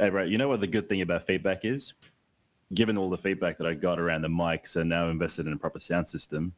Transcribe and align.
Hey, 0.00 0.08
right. 0.08 0.26
You 0.28 0.38
know 0.38 0.48
what 0.48 0.60
the 0.60 0.66
good 0.66 0.88
thing 0.88 1.02
about 1.02 1.26
feedback 1.26 1.62
is? 1.62 1.92
Given 2.72 2.96
all 2.96 3.10
the 3.10 3.18
feedback 3.18 3.58
that 3.58 3.66
I 3.66 3.74
got 3.74 3.98
around 4.00 4.22
the 4.22 4.28
mics 4.28 4.76
and 4.76 4.88
now 4.88 5.10
invested 5.10 5.46
in 5.46 5.52
a 5.52 5.58
proper 5.58 5.78
sound 5.78 6.08
system, 6.08 6.54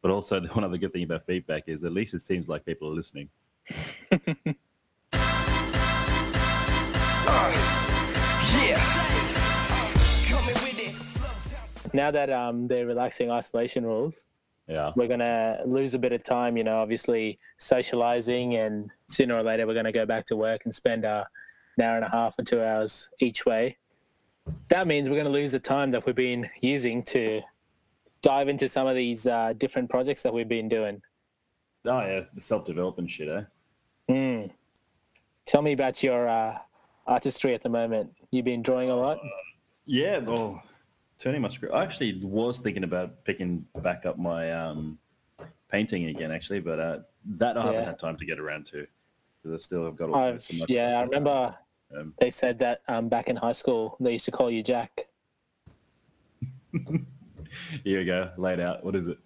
but 0.00 0.12
also 0.12 0.40
one 0.52 0.62
other 0.62 0.78
good 0.78 0.92
thing 0.92 1.02
about 1.02 1.26
feedback 1.26 1.64
is 1.66 1.82
at 1.82 1.90
least 1.90 2.14
it 2.14 2.20
seems 2.20 2.48
like 2.48 2.64
people 2.64 2.88
are 2.88 2.94
listening. 2.94 3.30
Now 11.92 12.10
that 12.10 12.30
um, 12.30 12.66
they're 12.66 12.86
relaxing 12.86 13.30
isolation 13.30 13.84
rules, 13.84 14.24
Yeah. 14.68 14.92
we're 14.96 15.06
gonna 15.08 15.58
lose 15.64 15.94
a 15.94 15.98
bit 15.98 16.12
of 16.12 16.22
time. 16.24 16.56
You 16.56 16.64
know, 16.64 16.78
obviously 16.80 17.38
socializing, 17.58 18.56
and 18.56 18.90
sooner 19.08 19.36
or 19.36 19.42
later 19.42 19.66
we're 19.66 19.74
gonna 19.74 19.92
go 19.92 20.04
back 20.06 20.26
to 20.26 20.36
work 20.36 20.62
and 20.64 20.74
spend 20.74 21.04
uh, 21.04 21.24
an 21.76 21.84
hour 21.84 21.96
and 21.96 22.04
a 22.04 22.08
half 22.08 22.38
or 22.38 22.42
two 22.42 22.62
hours 22.62 23.10
each 23.20 23.46
way. 23.46 23.76
That 24.68 24.86
means 24.86 25.08
we're 25.08 25.16
gonna 25.16 25.28
lose 25.30 25.52
the 25.52 25.60
time 25.60 25.90
that 25.92 26.04
we've 26.06 26.14
been 26.14 26.48
using 26.60 27.02
to 27.04 27.40
dive 28.22 28.48
into 28.48 28.68
some 28.68 28.86
of 28.86 28.94
these 28.94 29.26
uh, 29.26 29.52
different 29.58 29.90
projects 29.90 30.22
that 30.22 30.32
we've 30.32 30.48
been 30.48 30.68
doing. 30.68 31.00
Oh 31.86 32.00
yeah, 32.00 32.20
the 32.34 32.40
self-development 32.40 33.10
shit, 33.10 33.28
eh? 33.28 33.42
Mm. 34.10 34.50
Tell 35.46 35.62
me 35.62 35.72
about 35.72 36.02
your 36.02 36.28
uh, 36.28 36.58
artistry 37.06 37.54
at 37.54 37.62
the 37.62 37.68
moment. 37.68 38.10
You've 38.30 38.46
been 38.46 38.62
drawing 38.62 38.90
a 38.90 38.96
lot. 38.96 39.18
Yeah, 39.84 40.18
well, 40.18 40.62
turning 41.18 41.42
my 41.42 41.48
screen. 41.48 41.72
I 41.72 41.82
actually 41.82 42.20
was 42.24 42.58
thinking 42.58 42.84
about 42.84 43.24
picking 43.24 43.66
back 43.82 44.06
up 44.06 44.18
my 44.18 44.52
um, 44.52 44.98
painting 45.70 46.06
again, 46.06 46.30
actually, 46.30 46.60
but 46.60 46.78
uh, 46.78 46.98
that 47.36 47.58
I 47.58 47.66
haven't 47.66 47.84
had 47.84 47.98
time 47.98 48.16
to 48.16 48.24
get 48.24 48.38
around 48.38 48.66
to 48.66 48.86
because 49.42 49.60
I 49.60 49.62
still 49.62 49.84
have 49.84 49.96
got 49.96 50.08
all 50.10 50.16
I've, 50.16 50.42
so 50.42 50.56
much. 50.56 50.70
yeah, 50.70 50.98
I 50.98 51.02
remember 51.02 51.54
Um, 51.96 52.14
they 52.18 52.30
said 52.30 52.58
that 52.60 52.82
um, 52.88 53.08
back 53.08 53.28
in 53.28 53.36
high 53.36 53.52
school 53.52 53.96
they 54.00 54.12
used 54.12 54.24
to 54.26 54.30
call 54.30 54.50
you 54.50 54.62
Jack. 54.62 55.08
Here 57.84 58.00
we 58.00 58.04
go, 58.04 58.30
laid 58.36 58.60
out. 58.60 58.84
What 58.84 58.96
is 58.96 59.06
it? 59.06 59.18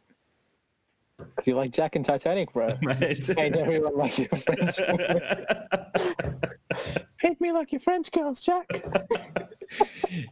Because 1.19 1.48
you're 1.48 1.56
like 1.56 1.72
Jack 1.72 1.97
and 1.97 2.05
Titanic, 2.05 2.52
bro. 2.52 2.69
Mate. 2.83 3.28
Paint 3.34 3.56
everyone 3.56 3.97
like 3.97 4.19
your 4.19 4.28
French. 4.28 4.78
Paint 7.19 7.41
me 7.41 7.50
like 7.50 7.72
your 7.72 7.80
French 7.80 8.12
girls, 8.12 8.41
Jack. 8.41 8.66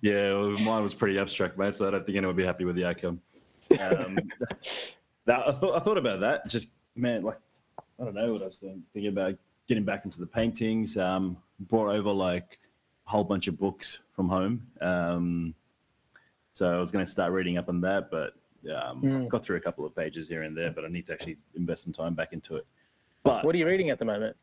yeah, 0.00 0.32
well, 0.32 0.52
mine 0.62 0.84
was 0.84 0.94
pretty 0.94 1.18
abstract, 1.18 1.58
mate. 1.58 1.74
So 1.74 1.88
I 1.88 1.90
don't 1.90 2.06
think 2.06 2.16
anyone 2.16 2.36
would 2.36 2.40
be 2.40 2.46
happy 2.46 2.64
with 2.64 2.76
the 2.76 2.84
outcome. 2.84 3.20
Um, 3.80 4.16
that, 5.24 5.48
I 5.48 5.52
thought 5.52 5.74
I 5.74 5.80
thought 5.80 5.98
about 5.98 6.20
that. 6.20 6.46
Just 6.46 6.68
man, 6.94 7.22
like 7.22 7.38
I 8.00 8.04
don't 8.04 8.14
know 8.14 8.32
what 8.32 8.42
I 8.42 8.46
was 8.46 8.58
thinking, 8.58 8.84
thinking 8.92 9.10
about 9.10 9.34
getting 9.66 9.84
back 9.84 10.04
into 10.04 10.20
the 10.20 10.26
paintings. 10.26 10.96
Um, 10.96 11.36
brought 11.60 11.90
over 11.94 12.10
like 12.10 12.58
a 13.06 13.10
whole 13.10 13.24
bunch 13.24 13.46
of 13.48 13.58
books 13.58 13.98
from 14.14 14.28
home. 14.28 14.66
Um, 14.80 15.54
so 16.52 16.74
I 16.74 16.78
was 16.80 16.90
going 16.90 17.04
to 17.04 17.10
start 17.10 17.32
reading 17.32 17.58
up 17.58 17.68
on 17.68 17.80
that, 17.82 18.10
but 18.10 18.34
um, 18.74 19.02
Mm. 19.02 19.28
got 19.28 19.44
through 19.44 19.56
a 19.56 19.60
couple 19.60 19.84
of 19.84 19.94
pages 19.94 20.26
here 20.28 20.42
and 20.42 20.56
there. 20.56 20.70
But 20.70 20.84
I 20.84 20.88
need 20.88 21.06
to 21.06 21.12
actually 21.12 21.36
invest 21.54 21.84
some 21.84 21.92
time 21.92 22.14
back 22.14 22.32
into 22.32 22.56
it. 22.56 22.66
But 23.22 23.44
What 23.44 23.54
are 23.54 23.58
you 23.58 23.66
reading 23.66 23.90
at 23.90 23.98
the 23.98 24.04
moment? 24.04 24.36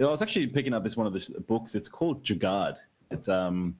I 0.00 0.04
was 0.04 0.22
actually 0.22 0.46
picking 0.46 0.72
up 0.74 0.84
this 0.84 0.96
one 0.96 1.06
of 1.08 1.12
the 1.12 1.40
books. 1.40 1.74
It's 1.74 1.88
called 1.88 2.22
Jugaad. 2.22 2.76
It's 3.10 3.28
um, 3.28 3.76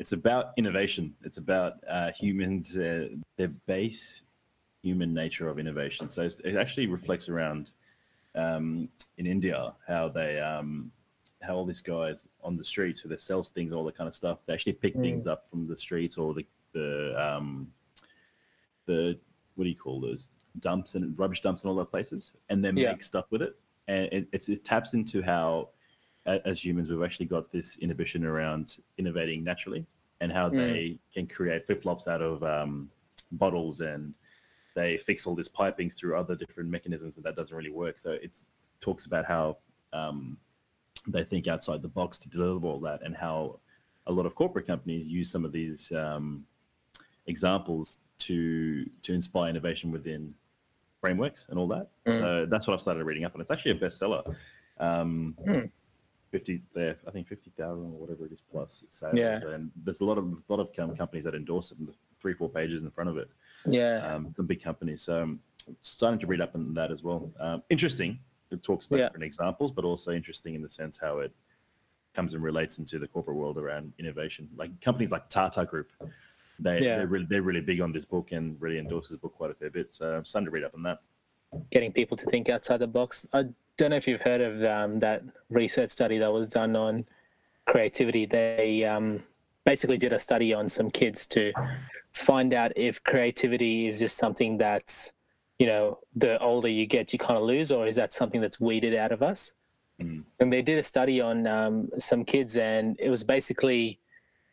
it's 0.00 0.12
about 0.12 0.52
innovation. 0.56 1.14
It's 1.22 1.38
about 1.38 1.74
uh, 1.88 2.10
humans, 2.10 2.76
uh, 2.76 3.08
their 3.36 3.48
base 3.48 4.22
human 4.82 5.14
nature 5.14 5.48
of 5.48 5.58
innovation. 5.60 6.10
So 6.10 6.22
it's, 6.22 6.40
it 6.40 6.56
actually 6.56 6.88
reflects 6.88 7.28
around 7.28 7.70
um, 8.34 8.88
in 9.16 9.26
India 9.26 9.72
how 9.86 10.08
they 10.08 10.40
um, 10.40 10.90
how 11.44 11.54
all 11.56 11.64
these 11.66 11.80
guys 11.80 12.26
on 12.42 12.56
the 12.56 12.64
streets 12.64 13.00
who 13.00 13.08
they 13.08 13.16
sell 13.16 13.42
things, 13.42 13.72
all 13.72 13.84
that 13.84 13.96
kind 13.96 14.08
of 14.08 14.14
stuff. 14.14 14.38
They 14.46 14.54
actually 14.54 14.72
pick 14.74 14.94
Mm. 14.96 15.02
things 15.02 15.26
up 15.26 15.48
from 15.48 15.66
the 15.66 15.76
streets 15.76 16.16
or 16.18 16.34
the 16.34 16.46
the 16.72 17.14
um, 17.16 17.72
the 18.86 19.18
what 19.54 19.64
do 19.64 19.70
you 19.70 19.76
call 19.76 20.00
those 20.00 20.28
dumps 20.60 20.94
and 20.94 21.16
rubbish 21.18 21.40
dumps 21.40 21.62
and 21.62 21.70
all 21.70 21.76
those 21.76 21.88
places, 21.88 22.32
and 22.48 22.64
then 22.64 22.76
Yeah. 22.76 22.92
make 22.92 23.02
stuff 23.02 23.26
with 23.30 23.42
it. 23.42 23.56
And 23.86 24.06
it, 24.12 24.28
it's, 24.32 24.48
it 24.48 24.64
taps 24.64 24.94
into 24.94 25.22
how, 25.22 25.68
as 26.26 26.64
humans, 26.64 26.88
we've 26.88 27.02
actually 27.02 27.26
got 27.26 27.52
this 27.52 27.76
inhibition 27.78 28.24
around 28.24 28.78
innovating 28.98 29.44
naturally, 29.44 29.86
and 30.20 30.32
how 30.32 30.48
Mm. 30.50 30.56
they 30.56 30.98
can 31.12 31.26
create 31.26 31.66
flip 31.66 31.82
flops 31.82 32.08
out 32.08 32.22
of 32.22 32.42
um, 32.42 32.90
bottles, 33.32 33.80
and 33.80 34.14
they 34.74 34.96
fix 34.96 35.26
all 35.26 35.34
this 35.36 35.48
piping 35.48 35.90
through 35.90 36.16
other 36.16 36.34
different 36.34 36.70
mechanisms, 36.70 37.16
and 37.16 37.24
that 37.24 37.36
doesn't 37.36 37.56
really 37.56 37.70
work. 37.70 37.98
So 37.98 38.12
it 38.12 38.32
talks 38.80 39.06
about 39.06 39.24
how 39.24 39.58
um, 39.92 40.36
they 41.06 41.24
think 41.24 41.46
outside 41.48 41.82
the 41.82 41.88
box 41.88 42.18
to 42.18 42.28
deliver 42.28 42.66
all 42.66 42.80
that, 42.80 43.02
and 43.02 43.14
how 43.16 43.58
a 44.06 44.12
lot 44.12 44.26
of 44.26 44.34
corporate 44.34 44.66
companies 44.66 45.06
use 45.06 45.30
some 45.30 45.44
of 45.44 45.52
these 45.52 45.90
um, 45.92 46.44
examples 47.26 47.98
to 48.20 48.88
to 49.02 49.12
inspire 49.12 49.50
innovation 49.50 49.90
within 49.90 50.34
frameworks 51.00 51.46
and 51.48 51.58
all 51.58 51.68
that. 51.68 51.88
Mm. 52.06 52.18
So 52.18 52.46
that's 52.48 52.66
what 52.66 52.74
I've 52.74 52.80
started 52.80 53.04
reading 53.04 53.24
up 53.24 53.34
on. 53.34 53.40
It's 53.40 53.50
actually 53.50 53.72
a 53.72 53.76
bestseller. 53.76 54.34
Um, 54.78 55.36
Mm. 55.46 55.70
Fifty 56.30 56.62
there, 56.74 56.96
I 57.06 57.12
think 57.12 57.28
fifty 57.28 57.52
thousand 57.56 57.84
or 57.84 58.00
whatever 58.00 58.26
it 58.26 58.32
is 58.32 58.42
plus 58.50 58.82
sales. 58.88 59.14
Yeah. 59.14 59.38
And 59.52 59.70
there's 59.84 60.00
a 60.00 60.04
lot 60.04 60.18
of 60.18 60.24
a 60.24 60.52
lot 60.52 60.58
of 60.58 60.72
companies 60.72 61.22
that 61.24 61.34
endorse 61.36 61.70
it, 61.70 61.78
and 61.78 61.86
the 61.86 61.94
three 62.20 62.34
four 62.34 62.48
pages 62.48 62.82
in 62.82 62.90
front 62.90 63.08
of 63.08 63.16
it. 63.18 63.28
Yeah. 63.66 63.98
Um, 64.04 64.34
some 64.36 64.44
big 64.46 64.60
companies. 64.60 65.02
So 65.02 65.22
I'm 65.22 65.40
starting 65.82 66.18
to 66.18 66.26
read 66.26 66.40
up 66.40 66.56
on 66.56 66.74
that 66.74 66.90
as 66.90 67.04
well. 67.04 67.30
Um, 67.38 67.62
interesting. 67.70 68.18
It 68.54 68.62
talks 68.62 68.86
about 68.86 68.98
Yeah. 68.98 69.06
different 69.06 69.24
examples, 69.24 69.72
but 69.72 69.84
also 69.84 70.12
interesting 70.12 70.54
in 70.54 70.62
the 70.62 70.68
sense 70.68 70.96
how 70.96 71.18
it 71.18 71.32
comes 72.14 72.32
and 72.34 72.42
relates 72.42 72.78
into 72.78 72.98
the 72.98 73.08
corporate 73.08 73.36
world 73.36 73.58
around 73.58 73.92
innovation. 73.98 74.48
Like 74.56 74.80
companies 74.80 75.10
like 75.10 75.28
Tata 75.28 75.64
Group, 75.66 75.90
they, 76.58 76.80
Yeah. 76.80 76.98
they're, 76.98 77.06
really, 77.06 77.26
they're 77.26 77.42
really 77.42 77.60
big 77.60 77.80
on 77.80 77.92
this 77.92 78.04
book 78.04 78.32
and 78.32 78.60
really 78.60 78.78
endorse 78.78 79.08
this 79.08 79.18
book 79.18 79.34
quite 79.34 79.50
a 79.50 79.54
fair 79.54 79.70
bit. 79.70 79.92
So 79.94 80.14
I'm 80.16 80.24
starting 80.24 80.46
to 80.46 80.50
read 80.52 80.64
up 80.64 80.74
on 80.74 80.82
that. 80.84 81.00
Getting 81.70 81.92
people 81.92 82.16
to 82.16 82.26
think 82.26 82.48
outside 82.48 82.78
the 82.78 82.86
box. 82.86 83.26
I 83.32 83.44
don't 83.76 83.90
know 83.90 83.96
if 83.96 84.06
you've 84.08 84.20
heard 84.20 84.40
of 84.40 84.64
um, 84.64 84.98
that 84.98 85.22
research 85.50 85.90
study 85.90 86.18
that 86.18 86.32
was 86.32 86.48
done 86.48 86.74
on 86.76 87.04
creativity. 87.66 88.26
They 88.26 88.84
um, 88.84 89.22
basically 89.64 89.96
did 89.96 90.12
a 90.12 90.18
study 90.18 90.54
on 90.54 90.68
some 90.68 90.90
kids 90.90 91.26
to 91.28 91.52
find 92.12 92.54
out 92.54 92.72
if 92.76 93.02
creativity 93.02 93.88
is 93.88 93.98
just 93.98 94.16
something 94.16 94.56
that's, 94.58 95.12
you 95.58 95.66
know, 95.66 95.98
the 96.14 96.38
older 96.40 96.68
you 96.68 96.86
get, 96.86 97.12
you 97.12 97.18
kind 97.18 97.38
of 97.38 97.44
lose, 97.44 97.70
or 97.70 97.86
is 97.86 97.96
that 97.96 98.12
something 98.12 98.40
that's 98.40 98.60
weeded 98.60 98.94
out 98.94 99.12
of 99.12 99.22
us? 99.22 99.52
Mm. 100.00 100.24
And 100.40 100.52
they 100.52 100.62
did 100.62 100.78
a 100.78 100.82
study 100.82 101.20
on 101.20 101.46
um, 101.46 101.88
some 101.98 102.24
kids, 102.24 102.56
and 102.56 102.96
it 102.98 103.10
was 103.10 103.22
basically 103.22 104.00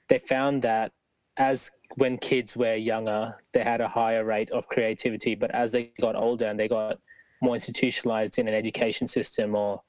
they 0.07 0.19
found 0.19 0.61
that 0.61 0.91
as 1.37 1.71
when 1.95 2.17
kids 2.17 2.55
were 2.55 2.75
younger, 2.75 3.35
they 3.53 3.63
had 3.63 3.81
a 3.81 3.87
higher 3.87 4.25
rate 4.25 4.51
of 4.51 4.67
creativity, 4.67 5.35
but 5.35 5.49
as 5.51 5.71
they 5.71 5.91
got 5.99 6.15
older 6.15 6.45
and 6.45 6.59
they 6.59 6.67
got 6.67 6.99
more 7.41 7.55
institutionalized 7.55 8.37
in 8.37 8.47
an 8.47 8.53
education 8.53 9.07
system 9.07 9.55
or 9.55 9.81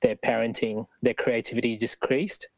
their 0.00 0.16
parenting, 0.16 0.86
their 1.02 1.14
creativity 1.14 1.76
decreased. 1.76 2.48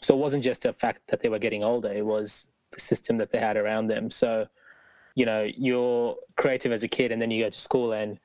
So 0.00 0.16
it 0.16 0.20
wasn't 0.20 0.44
just 0.44 0.64
a 0.64 0.72
fact 0.72 1.02
that 1.08 1.20
they 1.20 1.28
were 1.28 1.38
getting 1.38 1.62
older, 1.62 1.92
it 1.92 2.04
was 2.04 2.48
the 2.72 2.80
system 2.80 3.18
that 3.18 3.30
they 3.30 3.38
had 3.38 3.56
around 3.56 3.86
them. 3.86 4.10
So, 4.10 4.46
you 5.16 5.26
know, 5.26 5.48
you're 5.56 6.14
creative 6.36 6.70
as 6.70 6.84
a 6.84 6.88
kid 6.88 7.10
and 7.10 7.20
then 7.20 7.30
you 7.32 7.42
go 7.44 7.50
to 7.50 7.58
school 7.58 7.92
and 7.94 8.20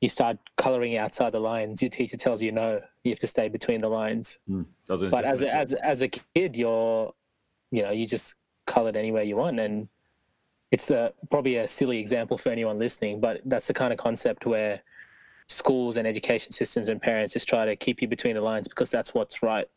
you 0.00 0.08
start 0.08 0.36
coloring 0.58 0.98
outside 0.98 1.32
the 1.32 1.40
lines. 1.40 1.80
Your 1.80 1.88
teacher 1.88 2.18
tells 2.18 2.42
you 2.42 2.52
no, 2.52 2.82
you 3.04 3.12
have 3.12 3.20
to 3.20 3.26
stay 3.26 3.48
between 3.48 3.80
the 3.80 3.88
lines. 3.88 4.36
Mm. 4.50 4.66
But 4.86 5.24
as 5.24 5.40
a, 5.42 5.54
as 5.54 5.72
as 5.72 6.02
a 6.02 6.08
kid, 6.08 6.56
you're, 6.56 7.14
you 7.70 7.82
know, 7.82 7.92
you 7.92 8.06
just 8.06 8.34
colored 8.66 8.96
anywhere 8.96 9.22
you 9.22 9.36
want, 9.36 9.60
and 9.60 9.88
it's 10.72 10.90
a, 10.90 11.12
probably 11.30 11.56
a 11.56 11.68
silly 11.68 11.98
example 11.98 12.36
for 12.36 12.48
anyone 12.50 12.78
listening, 12.78 13.20
but 13.20 13.40
that's 13.44 13.68
the 13.68 13.74
kind 13.74 13.92
of 13.92 13.98
concept 13.98 14.44
where 14.44 14.80
schools 15.46 15.96
and 15.96 16.06
education 16.06 16.50
systems 16.50 16.88
and 16.88 17.00
parents 17.00 17.32
just 17.32 17.48
try 17.48 17.64
to 17.64 17.76
keep 17.76 18.02
you 18.02 18.08
between 18.08 18.34
the 18.34 18.40
lines 18.40 18.66
because 18.66 18.90
that's 18.90 19.14
what's 19.14 19.42
right, 19.42 19.68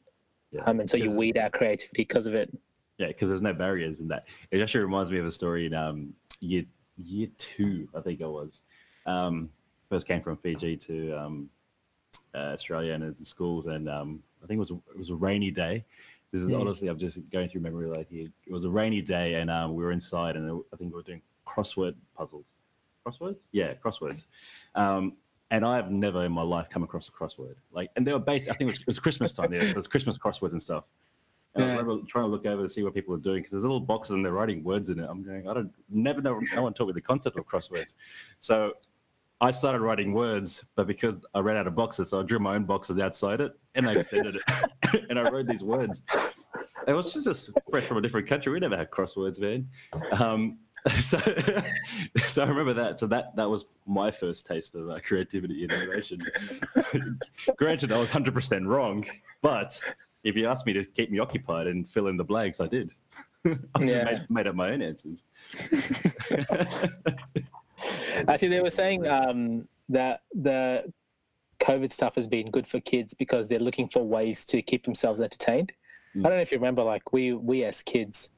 Yeah. 0.52 0.62
um, 0.66 0.80
and 0.80 0.90
so 0.90 0.98
you 0.98 1.12
weed 1.12 1.38
out 1.38 1.52
creativity 1.52 1.94
because 2.04 2.26
of 2.26 2.34
it. 2.34 2.50
Yeah, 2.98 3.08
because 3.08 3.30
there's 3.30 3.44
no 3.44 3.54
barriers 3.54 4.00
in 4.00 4.08
that. 4.08 4.26
It 4.50 4.60
actually 4.60 4.82
reminds 4.86 5.12
me 5.12 5.20
of 5.20 5.26
a 5.28 5.32
story 5.32 5.68
in 5.68 5.74
um, 5.76 6.14
year 6.40 6.64
year 7.04 7.28
two, 7.38 7.88
I 7.96 8.02
think 8.02 8.22
I 8.22 8.26
was. 8.26 8.62
Um, 9.06 9.50
first 9.90 10.08
came 10.08 10.22
from 10.22 10.38
Fiji 10.38 10.76
to 10.78 11.14
um, 11.14 11.50
uh, 12.34 12.54
Australia 12.54 12.94
and 12.94 13.04
in 13.04 13.24
schools, 13.24 13.68
and 13.68 13.88
um, 13.90 14.22
I 14.44 14.48
think 14.48 14.58
it 14.58 14.60
was 14.60 14.72
a, 14.72 14.80
it 14.92 14.98
was 14.98 15.10
a 15.10 15.16
rainy 15.16 15.52
day. 15.52 15.84
This 16.32 16.42
is 16.42 16.52
Mm. 16.52 16.60
honestly, 16.60 16.88
I'm 16.90 16.98
just 16.98 17.20
going 17.30 17.48
through 17.50 17.62
memory 17.62 17.88
lane 17.88 18.06
here. 18.10 18.28
It 18.46 18.52
was 18.52 18.66
a 18.66 18.70
rainy 18.70 19.02
day, 19.02 19.36
and 19.36 19.50
um, 19.50 19.76
we 19.76 19.84
were 19.84 19.92
inside, 19.92 20.36
and 20.36 20.62
I 20.74 20.76
think 20.76 20.92
we 20.92 20.98
were 20.98 21.04
doing 21.04 21.22
crossword 21.48 21.96
puzzles. 22.18 22.46
Crosswords? 23.06 23.48
Yeah, 23.54 23.74
crosswords. 23.76 24.26
Um, 24.76 25.14
and 25.52 25.66
I 25.66 25.78
have 25.78 25.90
never 25.90 26.26
in 26.26 26.34
my 26.34 26.42
life 26.42 26.68
come 26.70 26.84
across 26.84 27.08
a 27.08 27.12
crossword. 27.12 27.56
Like, 27.72 27.90
and 27.96 28.06
they 28.06 28.12
were 28.12 28.20
based. 28.20 28.50
I 28.50 28.54
think 28.54 28.70
it 28.70 28.74
was, 28.74 28.80
it 28.82 28.88
was 28.88 29.00
Christmas 29.00 29.32
time. 29.32 29.54
Yeah, 29.54 29.64
it 29.64 29.76
was 29.76 29.88
Christmas 29.88 30.18
crosswords 30.18 30.52
and 30.52 30.62
stuff. 30.62 30.84
Yeah. 31.58 31.72
remember 31.72 31.98
trying 32.08 32.26
to 32.26 32.30
look 32.30 32.46
over 32.46 32.64
to 32.64 32.70
see 32.70 32.84
what 32.84 32.94
people 32.94 33.14
are 33.16 33.20
doing 33.20 33.38
because 33.38 33.52
there's 33.52 33.64
little 33.64 33.80
boxes 33.80 34.14
and 34.16 34.24
they're 34.24 34.32
writing 34.32 34.64
words 34.64 34.90
in 34.90 35.00
it. 35.00 35.08
I'm 35.10 35.24
going, 35.24 35.48
I 35.48 35.54
don't 35.54 35.72
never 35.90 36.22
know. 36.22 36.40
No 36.56 36.64
one 36.64 36.74
taught 36.74 36.88
me 36.88 36.94
the 36.94 37.02
concept 37.02 37.38
of 37.38 37.48
crosswords. 37.48 37.94
So 38.42 38.74
I 39.40 39.52
started 39.52 39.82
writing 39.82 40.14
words, 40.14 40.64
but 40.76 40.88
because 40.88 41.16
I 41.36 41.40
ran 41.40 41.58
out 41.58 41.68
of 41.68 41.76
boxes, 41.76 42.10
so 42.10 42.20
I 42.20 42.24
drew 42.24 42.40
my 42.40 42.56
own 42.56 42.66
boxes 42.66 42.98
outside 42.98 43.40
it 43.40 43.54
and 43.76 43.88
I 43.88 43.94
extended 43.94 44.36
it 44.36 45.06
and 45.10 45.20
I 45.20 45.30
wrote 45.30 45.48
these 45.48 45.64
words. 45.64 46.02
it 46.88 46.94
was 46.94 47.14
just 47.14 47.28
a 47.28 47.54
fresh 47.70 47.84
from 47.84 47.98
a 47.98 48.02
different 48.02 48.28
country. 48.28 48.52
We 48.52 48.60
never 48.60 48.78
had 48.78 48.90
crosswords, 48.90 49.40
man. 49.40 49.70
Um, 50.14 50.58
so, 51.00 51.20
so 52.28 52.44
I 52.44 52.48
remember 52.48 52.74
that. 52.74 53.00
So 53.00 53.08
that 53.08 53.36
that 53.36 53.50
was 53.50 53.66
my 53.86 54.12
first 54.12 54.46
taste 54.46 54.76
of 54.76 54.90
uh, 54.90 55.00
creativity 55.06 55.64
and 55.64 55.72
innovation. 55.72 56.20
Granted, 57.58 57.92
I 57.92 58.00
was 58.00 58.10
hundred 58.10 58.34
percent 58.34 58.66
wrong, 58.66 59.06
but 59.42 59.80
if 60.28 60.36
you 60.36 60.46
asked 60.48 60.66
me 60.66 60.74
to 60.74 60.84
keep 60.84 61.10
me 61.10 61.20
occupied 61.20 61.68
and 61.68 61.90
fill 61.90 62.08
in 62.08 62.18
the 62.18 62.24
blanks, 62.24 62.60
I 62.60 62.68
did. 62.68 62.92
I 63.46 63.56
just 63.80 63.94
Yeah. 63.94 64.04
made, 64.04 64.30
made 64.30 64.48
up 64.48 64.56
my 64.56 64.72
own 64.72 64.82
answers. 64.82 65.24
Actually, 68.28 68.50
they 68.50 68.62
were 68.62 68.70
saying 68.70 69.08
um, 69.08 69.68
that 69.90 70.22
the 70.34 70.92
COVID 71.60 71.92
stuff 71.92 72.16
has 72.16 72.28
been 72.28 72.52
good 72.52 72.68
for 72.68 72.80
kids 72.82 73.14
because 73.14 73.48
they're 73.48 73.60
looking 73.60 73.88
for 73.88 74.04
ways 74.04 74.44
to 74.46 74.62
keep 74.62 74.84
themselves 74.84 75.22
entertained. 75.22 75.72
Mm. 76.16 76.26
I 76.26 76.30
don't 76.30 76.38
know 76.38 76.42
if 76.42 76.52
you 76.52 76.58
remember, 76.58 76.84
like 76.84 77.14
we 77.14 77.34
we 77.34 77.64
as 77.64 77.82
kids, 77.82 78.30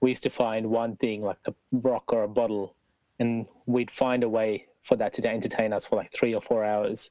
we 0.00 0.10
used 0.10 0.22
to 0.24 0.30
find 0.30 0.66
one 0.68 0.96
thing 0.96 1.22
like 1.22 1.38
a 1.46 1.54
rock 1.72 2.12
or 2.12 2.24
a 2.24 2.28
bottle, 2.28 2.74
and 3.20 3.48
we'd 3.66 3.90
find 3.90 4.22
a 4.22 4.28
way 4.28 4.66
for 4.82 4.96
that 4.96 5.12
to 5.14 5.26
entertain 5.28 5.72
us 5.72 5.86
for 5.86 5.96
like 5.96 6.12
three 6.12 6.34
or 6.34 6.40
four 6.42 6.64
hours. 6.64 7.10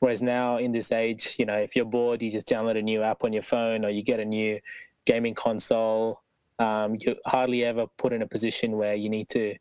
Whereas 0.00 0.22
now 0.22 0.56
in 0.56 0.72
this 0.72 0.92
age, 0.92 1.36
you 1.38 1.44
know, 1.44 1.56
if 1.56 1.76
you're 1.76 1.84
bored, 1.84 2.22
you 2.22 2.30
just 2.30 2.48
download 2.48 2.78
a 2.78 2.82
new 2.82 3.02
app 3.02 3.22
on 3.22 3.32
your 3.32 3.42
phone 3.42 3.84
or 3.84 3.90
you 3.90 4.02
get 4.02 4.18
a 4.18 4.24
new 4.24 4.58
gaming 5.04 5.34
console. 5.34 6.22
Um, 6.58 6.96
you 6.98 7.16
hardly 7.26 7.64
ever 7.64 7.86
put 7.98 8.12
in 8.12 8.22
a 8.22 8.26
position 8.26 8.76
where 8.76 8.94
you 8.94 9.08
need 9.08 9.28
to, 9.30 9.54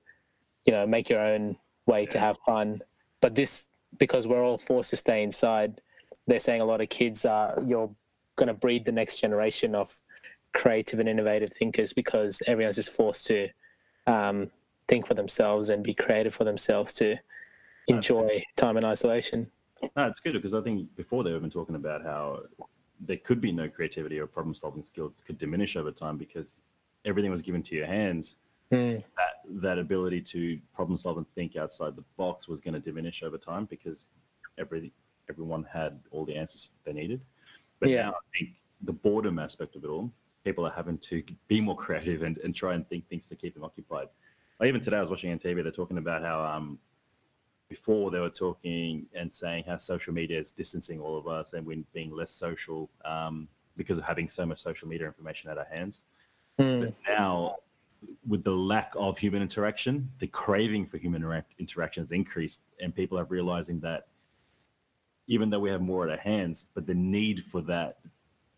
you 0.65 0.74
know, 0.74 0.88
make 0.88 1.09
your 1.09 1.19
own 1.19 1.57
way 1.86 2.06
to 2.07 2.19
have 2.19 2.38
fun. 2.45 2.81
But 3.21 3.36
this, 3.36 3.65
because 3.97 4.27
we're 4.27 4.44
all 4.44 4.57
forced 4.57 4.91
to 4.91 4.97
stay 4.97 5.24
inside, 5.24 5.81
they're 6.27 6.39
saying 6.39 6.62
a 6.62 6.65
lot 6.65 6.81
of 6.81 6.89
kids 6.89 7.25
are 7.25 7.62
you're 7.65 7.89
going 8.38 8.47
to 8.47 8.53
breed 8.53 8.86
the 8.86 8.91
next 8.91 9.18
generation 9.18 9.75
of 9.75 10.00
creative 10.53 11.00
and 11.00 11.09
innovative 11.09 11.50
thinkers 11.51 11.91
because 11.91 12.41
everyone's 12.47 12.75
just 12.75 12.91
forced 12.91 13.25
to 13.27 13.50
um, 14.07 14.50
think 14.88 15.06
for 15.06 15.13
themselves 15.13 15.69
and 15.69 15.83
be 15.83 15.94
creative 15.94 16.33
for 16.33 16.45
themselves 16.45 16.94
to 16.94 17.15
enjoy 17.88 18.41
time 18.56 18.77
in 18.77 18.86
isolation. 18.86 19.50
No, 19.95 20.07
it's 20.07 20.19
good 20.19 20.33
because 20.33 20.53
I 20.53 20.61
think 20.61 20.95
before 20.95 21.23
they 21.23 21.31
were 21.31 21.37
even 21.37 21.49
talking 21.49 21.75
about 21.75 22.03
how 22.03 22.41
there 23.01 23.17
could 23.17 23.41
be 23.41 23.51
no 23.51 23.69
creativity 23.69 24.19
or 24.19 24.27
problem 24.27 24.53
solving 24.53 24.83
skills 24.83 25.13
could 25.25 25.37
diminish 25.37 25.75
over 25.75 25.91
time 25.91 26.17
because 26.17 26.59
everything 27.05 27.31
was 27.31 27.41
given 27.41 27.63
to 27.63 27.75
your 27.75 27.85
hands. 27.87 28.35
Mm, 28.71 29.03
That 29.17 29.61
that 29.61 29.79
ability 29.79 30.21
to 30.21 30.59
problem 30.73 30.97
solve 30.97 31.17
and 31.17 31.25
think 31.33 31.55
outside 31.55 31.95
the 31.95 32.03
box 32.17 32.47
was 32.47 32.59
going 32.61 32.73
to 32.75 32.79
diminish 32.79 33.23
over 33.23 33.37
time 33.37 33.65
because 33.65 34.09
every 34.57 34.91
everyone 35.29 35.63
had 35.63 35.99
all 36.11 36.25
the 36.25 36.35
answers 36.35 36.71
they 36.83 36.93
needed. 36.93 37.21
But 37.79 37.89
Yeah. 37.89 38.03
now 38.03 38.11
I 38.11 38.37
think 38.37 38.49
the 38.81 38.93
boredom 38.93 39.39
aspect 39.39 39.75
of 39.75 39.83
it 39.83 39.87
all, 39.87 40.11
people 40.43 40.65
are 40.65 40.71
having 40.71 40.97
to 40.99 41.23
be 41.47 41.61
more 41.61 41.75
creative 41.75 42.23
and, 42.23 42.37
and 42.39 42.53
try 42.55 42.73
and 42.75 42.87
think 42.89 43.07
things 43.09 43.27
to 43.29 43.35
keep 43.35 43.53
them 43.53 43.63
occupied. 43.63 44.07
Like 44.59 44.67
even 44.67 44.81
today, 44.81 44.97
I 44.97 45.01
was 45.01 45.09
watching 45.09 45.31
on 45.31 45.39
TV. 45.39 45.61
They're 45.63 45.71
talking 45.71 45.97
about 45.97 46.21
how 46.21 46.43
um, 46.43 46.79
before 47.69 48.10
they 48.10 48.19
were 48.19 48.30
talking 48.30 49.06
and 49.13 49.31
saying 49.31 49.63
how 49.66 49.77
social 49.77 50.12
media 50.13 50.39
is 50.39 50.51
distancing 50.51 51.00
all 51.00 51.18
of 51.18 51.27
us 51.27 51.54
and 51.54 51.66
we're 51.66 51.83
being 51.94 52.12
less 52.12 52.31
social 52.31 52.89
um, 53.06 53.48
because 53.77 54.00
of 54.00 54.04
having 54.04 54.27
so 54.27 54.45
much 54.45 54.60
social 54.60 54.88
media 54.88 55.06
information 55.07 55.50
at 55.50 55.57
our 55.57 55.68
hands. 55.71 56.01
mm, 56.60 56.80
But 56.81 56.94
now, 57.07 57.57
with 58.27 58.44
the 58.44 58.51
lack 58.51 58.92
of 58.95 59.18
human 59.18 59.42
interaction, 59.42 60.10
the 60.19 60.27
craving 60.27 60.86
for 60.86 60.98
human 60.98 61.21
interac- 61.21 61.44
interaction 61.60 62.04
has 62.04 62.12
increased, 62.12 62.62
and 62.81 62.94
people 62.94 63.19
are 63.19 63.25
realizing 63.25 63.80
that 63.81 64.07
even 65.27 65.50
though 65.50 65.60
we 65.60 65.69
have 65.69 65.81
more 65.81 66.06
at 66.06 66.10
our 66.10 66.18
hands, 66.24 66.65
but 66.74 66.88
the 66.88 66.94
need 66.94 67.45
for 67.45 67.62
that 67.62 68.00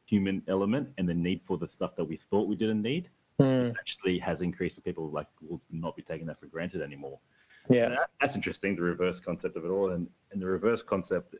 human 0.06 0.42
element 0.48 0.90
and 0.98 1.08
the 1.08 1.14
need 1.14 1.42
for 1.46 1.58
the 1.58 1.68
stuff 1.68 1.96
that 1.98 2.06
we 2.06 2.16
thought 2.16 2.48
we 2.48 2.56
didn't 2.56 2.82
need 2.82 3.10
mm, 3.40 3.74
actually 3.78 4.18
has 4.20 4.42
increased. 4.42 4.82
People 4.86 5.10
like 5.10 5.28
will 5.42 5.62
not 5.70 5.96
be 5.98 6.02
taking 6.02 6.28
that 6.28 6.40
for 6.40 6.46
granted 6.46 6.82
anymore. 6.82 7.20
Yeah. 7.70 7.90
That, 7.90 8.10
that's 8.20 8.36
interesting, 8.36 8.76
the 8.76 8.82
reverse 8.82 9.20
concept 9.20 9.56
of 9.58 9.66
it 9.66 9.70
all, 9.70 9.92
and, 9.92 10.08
and 10.32 10.42
the 10.42 10.46
reverse 10.46 10.82
concept 10.84 11.36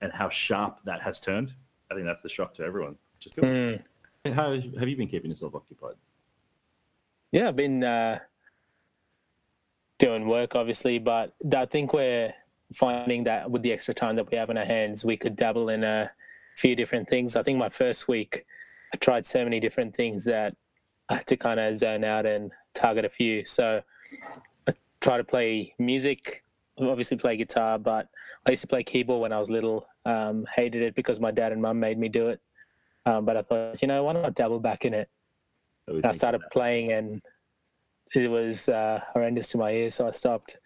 and 0.00 0.12
how 0.12 0.28
sharp 0.28 0.80
that 0.84 1.02
has 1.02 1.20
turned. 1.20 1.52
I 1.90 1.94
think 1.94 2.06
that's 2.06 2.20
the 2.20 2.28
shock 2.28 2.54
to 2.54 2.62
everyone. 2.62 2.96
Just 3.18 3.36
Mm. 3.36 3.82
how 4.34 4.52
have 4.52 4.88
you 4.88 4.96
been 4.96 5.08
keeping 5.08 5.30
yourself 5.30 5.54
occupied? 5.54 5.94
Yeah, 7.32 7.48
I've 7.48 7.56
been 7.56 7.84
uh, 7.84 8.18
doing 9.98 10.26
work, 10.26 10.54
obviously, 10.54 10.98
but 10.98 11.34
I 11.54 11.66
think 11.66 11.92
we're 11.92 12.32
finding 12.74 13.24
that 13.24 13.50
with 13.50 13.62
the 13.62 13.72
extra 13.72 13.94
time 13.94 14.16
that 14.16 14.30
we 14.30 14.36
have 14.36 14.50
in 14.50 14.56
our 14.56 14.64
hands, 14.64 15.04
we 15.04 15.16
could 15.16 15.36
dabble 15.36 15.68
in 15.68 15.84
a 15.84 16.10
few 16.56 16.74
different 16.74 17.08
things. 17.08 17.36
I 17.36 17.42
think 17.42 17.58
my 17.58 17.68
first 17.68 18.08
week, 18.08 18.44
I 18.92 18.96
tried 18.96 19.26
so 19.26 19.44
many 19.44 19.60
different 19.60 19.94
things 19.94 20.24
that 20.24 20.56
I 21.08 21.16
had 21.16 21.26
to 21.28 21.36
kind 21.36 21.60
of 21.60 21.74
zone 21.74 22.04
out 22.04 22.26
and 22.26 22.52
target 22.74 23.04
a 23.04 23.08
few. 23.08 23.44
So 23.44 23.82
I 24.59 24.59
try 25.00 25.16
to 25.16 25.24
play 25.24 25.74
music, 25.78 26.44
obviously 26.78 27.16
play 27.16 27.36
guitar, 27.36 27.78
but 27.78 28.08
I 28.46 28.50
used 28.50 28.62
to 28.62 28.68
play 28.68 28.82
keyboard 28.82 29.20
when 29.20 29.32
I 29.32 29.38
was 29.38 29.50
little. 29.50 29.86
Um, 30.04 30.46
hated 30.54 30.82
it 30.82 30.94
because 30.94 31.20
my 31.20 31.30
dad 31.30 31.52
and 31.52 31.60
mum 31.60 31.78
made 31.78 31.98
me 31.98 32.08
do 32.08 32.28
it. 32.28 32.40
Um, 33.06 33.24
but 33.24 33.36
I 33.36 33.42
thought, 33.42 33.82
you 33.82 33.88
know, 33.88 34.04
why 34.04 34.12
not 34.12 34.34
dabble 34.34 34.60
back 34.60 34.84
in 34.84 34.94
it? 34.94 35.08
I 36.04 36.12
started 36.12 36.42
playing 36.52 36.92
and 36.92 37.22
it 38.14 38.28
was 38.28 38.68
uh, 38.68 39.00
horrendous 39.12 39.48
to 39.48 39.58
my 39.58 39.70
ears, 39.70 39.94
so 39.94 40.06
I 40.06 40.10
stopped. 40.10 40.58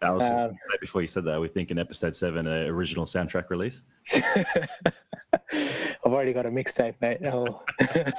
I 0.00 0.12
was 0.12 0.22
just 0.22 0.44
Um, 0.44 0.56
before 0.80 1.02
you 1.02 1.08
said 1.08 1.24
that, 1.24 1.40
we 1.40 1.48
think 1.48 1.70
in 1.70 1.78
episode 1.78 2.14
seven, 2.14 2.46
uh, 2.46 2.66
original 2.68 3.04
soundtrack 3.04 3.50
release. 3.50 3.82
I've 4.14 6.12
already 6.12 6.32
got 6.32 6.46
a 6.46 6.50
mixtape, 6.50 6.94
mate. 7.00 7.18
Oh. 7.24 7.62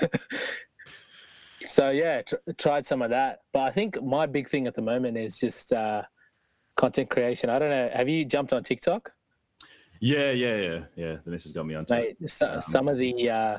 so 1.66 1.90
yeah, 1.90 2.22
tr- 2.22 2.36
tried 2.58 2.86
some 2.86 3.02
of 3.02 3.10
that, 3.10 3.42
but 3.54 3.62
I 3.62 3.72
think 3.72 4.02
my 4.04 4.26
big 4.26 4.48
thing 4.48 4.68
at 4.68 4.76
the 4.76 4.82
moment 4.82 5.18
is 5.18 5.38
just 5.38 5.74
uh, 5.74 6.04
content 6.76 7.10
creation. 7.10 7.50
I 7.50 7.60
don't 7.60 7.70
know. 7.70 7.90
Have 7.94 8.10
you 8.10 8.26
jumped 8.26 8.54
on 8.54 8.64
TikTok? 8.64 9.12
Yeah, 10.00 10.32
yeah, 10.32 10.58
yeah, 10.58 10.80
yeah. 10.96 11.16
The 11.24 11.32
missus 11.32 11.52
got 11.52 11.66
me 11.66 11.76
on. 11.76 11.86
Mate, 11.90 12.18
so, 12.30 12.60
some 12.60 12.88
of 12.88 12.98
the 12.98 13.30
uh, 13.30 13.58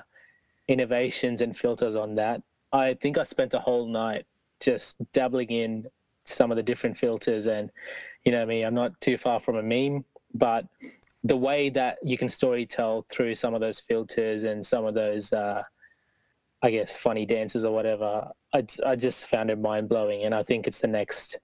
innovations 0.69 1.41
and 1.41 1.57
filters 1.57 1.97
on 1.97 2.15
that. 2.17 2.43
I 2.73 2.95
think 2.95 3.19
I 3.19 3.23
spent 3.23 3.55
a 3.55 3.59
whole 3.59 3.87
night 3.87 4.27
just 4.61 4.97
dabbling 5.13 5.51
in 5.51 5.87
some 6.25 6.51
of 6.51 6.57
the 6.57 6.63
different 6.63 6.97
filters, 6.97 7.47
and 7.47 7.71
you 8.25 8.33
know 8.33 8.43
I 8.43 8.45
me, 8.45 8.63
I'm 8.63 8.75
not 8.75 9.01
too 9.01 9.17
far 9.17 9.41
from 9.41 9.57
a 9.57 9.63
meme, 9.63 10.05
but 10.35 10.67
the 11.25 11.37
way 11.37 11.71
that 11.71 11.99
you 12.03 12.17
can 12.17 12.29
story 12.29 12.67
tell 12.67 13.05
through 13.11 13.35
some 13.35 13.55
of 13.55 13.61
those 13.61 13.81
filters 13.81 14.45
and 14.45 14.65
some 14.65 14.85
of 14.85 14.95
those, 14.95 15.33
uh, 15.33 15.63
I 16.67 16.71
guess, 16.73 16.97
funny 16.97 17.25
dances 17.25 17.65
or 17.65 17.73
whatever, 17.73 18.29
I, 18.53 18.65
I 18.85 18.97
just 18.97 19.27
found 19.27 19.51
it 19.51 19.61
mind 19.61 19.89
blowing, 19.89 20.25
and 20.25 20.35
I 20.35 20.43
think 20.43 20.67
it's 20.67 20.81
the 20.81 20.89
next. 20.89 21.39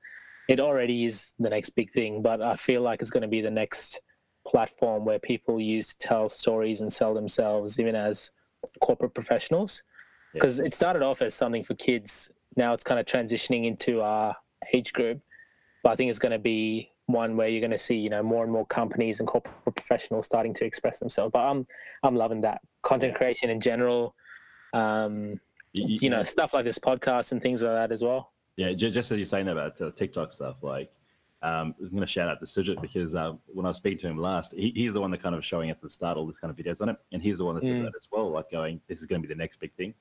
It 0.48 0.58
already 0.58 1.04
is 1.04 1.32
the 1.38 1.48
next 1.48 1.70
big 1.70 1.90
thing, 1.90 2.22
but 2.22 2.42
I 2.42 2.56
feel 2.56 2.82
like 2.82 3.00
it's 3.00 3.10
going 3.10 3.22
to 3.22 3.28
be 3.28 3.40
the 3.40 3.48
next 3.48 4.00
platform 4.44 5.04
where 5.04 5.20
people 5.20 5.60
use 5.60 5.94
to 5.94 5.98
tell 5.98 6.28
stories 6.28 6.80
and 6.80 6.92
sell 6.92 7.14
themselves, 7.14 7.78
even 7.78 7.94
as 7.94 8.32
corporate 8.80 9.14
professionals. 9.14 9.84
Yeah. 10.34 10.40
Because 10.40 10.58
it 10.58 10.74
started 10.74 11.02
off 11.02 11.22
as 11.22 11.36
something 11.36 11.62
for 11.62 11.74
kids. 11.74 12.32
Now 12.56 12.72
it's 12.72 12.82
kind 12.82 12.98
of 12.98 13.06
transitioning 13.06 13.64
into 13.66 14.00
our 14.00 14.34
age 14.74 14.92
group. 14.92 15.20
But 15.84 15.90
I 15.90 15.94
think 15.94 16.10
it's 16.10 16.18
going 16.18 16.32
to 16.32 16.40
be 16.40 16.90
one 17.06 17.36
where 17.36 17.46
you're 17.46 17.60
going 17.60 17.70
to 17.70 17.78
see, 17.78 17.94
you 17.94 18.10
know, 18.10 18.24
more 18.24 18.42
and 18.42 18.52
more 18.52 18.66
companies 18.66 19.20
and 19.20 19.28
corporate 19.28 19.76
professionals 19.76 20.26
starting 20.26 20.52
to 20.54 20.64
express 20.64 20.98
themselves. 20.98 21.30
But 21.32 21.42
I'm, 21.42 21.64
I'm 22.02 22.16
loving 22.16 22.40
that 22.40 22.60
content 22.82 23.14
creation 23.14 23.50
in 23.50 23.60
general. 23.60 24.16
Um, 24.72 25.40
You, 25.74 25.86
you 26.02 26.10
know, 26.10 26.22
stuff 26.22 26.52
like 26.54 26.64
this 26.64 26.78
podcast 26.78 27.32
and 27.32 27.40
things 27.40 27.62
like 27.62 27.72
that 27.72 27.92
as 27.92 28.02
well. 28.02 28.32
yeah. 28.56 28.72
ju- 28.72 28.90
Just 28.90 29.10
as 29.10 29.18
you're 29.18 29.26
saying 29.26 29.48
about 29.48 29.80
uh, 29.80 29.90
TikTok 29.92 30.32
stuff, 30.32 30.56
like 30.62 30.92
um, 31.42 31.74
I'm 31.80 31.88
going 31.88 32.00
to 32.02 32.06
shout 32.06 32.28
out 32.28 32.38
to 32.40 32.46
Sujit 32.46 32.80
because 32.80 33.14
uh, 33.14 33.32
when 33.46 33.64
I 33.66 33.70
was 33.70 33.78
speaking 33.78 33.98
to 34.00 34.08
him 34.08 34.18
last, 34.18 34.52
he, 34.54 34.70
he's 34.76 34.92
the 34.94 35.00
one 35.00 35.10
that 35.10 35.22
kind 35.22 35.34
of 35.34 35.44
showing 35.44 35.70
us 35.70 35.80
the 35.80 35.90
start 35.90 36.16
all 36.16 36.26
this 36.26 36.36
kind 36.36 36.50
of 36.50 36.56
videos 36.56 36.80
on 36.80 36.88
it, 36.90 36.96
and 37.12 37.22
he's 37.22 37.38
the 37.38 37.44
one 37.44 37.54
that 37.56 37.64
said 37.64 37.72
Mm. 37.72 37.82
that 37.84 37.94
as 37.96 38.06
well, 38.12 38.30
like 38.30 38.50
going, 38.50 38.80
"This 38.86 39.00
is 39.00 39.06
going 39.06 39.20
to 39.22 39.26
be 39.26 39.32
the 39.32 39.38
next 39.38 39.58
big 39.60 39.72
thing." 39.74 39.94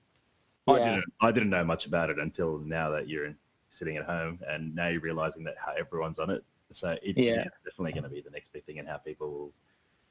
I 0.67 0.77
Yeah. 0.77 0.89
didn't, 0.95 1.13
I 1.21 1.31
didn't 1.31 1.49
know 1.49 1.63
much 1.63 1.85
about 1.87 2.09
it 2.11 2.19
until 2.19 2.59
now 2.59 2.91
that 2.91 3.07
you're 3.07 3.33
sitting 3.69 3.97
at 3.97 4.05
home, 4.05 4.39
and 4.47 4.75
now 4.75 4.89
you're 4.89 5.01
realizing 5.01 5.43
that 5.45 5.55
how 5.57 5.73
everyone's 5.73 6.19
on 6.19 6.29
it. 6.29 6.43
So 6.71 6.91
it 7.01 7.17
Yeah. 7.17 7.41
is 7.45 7.51
definitely 7.65 7.93
going 7.93 8.03
to 8.03 8.09
be 8.09 8.21
the 8.21 8.29
next 8.29 8.53
big 8.53 8.63
thing, 8.65 8.77
and 8.79 8.87
how 8.87 8.97
people 8.97 9.31
will 9.31 9.53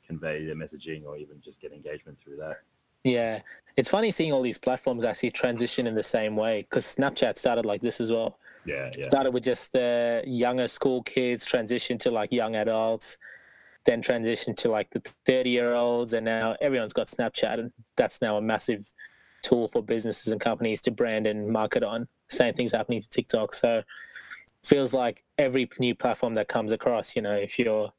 convey 0.04 0.44
their 0.46 0.56
messaging 0.56 1.04
or 1.06 1.16
even 1.16 1.40
just 1.40 1.60
get 1.60 1.70
engagement 1.72 2.18
through 2.18 2.36
that. 2.38 2.62
Yeah, 3.04 3.40
it's 3.76 3.88
funny 3.88 4.11
seeing 4.11 4.33
all 4.33 4.42
these 4.42 4.59
platforms 4.59 5.04
actually 5.04 5.30
transition 5.30 5.87
in 5.87 5.95
the 5.95 6.02
same 6.02 6.37
way 6.37 6.66
because 6.69 6.95
Snapchat 6.95 7.38
started 7.38 7.64
like 7.64 7.80
this 7.80 8.00
as 8.00 8.12
well. 8.12 8.38
Yeah, 8.64 8.90
yeah. 8.97 9.04
Started 9.04 9.33
with 9.33 9.45
just 9.45 9.73
the 9.73 10.23
younger 10.26 10.66
school 10.66 11.02
kids, 11.02 11.47
transitioned 11.47 12.00
to 12.00 12.11
like 12.11 12.30
young 12.30 12.57
adults, 12.57 13.16
then 13.85 14.02
transitioned 14.02 14.57
to 14.59 14.71
like 14.71 14.90
the 14.90 15.02
30 15.25 15.50
year 15.50 15.75
olds, 15.75 16.12
and 16.12 16.25
now 16.25 16.57
everyone's 16.61 16.92
got 16.92 17.07
Snapchat, 17.07 17.59
and 17.59 17.73
that's 17.97 18.21
now 18.21 18.37
a 18.37 18.42
massive 18.42 18.92
tool 19.42 19.66
for 19.66 19.83
businesses 19.83 20.33
and 20.33 20.40
companies 20.40 20.83
to 20.83 20.90
brand 20.90 21.26
and 21.26 21.49
market 21.49 21.83
on. 21.83 22.07
Same 22.28 22.52
thing's 22.52 22.73
happening 22.73 23.00
to 23.00 23.09
TikTok. 23.09 23.54
So 23.54 23.83
feels 24.62 24.92
like 24.92 25.25
every 25.38 25.69
new 25.78 25.95
platform 25.95 26.35
that 26.35 26.49
comes 26.49 26.73
across, 26.73 27.16
you 27.16 27.23
know, 27.23 27.35
if 27.35 27.59
you're 27.59 27.90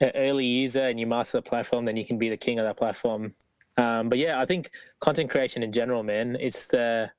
an 0.00 0.10
early 0.14 0.44
user 0.44 0.88
and 0.88 1.00
you 1.00 1.06
master 1.06 1.38
the 1.38 1.42
platform, 1.42 1.86
then 1.86 1.96
you 1.96 2.04
can 2.04 2.18
be 2.18 2.28
the 2.28 2.36
king 2.36 2.58
of 2.58 2.66
that 2.66 2.76
platform 2.76 3.34
Um, 3.76 4.08
but 4.08 4.18
yeah, 4.18 4.40
I 4.40 4.46
think 4.46 4.70
content 5.00 5.30
creation 5.30 5.62
in 5.62 5.72
general, 5.72 6.02
man, 6.02 6.36
it's 6.38 6.66
the 6.66 7.10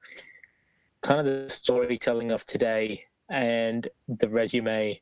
kind 1.01 1.19
of 1.19 1.25
the 1.25 1.49
storytelling 1.49 2.31
of 2.31 2.45
today 2.45 3.05
and 3.29 3.87
the 4.07 4.29
resume 4.29 4.99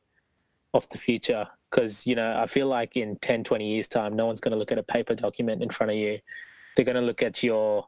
of 0.74 0.88
the 0.88 0.98
future. 0.98 1.46
Because, 1.70 2.06
you 2.06 2.14
know, 2.16 2.36
I 2.40 2.46
feel 2.46 2.66
like 2.66 2.96
in 2.96 3.16
10, 3.16 3.44
20 3.44 3.68
years' 3.68 3.88
time, 3.88 4.16
no 4.16 4.26
one's 4.26 4.40
going 4.40 4.52
to 4.52 4.58
look 4.58 4.72
at 4.72 4.78
a 4.78 4.82
paper 4.82 5.14
document 5.14 5.62
in 5.62 5.70
front 5.70 5.92
of 5.92 5.96
you. 5.96 6.18
They're 6.74 6.84
going 6.84 6.96
to 6.96 7.02
look 7.02 7.22
at 7.22 7.42
your 7.42 7.86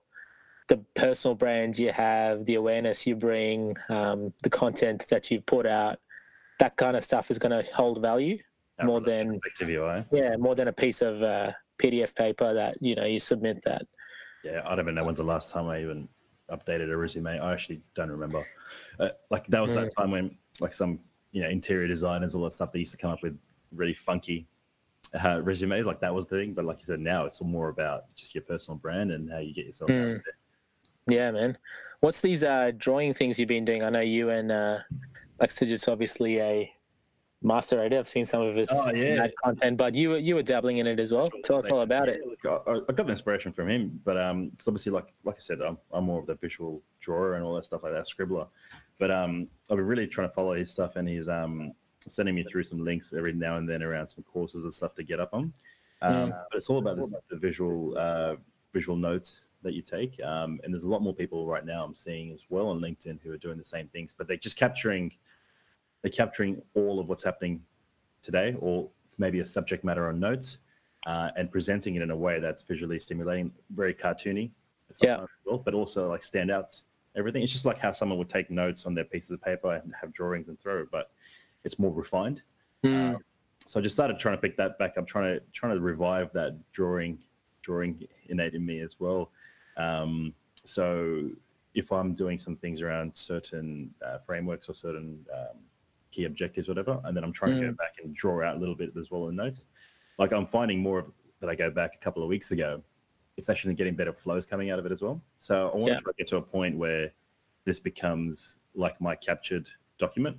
the 0.68 0.76
personal 0.94 1.34
brand 1.34 1.78
you 1.78 1.92
have, 1.92 2.44
the 2.44 2.54
awareness 2.54 3.06
you 3.06 3.16
bring, 3.16 3.76
um, 3.88 4.32
the 4.42 4.50
content 4.50 5.06
that 5.08 5.30
you've 5.30 5.44
put 5.44 5.66
out, 5.66 5.98
that 6.60 6.76
kind 6.76 6.96
of 6.96 7.04
stuff 7.04 7.30
is 7.30 7.38
going 7.38 7.50
to 7.50 7.68
hold 7.74 8.00
value 8.00 8.38
That 8.78 8.86
more 8.86 9.00
than 9.00 9.40
UI. 9.60 10.04
yeah, 10.12 10.36
more 10.36 10.54
than 10.54 10.68
a 10.68 10.72
piece 10.72 11.02
of 11.02 11.22
uh, 11.22 11.52
PDF 11.78 12.14
paper 12.14 12.54
that 12.54 12.76
you 12.80 12.94
know 12.94 13.04
you 13.04 13.18
submit 13.20 13.62
that. 13.64 13.82
Yeah, 14.44 14.62
I 14.64 14.70
don't 14.70 14.80
even 14.80 14.94
know 14.94 15.04
when's 15.04 15.18
the 15.18 15.24
last 15.24 15.50
time 15.50 15.68
I 15.68 15.80
even 15.82 16.08
updated 16.50 16.90
a 16.92 16.96
resume. 16.96 17.38
I 17.38 17.52
actually 17.52 17.80
don't 17.94 18.10
remember. 18.10 18.44
Uh, 18.98 19.10
like 19.30 19.46
that 19.48 19.60
was 19.60 19.74
that 19.74 19.94
time 19.96 20.10
when 20.10 20.36
like 20.60 20.74
some 20.74 21.00
you 21.32 21.42
know 21.42 21.48
interior 21.48 21.86
designers, 21.88 22.34
all 22.34 22.44
that 22.44 22.52
stuff, 22.52 22.72
they 22.72 22.80
used 22.80 22.92
to 22.92 22.98
come 22.98 23.10
up 23.10 23.22
with 23.22 23.38
really 23.74 23.94
funky 23.94 24.46
uh, 25.24 25.40
resumes. 25.42 25.86
Like 25.86 26.00
that 26.00 26.14
was 26.14 26.26
the 26.26 26.36
thing. 26.36 26.54
But 26.54 26.66
like 26.66 26.80
you 26.80 26.86
said, 26.86 27.00
now 27.00 27.24
it's 27.26 27.40
more 27.40 27.68
about 27.68 28.14
just 28.14 28.34
your 28.34 28.42
personal 28.42 28.78
brand 28.78 29.12
and 29.12 29.30
how 29.30 29.38
you 29.38 29.54
get 29.54 29.66
yourself 29.66 29.90
out 29.90 29.96
Mm. 29.96 30.20
there. 30.24 30.34
Yeah, 31.08 31.30
man. 31.32 31.58
What's 32.00 32.20
these 32.20 32.44
uh, 32.44 32.72
drawing 32.76 33.14
things 33.14 33.38
you've 33.38 33.48
been 33.48 33.64
doing? 33.64 33.82
I 33.82 33.90
know 33.90 34.00
you 34.00 34.30
and 34.30 34.50
uh, 34.52 34.78
like 35.40 35.50
Sujit's 35.50 35.88
obviously 35.88 36.38
a 36.38 36.72
master 37.42 37.80
editor. 37.80 37.98
I've 37.98 38.08
seen 38.08 38.24
some 38.24 38.42
of 38.42 38.54
his 38.54 38.68
Oh, 38.72 38.90
yeah. 38.90 39.26
content, 39.42 39.76
but 39.76 39.94
you 39.94 40.10
were 40.10 40.18
you 40.18 40.34
were 40.34 40.42
dabbling 40.42 40.78
in 40.78 40.86
it 40.86 41.00
as 41.00 41.12
well. 41.12 41.30
Tell 41.44 41.56
us 41.56 41.70
all 41.70 41.82
about 41.82 42.08
it. 42.08 42.20
Yeah, 42.24 42.50
look, 42.50 42.62
I, 42.66 42.78
I 42.88 42.92
got 42.94 43.10
inspiration 43.10 43.52
from 43.52 43.68
him, 43.68 44.00
but 44.04 44.16
um, 44.16 44.48
because 44.50 44.68
obviously, 44.68 44.92
like 44.92 45.12
like 45.24 45.36
I 45.36 45.40
said, 45.40 45.60
I'm, 45.60 45.78
I'm 45.92 46.04
more 46.04 46.20
of 46.20 46.26
the 46.26 46.34
visual 46.34 46.82
drawer 47.00 47.34
and 47.34 47.44
all 47.44 47.54
that 47.56 47.64
stuff 47.64 47.82
like 47.82 47.92
that, 47.92 48.06
scribbler. 48.08 48.46
But 48.98 49.10
um, 49.10 49.48
I've 49.70 49.76
been 49.76 49.86
really 49.86 50.06
trying 50.06 50.28
to 50.28 50.34
follow 50.34 50.54
his 50.54 50.70
stuff, 50.70 50.96
and 50.96 51.08
he's 51.08 51.28
um 51.28 51.72
sending 52.08 52.34
me 52.34 52.44
through 52.44 52.64
some 52.64 52.84
links 52.84 53.12
every 53.16 53.32
now 53.32 53.58
and 53.58 53.68
then 53.68 53.82
around 53.82 54.08
some 54.08 54.24
courses 54.24 54.64
and 54.64 54.74
stuff 54.74 54.94
to 54.96 55.04
get 55.04 55.20
up 55.20 55.32
on. 55.32 55.52
Um, 56.02 56.30
But 56.50 56.56
it's 56.56 56.68
all 56.68 56.78
about 56.78 56.96
this, 56.96 57.12
the 57.30 57.36
visual 57.36 57.96
uh, 57.96 58.36
visual 58.72 58.96
notes 58.96 59.44
that 59.62 59.74
you 59.74 59.82
take, 59.82 60.20
um, 60.24 60.58
and 60.64 60.74
there's 60.74 60.82
a 60.82 60.88
lot 60.88 61.02
more 61.02 61.14
people 61.14 61.46
right 61.46 61.64
now 61.64 61.84
I'm 61.84 61.94
seeing 61.94 62.32
as 62.32 62.44
well 62.48 62.66
on 62.68 62.80
LinkedIn 62.80 63.20
who 63.22 63.32
are 63.32 63.38
doing 63.38 63.56
the 63.58 63.64
same 63.64 63.86
things, 63.88 64.12
but 64.16 64.26
they're 64.26 64.36
just 64.36 64.56
capturing 64.56 65.12
they're 66.02 66.10
capturing 66.12 66.60
all 66.74 66.98
of 67.00 67.08
what's 67.08 67.22
happening 67.22 67.62
today, 68.20 68.54
or 68.60 68.88
maybe 69.18 69.40
a 69.40 69.44
subject 69.46 69.84
matter 69.84 70.08
on 70.08 70.18
notes, 70.20 70.58
uh, 71.06 71.30
and 71.36 71.50
presenting 71.50 71.94
it 71.96 72.02
in 72.02 72.10
a 72.10 72.16
way 72.16 72.38
that's 72.40 72.62
visually 72.62 72.98
stimulating, 72.98 73.52
very 73.74 73.94
cartoony, 73.94 74.50
Yeah. 75.00 75.24
well, 75.44 75.58
but 75.58 75.74
also 75.74 76.08
like 76.08 76.22
standouts. 76.22 76.82
Everything. 77.14 77.42
It's 77.42 77.52
just 77.52 77.66
like 77.66 77.78
how 77.78 77.92
someone 77.92 78.16
would 78.18 78.30
take 78.30 78.50
notes 78.50 78.86
on 78.86 78.94
their 78.94 79.04
pieces 79.04 79.32
of 79.32 79.42
paper 79.42 79.74
and 79.74 79.94
have 80.00 80.12
drawings 80.14 80.48
and 80.48 80.58
throw, 80.60 80.86
but 80.90 81.10
it's 81.62 81.78
more 81.78 81.92
refined. 81.92 82.40
Mm, 82.84 83.20
So 83.66 83.78
I 83.78 83.82
just 83.82 83.94
started 83.94 84.18
trying 84.18 84.36
to 84.36 84.40
pick 84.40 84.56
that 84.56 84.78
back 84.78 84.96
up, 84.96 85.06
trying 85.06 85.38
to 85.38 85.44
trying 85.52 85.74
to 85.76 85.80
revive 85.80 86.32
that 86.32 86.58
drawing 86.72 87.18
drawing 87.60 88.02
innate 88.28 88.54
in 88.54 88.64
me 88.66 88.80
as 88.80 88.98
well. 88.98 89.30
Um, 89.76 90.34
so 90.64 91.30
if 91.74 91.92
I'm 91.92 92.14
doing 92.14 92.38
some 92.38 92.56
things 92.56 92.80
around 92.80 93.14
certain 93.14 93.92
uh, 94.04 94.18
frameworks 94.26 94.68
or 94.70 94.74
certain 94.74 95.24
um, 95.32 95.58
key 96.12 96.24
objectives, 96.24 96.68
whatever, 96.68 97.00
and 97.04 97.16
then 97.16 97.24
I'm 97.24 97.32
trying 97.32 97.58
to 97.58 97.66
go 97.68 97.72
back 97.72 97.94
and 98.04 98.14
draw 98.14 98.44
out 98.46 98.56
a 98.56 98.58
little 98.58 98.74
bit 98.76 98.92
as 98.98 99.10
well 99.10 99.28
in 99.28 99.36
notes. 99.36 99.64
Like 100.18 100.32
I'm 100.32 100.46
finding 100.46 100.78
more 100.80 101.00
of 101.00 101.06
that 101.40 101.48
I 101.50 101.54
go 101.56 101.70
back 101.70 101.94
a 101.94 101.98
couple 101.98 102.22
of 102.22 102.28
weeks 102.28 102.52
ago. 102.52 102.82
It's 103.36 103.48
actually 103.48 103.74
getting 103.74 103.96
better 103.96 104.12
flows 104.12 104.46
coming 104.46 104.70
out 104.70 104.78
of 104.78 104.86
it 104.86 104.92
as 104.92 105.00
well. 105.02 105.20
So 105.38 105.70
I 105.74 105.76
want 105.76 105.88
Yeah. 105.92 105.96
to 105.96 106.02
try 106.02 106.12
to 106.12 106.16
get 106.18 106.26
to 106.28 106.36
a 106.36 106.42
point 106.42 106.76
where 106.76 107.10
this 107.64 107.80
becomes 107.80 108.58
like 108.74 109.00
my 109.00 109.16
captured 109.16 109.68
document 109.98 110.36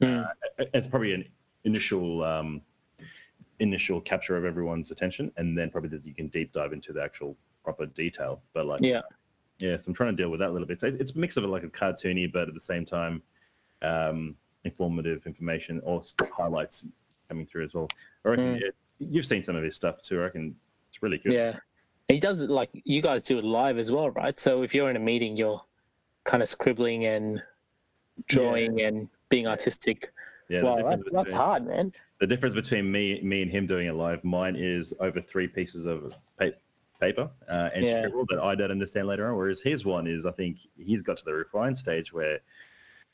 mm, 0.00 0.24
uh, 0.24 0.64
it's 0.74 0.86
probably 0.86 1.12
an 1.14 1.24
initial 1.64 2.22
um, 2.24 2.60
initial 3.60 4.00
capture 4.00 4.36
of 4.36 4.44
everyone's 4.44 4.90
attention, 4.90 5.30
and 5.36 5.56
then 5.56 5.70
probably 5.70 5.90
that 5.90 6.04
you 6.04 6.14
can 6.14 6.28
deep 6.28 6.52
dive 6.52 6.72
into 6.72 6.92
the 6.92 7.02
actual 7.02 7.36
proper 7.62 7.86
detail. 7.86 8.42
But 8.52 8.66
like, 8.66 8.80
yeah. 8.82 9.02
yeah, 9.58 9.76
so 9.76 9.84
I'm 9.88 9.94
trying 9.94 10.14
to 10.16 10.20
deal 10.20 10.30
with 10.30 10.40
that 10.40 10.50
a 10.50 10.52
little 10.52 10.66
bit. 10.66 10.80
So 10.80 10.88
it's 10.88 11.12
a 11.12 11.18
mix 11.18 11.36
of 11.36 11.44
like 11.44 11.62
a 11.62 11.68
cartoony, 11.68 12.30
but 12.30 12.48
at 12.48 12.54
the 12.54 12.60
same 12.60 12.84
time, 12.84 13.22
um, 13.82 14.36
informative 14.64 15.26
information 15.26 15.80
or 15.84 16.02
highlights 16.36 16.86
coming 17.28 17.46
through 17.46 17.64
as 17.64 17.74
well. 17.74 17.88
I 18.24 18.28
reckon 18.30 18.54
Mm. 18.56 18.62
it, 18.62 18.74
you've 18.98 19.26
seen 19.26 19.42
some 19.42 19.56
of 19.56 19.62
his 19.62 19.74
stuff 19.74 20.02
too. 20.02 20.18
I 20.20 20.24
reckon 20.24 20.56
it's 20.88 21.02
really 21.02 21.18
good. 21.18 21.32
Yeah. 21.32 21.58
He 22.08 22.18
does 22.20 22.42
it 22.42 22.50
like 22.50 22.70
you 22.84 23.00
guys 23.00 23.22
do 23.22 23.38
it 23.38 23.44
live 23.44 23.78
as 23.78 23.90
well, 23.90 24.10
right? 24.10 24.38
So 24.38 24.62
if 24.62 24.74
you're 24.74 24.90
in 24.90 24.96
a 24.96 25.00
meeting, 25.00 25.36
you're 25.36 25.62
kind 26.24 26.42
of 26.42 26.48
scribbling 26.48 27.06
and 27.06 27.42
drawing 28.28 28.80
and 28.82 29.08
being 29.28 29.46
artistic. 29.46 30.12
Yeah, 30.48 30.62
wow, 30.62 30.76
that's, 30.90 31.02
that's 31.04 31.24
between- 31.24 31.36
hard, 31.36 31.66
man. 31.66 31.92
the 32.20 32.26
difference 32.26 32.54
between 32.54 32.90
me 32.92 33.20
me 33.22 33.42
and 33.42 33.50
him 33.50 33.66
doing 33.66 33.86
it 33.86 33.92
live 33.92 34.22
mine 34.24 34.54
is 34.56 34.92
over 35.00 35.20
three 35.20 35.48
pieces 35.48 35.84
of 35.86 36.14
pa- 36.38 36.50
paper 37.00 37.28
uh, 37.48 37.70
and 37.74 37.84
Yeah. 37.84 37.98
scribble 38.02 38.24
that 38.30 38.38
i 38.38 38.54
don't 38.54 38.70
understand 38.70 39.08
later 39.08 39.28
on 39.28 39.36
whereas 39.36 39.60
his 39.60 39.84
one 39.84 40.06
is 40.06 40.24
i 40.24 40.30
think 40.30 40.58
he's 40.78 41.02
got 41.02 41.16
to 41.18 41.24
the 41.24 41.32
refined 41.34 41.76
stage 41.76 42.12
where 42.12 42.38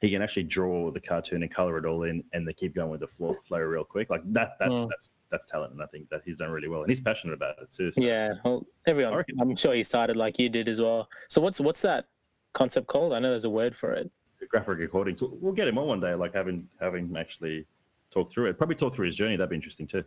he 0.01 0.11
can 0.11 0.23
actually 0.23 0.45
draw 0.45 0.91
the 0.91 1.01
cartoon 1.01 1.43
and 1.43 1.53
color 1.53 1.77
it 1.79 1.85
all 1.85 2.05
in 2.05 2.25
and 2.33 2.47
they 2.49 2.53
keep 2.53 2.75
going 2.75 2.91
with 2.91 3.01
the 3.01 3.07
flow, 3.07 3.35
flow 3.47 3.59
real 3.59 3.85
quick 3.85 4.09
like 4.11 4.23
that 4.33 4.57
that's 4.59 4.75
Mm. 4.75 4.89
that's 4.89 5.11
that's 5.31 5.47
talent 5.47 5.73
and 5.73 5.83
i 5.83 5.87
think 5.87 6.09
that 6.09 6.23
he's 6.25 6.39
done 6.39 6.51
really 6.51 6.69
well 6.69 6.81
and 6.83 6.91
he's 6.91 7.01
passionate 7.01 7.35
about 7.35 7.57
it 7.63 7.71
too 7.73 7.93
so 7.93 8.01
Yeah. 8.03 8.33
Well, 8.45 8.67
everyone's. 8.87 9.19
reckon- 9.19 9.41
I'm 9.41 9.55
sure 9.57 9.75
he 9.75 9.83
started 9.83 10.17
like 10.17 10.39
you 10.39 10.49
did 10.49 10.69
as 10.69 10.81
well. 10.81 11.09
So 11.29 11.41
what's 11.41 11.61
what's 11.61 11.83
that 11.83 12.09
concept 12.55 12.87
called? 12.89 13.13
I 13.13 13.19
know 13.21 13.31
there's 13.31 13.45
a 13.45 13.51
word 13.51 13.77
for 13.77 13.93
it. 13.93 14.11
graphic 14.49 14.79
recording 14.79 15.15
so 15.17 15.37
we'll 15.41 15.53
get 15.53 15.69
him 15.69 15.79
on 15.79 15.87
one 15.87 16.01
day 16.01 16.15
like 16.15 16.35
having 16.35 16.67
having 16.81 17.15
actually 17.17 17.65
talk 18.11 18.33
through 18.33 18.47
it 18.49 18.59
probably 18.59 18.75
talk 18.75 18.95
through 18.95 19.07
his 19.07 19.15
journey 19.15 19.37
that'd 19.37 19.51
be 19.51 19.57
interesting 19.57 19.87
too 19.87 20.03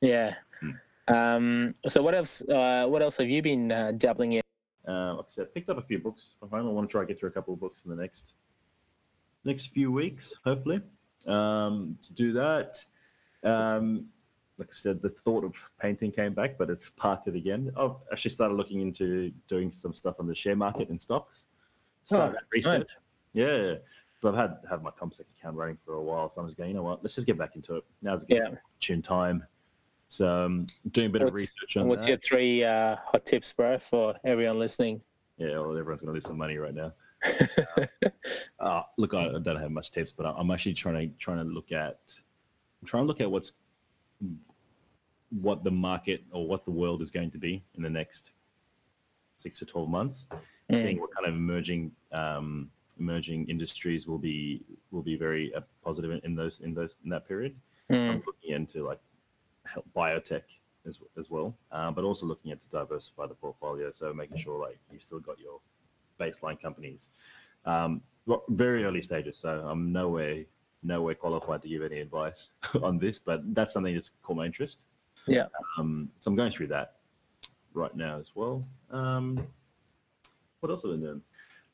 Yeah. 0.00 0.34
Hmm. 0.60 0.70
Um, 1.08 1.74
so 1.88 2.00
what 2.02 2.14
else? 2.14 2.42
Uh, 2.42 2.86
what 2.88 3.02
else 3.02 3.16
have 3.16 3.28
you 3.28 3.42
been 3.42 3.72
uh, 3.72 3.90
dabbling 3.98 4.34
in? 4.34 4.42
Uh, 4.86 5.16
like 5.16 5.26
I 5.26 5.30
said, 5.30 5.52
picked 5.54 5.68
up 5.68 5.78
a 5.78 5.82
few 5.82 5.98
books 5.98 6.36
from 6.38 6.50
home. 6.50 6.68
I 6.68 6.70
want 6.70 6.88
to 6.88 6.92
try 6.92 7.00
and 7.00 7.08
get 7.08 7.18
through 7.18 7.30
a 7.30 7.32
couple 7.32 7.54
of 7.54 7.58
books 7.60 7.82
in 7.84 7.90
the 7.90 7.96
next 8.00 8.34
next 9.44 9.66
few 9.72 9.90
weeks, 9.92 10.32
hopefully. 10.44 10.80
Um, 11.26 11.96
to 12.02 12.12
do 12.12 12.32
that, 12.32 12.84
um, 13.44 14.06
like 14.58 14.68
I 14.70 14.74
said, 14.74 15.02
the 15.02 15.08
thought 15.08 15.44
of 15.44 15.54
painting 15.80 16.12
came 16.12 16.34
back, 16.34 16.58
but 16.58 16.70
it's 16.70 16.90
parked 16.90 17.28
it 17.28 17.34
again. 17.36 17.72
I've 17.76 17.92
actually 18.12 18.30
started 18.32 18.54
looking 18.54 18.80
into 18.80 19.32
doing 19.48 19.72
some 19.72 19.94
stuff 19.94 20.16
on 20.18 20.26
the 20.26 20.34
share 20.34 20.56
market 20.56 20.88
and 20.88 21.00
stocks. 21.00 21.44
Started 22.06 22.36
Oh, 22.40 22.44
research. 22.52 22.88
nice. 23.34 23.46
Yeah. 23.46 23.74
So 24.20 24.28
I've 24.28 24.36
had 24.36 24.58
have 24.70 24.82
my 24.82 24.90
CommSec 24.90 25.24
account 25.38 25.56
running 25.56 25.78
for 25.84 25.94
a 25.94 26.02
while, 26.02 26.30
so 26.30 26.40
I'm 26.40 26.46
just 26.46 26.56
going. 26.56 26.70
You 26.70 26.76
know 26.76 26.82
what? 26.84 27.02
Let's 27.02 27.14
just 27.16 27.26
get 27.26 27.38
back 27.38 27.56
into 27.56 27.76
it. 27.76 27.84
Now's 28.02 28.22
a 28.22 28.26
good 28.26 28.36
Yeah. 28.36 28.58
opportune 28.74 29.02
time. 29.02 29.44
So 30.06 30.28
um, 30.28 30.66
doing 30.90 31.06
a 31.08 31.10
bit 31.10 31.22
of 31.22 31.32
research 31.32 31.76
on 31.76 31.88
What's 31.88 32.04
that. 32.04 32.10
your 32.10 32.18
three 32.18 32.62
uh, 32.62 32.96
hot 33.04 33.24
tips, 33.26 33.52
bro, 33.52 33.78
for 33.78 34.14
everyone 34.24 34.58
listening? 34.58 35.00
Yeah, 35.38 35.58
well, 35.58 35.76
everyone's 35.76 36.02
going 36.02 36.08
to 36.08 36.12
lose 36.12 36.26
some 36.26 36.36
money 36.36 36.56
right 36.58 36.74
now. 36.74 36.92
Uh, 38.60 38.82
look, 38.96 39.12
I, 39.12 39.28
don't 39.42 39.56
have 39.56 39.72
much 39.72 39.90
tips, 39.90 40.12
but 40.12 40.24
I'm 40.24 40.52
actually 40.52 40.74
trying 40.74 40.94
to 40.94 41.18
trying 41.18 41.38
to 41.38 41.44
look 41.44 41.72
at 41.72 41.98
I'm 42.80 42.86
trying 42.86 43.02
to 43.02 43.08
look 43.08 43.20
at 43.20 43.28
what's 43.28 43.52
what 45.40 45.64
the 45.64 45.70
market 45.70 46.22
or 46.30 46.46
what 46.46 46.64
the 46.64 46.70
world 46.70 47.02
is 47.02 47.10
going 47.10 47.32
to 47.32 47.38
be 47.38 47.64
in 47.74 47.82
the 47.82 47.90
next 47.90 48.30
six 49.36 49.58
to 49.58 49.66
twelve 49.66 49.88
months. 49.88 50.26
Mm. 50.70 50.80
Seeing 50.80 51.00
what 51.00 51.10
kind 51.12 51.26
of 51.26 51.34
emerging 51.34 51.90
um, 52.12 52.70
emerging 53.00 53.48
industries 53.48 54.06
will 54.06 54.18
be 54.18 54.62
will 54.92 55.02
be 55.02 55.16
very 55.16 55.52
uh, 55.54 55.60
positive 55.84 56.12
in, 56.12 56.20
in 56.22 56.36
those 56.36 56.60
in 56.60 56.72
those 56.72 56.98
in 57.02 57.10
that 57.10 57.26
period. 57.26 57.56
Mm, 57.90 58.10
I'm 58.10 58.22
looking 58.24 58.54
into 58.54 58.84
like 58.86 59.00
health- 59.64 59.86
biotech 59.96 60.42
as 60.86 61.00
as 61.18 61.30
well, 61.30 61.56
uh, 61.72 61.90
but 61.90 62.04
also 62.04 62.26
looking 62.26 62.52
at 62.52 62.60
to 62.60 62.66
diversify 62.70 63.26
the 63.26 63.34
portfolio. 63.34 63.90
So 63.92 64.12
making 64.14 64.38
sure 64.38 64.60
like 64.60 64.78
you've 64.92 65.02
still 65.02 65.20
got 65.20 65.40
your 65.40 65.60
baseline 66.22 66.60
companies. 66.60 67.08
Um, 67.64 68.02
very 68.48 68.84
early 68.84 69.02
stages, 69.02 69.38
so 69.38 69.48
I'm 69.48 69.92
nowhere 69.92 70.44
nowhere 70.84 71.14
qualified 71.14 71.62
to 71.62 71.68
give 71.68 71.82
any 71.82 72.00
advice 72.00 72.50
on 72.82 72.98
this, 72.98 73.18
but 73.18 73.40
that's 73.54 73.72
something 73.72 73.94
that's 73.94 74.10
caught 74.22 74.36
my 74.36 74.46
interest. 74.46 74.82
Yeah. 75.26 75.46
Um, 75.78 76.08
so 76.18 76.28
I'm 76.28 76.36
going 76.36 76.50
through 76.50 76.68
that 76.68 76.96
right 77.72 77.94
now 77.94 78.18
as 78.18 78.32
well. 78.34 78.64
Um, 78.90 79.46
what 80.60 80.70
else 80.70 80.82
have 80.82 80.90
I 80.90 80.94
been 80.94 81.02
doing? 81.02 81.22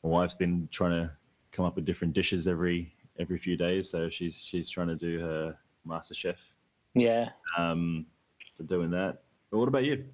My 0.03 0.11
wife's 0.11 0.35
been 0.35 0.69
trying 0.71 0.93
to 0.93 1.11
come 1.53 1.65
up 1.65 1.77
with 1.77 1.85
different 1.85 2.13
dishes 2.15 2.47
every 2.47 2.93
every 3.19 3.39
few 3.39 3.57
days, 3.57 3.91
so 3.91 4.09
she's 4.09 4.43
she's 4.45 4.69
trying 4.69 4.89
to 4.89 4.97
do 4.97 5.21
her 5.21 5.57
Master 5.85 6.15
Chef 6.15 6.37
yeah. 6.95 7.31
um, 7.57 8.07
for 8.57 8.63
doing 8.65 8.91
that. 8.91 9.23
But 9.51 9.59
what 9.59 9.69
about 9.69 9.85
you? 9.85 10.05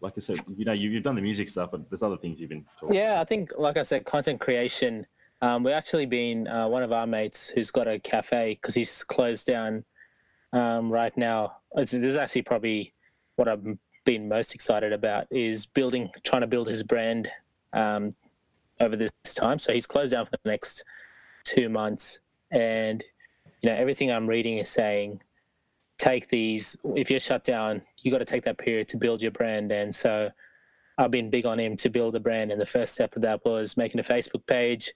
Like 0.00 0.14
I 0.16 0.20
said, 0.20 0.38
you 0.56 0.64
know, 0.64 0.72
you, 0.72 0.90
you've 0.90 1.02
done 1.02 1.16
the 1.16 1.22
music 1.22 1.48
stuff, 1.48 1.70
but 1.72 1.90
there's 1.90 2.02
other 2.02 2.16
things 2.16 2.40
you've 2.40 2.48
been 2.48 2.64
talking. 2.80 2.96
Yeah, 2.96 3.20
I 3.20 3.24
think, 3.24 3.52
like 3.58 3.76
I 3.76 3.82
said, 3.82 4.04
content 4.04 4.40
creation. 4.40 5.06
Um, 5.42 5.62
we've 5.62 5.74
actually 5.74 6.06
been 6.06 6.48
uh, 6.48 6.68
one 6.68 6.82
of 6.82 6.92
our 6.92 7.06
mates 7.06 7.48
who's 7.48 7.70
got 7.70 7.86
a 7.86 7.98
cafe 7.98 8.58
because 8.60 8.74
he's 8.74 9.04
closed 9.04 9.46
down 9.46 9.84
um, 10.52 10.90
right 10.90 11.16
now. 11.16 11.58
It's, 11.76 11.92
this 11.92 12.02
is 12.02 12.16
actually 12.16 12.42
probably 12.42 12.94
what 13.36 13.48
I've 13.48 13.64
been 14.04 14.28
most 14.28 14.54
excited 14.54 14.92
about 14.92 15.26
is 15.30 15.66
building, 15.66 16.10
trying 16.24 16.40
to 16.40 16.46
build 16.46 16.68
his 16.68 16.82
brand 16.82 17.28
um, 17.72 18.10
over 18.80 18.96
this 18.96 19.10
time. 19.34 19.58
So 19.58 19.72
he's 19.72 19.86
closed 19.86 20.12
down 20.12 20.24
for 20.24 20.30
the 20.30 20.50
next 20.50 20.82
two 21.44 21.68
months, 21.68 22.20
and 22.50 23.04
you 23.60 23.70
know 23.70 23.76
everything 23.76 24.10
I'm 24.10 24.26
reading 24.26 24.58
is 24.58 24.68
saying 24.68 25.20
take 25.98 26.28
these. 26.28 26.76
If 26.96 27.10
you're 27.10 27.20
shut 27.20 27.44
down, 27.44 27.82
you 27.98 28.10
got 28.10 28.18
to 28.18 28.24
take 28.24 28.44
that 28.44 28.58
period 28.58 28.88
to 28.88 28.96
build 28.96 29.20
your 29.20 29.32
brand, 29.32 29.72
and 29.72 29.94
so. 29.94 30.30
I've 31.00 31.12
been 31.12 31.30
big 31.30 31.46
on 31.46 31.60
him 31.60 31.76
to 31.76 31.90
build 31.90 32.16
a 32.16 32.18
brand, 32.18 32.50
and 32.50 32.60
the 32.60 32.66
first 32.66 32.94
step 32.94 33.14
of 33.14 33.22
that 33.22 33.44
was 33.44 33.76
making 33.76 34.00
a 34.00 34.02
Facebook 34.02 34.44
page. 34.46 34.92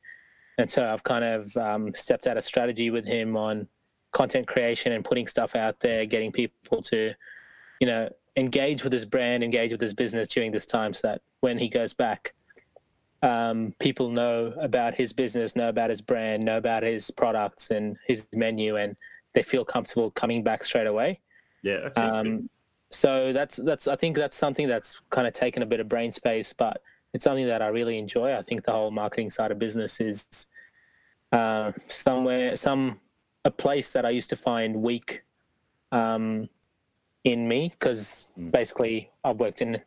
And 0.58 0.68
so 0.68 0.84
I've 0.84 1.04
kind 1.04 1.24
of 1.24 1.56
um, 1.56 1.92
stepped 1.94 2.26
out 2.26 2.36
a 2.36 2.42
strategy 2.42 2.90
with 2.90 3.06
him 3.06 3.36
on 3.36 3.68
content 4.10 4.48
creation 4.48 4.90
and 4.90 5.04
putting 5.04 5.28
stuff 5.28 5.54
out 5.54 5.78
there, 5.78 6.04
getting 6.04 6.32
people 6.32 6.82
to, 6.82 7.14
you 7.80 7.86
know, 7.86 8.08
engage 8.36 8.82
with 8.82 8.92
his 8.92 9.04
brand, 9.04 9.44
engage 9.44 9.70
with 9.70 9.80
his 9.80 9.94
business 9.94 10.26
during 10.26 10.50
this 10.50 10.66
time, 10.66 10.92
so 10.92 11.06
that 11.06 11.22
when 11.38 11.56
he 11.56 11.68
goes 11.68 11.94
back, 11.94 12.34
um, 13.22 13.72
people 13.78 14.10
know 14.10 14.52
about 14.60 14.94
his 14.94 15.12
business, 15.12 15.54
know 15.54 15.68
about 15.68 15.88
his 15.88 16.00
brand, 16.00 16.44
know 16.44 16.58
about 16.58 16.82
his 16.82 17.12
products 17.12 17.70
and 17.70 17.96
his 18.08 18.26
menu, 18.32 18.74
and 18.76 18.96
they 19.34 19.42
feel 19.42 19.64
comfortable 19.64 20.10
coming 20.10 20.42
back 20.42 20.64
straight 20.64 20.86
away. 20.86 21.20
Yeah, 21.62 21.88
Um, 21.96 22.48
so 22.90 23.32
that's 23.32 23.56
that's 23.56 23.88
I 23.88 23.96
think 23.96 24.16
that's 24.16 24.36
something 24.36 24.68
that's 24.68 25.00
kind 25.10 25.26
of 25.26 25.32
taken 25.32 25.62
a 25.62 25.66
bit 25.66 25.80
of 25.80 25.88
brain 25.88 26.12
space, 26.12 26.52
but 26.52 26.82
it's 27.14 27.24
something 27.24 27.46
that 27.46 27.62
I 27.62 27.68
really 27.68 27.98
enjoy. 27.98 28.36
I 28.36 28.42
think 28.42 28.64
the 28.64 28.72
whole 28.72 28.90
marketing 28.90 29.30
side 29.30 29.50
of 29.50 29.58
business 29.58 30.00
is 30.00 30.46
uh, 31.32 31.72
somewhere 31.88 32.56
some 32.56 33.00
a 33.44 33.50
place 33.50 33.92
that 33.92 34.04
I 34.04 34.10
used 34.10 34.30
to 34.30 34.36
find 34.36 34.76
weak 34.82 35.22
um, 35.90 36.48
in 37.24 37.48
me 37.48 37.70
because 37.70 38.28
Mm. 38.38 38.50
basically 38.50 39.10
I've 39.24 39.40
worked 39.40 39.62
in 39.62 39.72
you 39.74 39.80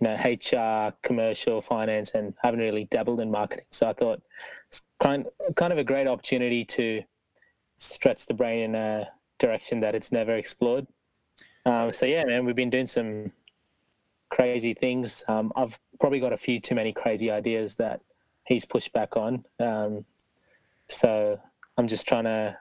know 0.00 0.14
HR, 0.16 0.92
commercial, 1.02 1.62
finance, 1.62 2.12
and 2.14 2.34
haven't 2.42 2.60
really 2.60 2.84
dabbled 2.86 3.20
in 3.20 3.30
marketing. 3.30 3.64
So 3.70 3.88
I 3.88 3.92
thought 3.94 4.20
it's 4.68 4.82
kind 5.00 5.26
kind 5.56 5.72
of 5.72 5.78
a 5.78 5.84
great 5.84 6.06
opportunity 6.06 6.64
to 6.66 7.02
stretch 7.82 8.26
the 8.26 8.34
brain 8.34 8.60
in 8.60 8.74
a 8.74 9.08
direction 9.38 9.80
that 9.80 9.94
it's 9.94 10.12
never 10.12 10.36
explored. 10.36 10.86
Um, 11.66 11.92
so 11.92 12.06
yeah, 12.06 12.24
man, 12.24 12.44
we've 12.44 12.56
been 12.56 12.70
doing 12.70 12.86
some 12.86 13.32
crazy 14.30 14.74
things. 14.74 15.22
Um, 15.28 15.52
I've 15.56 15.78
probably 16.00 16.20
got 16.20 16.32
a 16.32 16.36
few 16.36 16.60
too 16.60 16.74
many 16.74 16.92
crazy 16.92 17.30
ideas 17.30 17.74
that 17.76 18.00
he's 18.46 18.64
pushed 18.64 18.92
back 18.92 19.16
on. 19.16 19.44
Um, 19.60 20.04
so 20.88 21.38
I'm 21.76 21.88
just 21.88 22.08
trying 22.08 22.24
to 22.24 22.56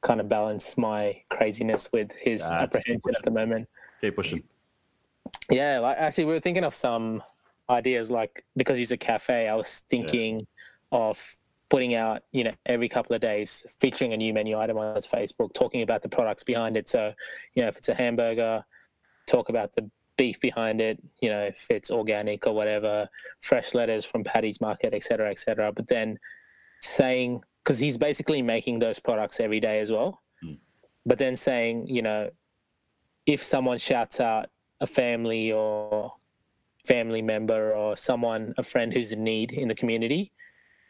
kind 0.00 0.20
of 0.20 0.28
balance 0.28 0.76
my 0.76 1.22
craziness 1.30 1.90
with 1.92 2.12
his 2.12 2.40
just 2.42 2.52
apprehension 2.52 3.14
at 3.14 3.24
the 3.24 3.30
moment. 3.30 3.68
keep 4.00 4.16
pushing. 4.16 4.42
Yeah, 5.50 5.78
like 5.78 5.96
actually, 5.98 6.24
we 6.24 6.32
were 6.32 6.40
thinking 6.40 6.64
of 6.64 6.74
some 6.74 7.22
ideas. 7.68 8.10
Like 8.10 8.44
because 8.56 8.78
he's 8.78 8.92
a 8.92 8.96
cafe, 8.96 9.48
I 9.48 9.54
was 9.54 9.82
thinking 9.88 10.46
of 10.90 11.36
putting 11.72 11.94
out, 11.94 12.22
you 12.32 12.44
know, 12.44 12.52
every 12.66 12.86
couple 12.86 13.16
of 13.16 13.22
days, 13.22 13.64
featuring 13.80 14.12
a 14.12 14.16
new 14.18 14.34
menu 14.34 14.58
item 14.58 14.76
on 14.76 14.94
his 14.94 15.06
Facebook, 15.06 15.54
talking 15.54 15.80
about 15.80 16.02
the 16.02 16.08
products 16.08 16.44
behind 16.44 16.76
it. 16.76 16.86
So, 16.86 17.14
you 17.54 17.62
know, 17.62 17.68
if 17.68 17.78
it's 17.78 17.88
a 17.88 17.94
hamburger, 17.94 18.62
talk 19.26 19.48
about 19.48 19.72
the 19.72 19.88
beef 20.18 20.38
behind 20.38 20.82
it. 20.82 21.02
You 21.22 21.30
know, 21.30 21.44
if 21.44 21.66
it's 21.70 21.90
organic 21.90 22.46
or 22.46 22.52
whatever, 22.52 23.08
fresh 23.40 23.72
lettuce 23.72 24.04
from 24.04 24.22
Paddy's 24.22 24.60
Market, 24.60 24.92
et 24.92 25.02
cetera, 25.02 25.30
et 25.30 25.38
cetera. 25.38 25.72
But 25.72 25.88
then 25.88 26.18
saying 26.82 27.40
because 27.64 27.78
he's 27.78 27.96
basically 27.96 28.42
making 28.42 28.78
those 28.78 28.98
products 28.98 29.40
every 29.40 29.60
day 29.60 29.80
as 29.80 29.90
well. 29.90 30.20
Mm. 30.44 30.58
But 31.06 31.16
then 31.16 31.36
saying, 31.36 31.86
you 31.86 32.02
know, 32.02 32.28
if 33.24 33.42
someone 33.42 33.78
shouts 33.78 34.20
out 34.20 34.50
a 34.82 34.86
family 34.86 35.52
or 35.52 36.12
family 36.84 37.22
member 37.22 37.72
or 37.72 37.96
someone, 37.96 38.52
a 38.58 38.62
friend 38.62 38.92
who's 38.92 39.12
in 39.12 39.24
need 39.24 39.52
in 39.52 39.68
the 39.68 39.74
community, 39.74 40.32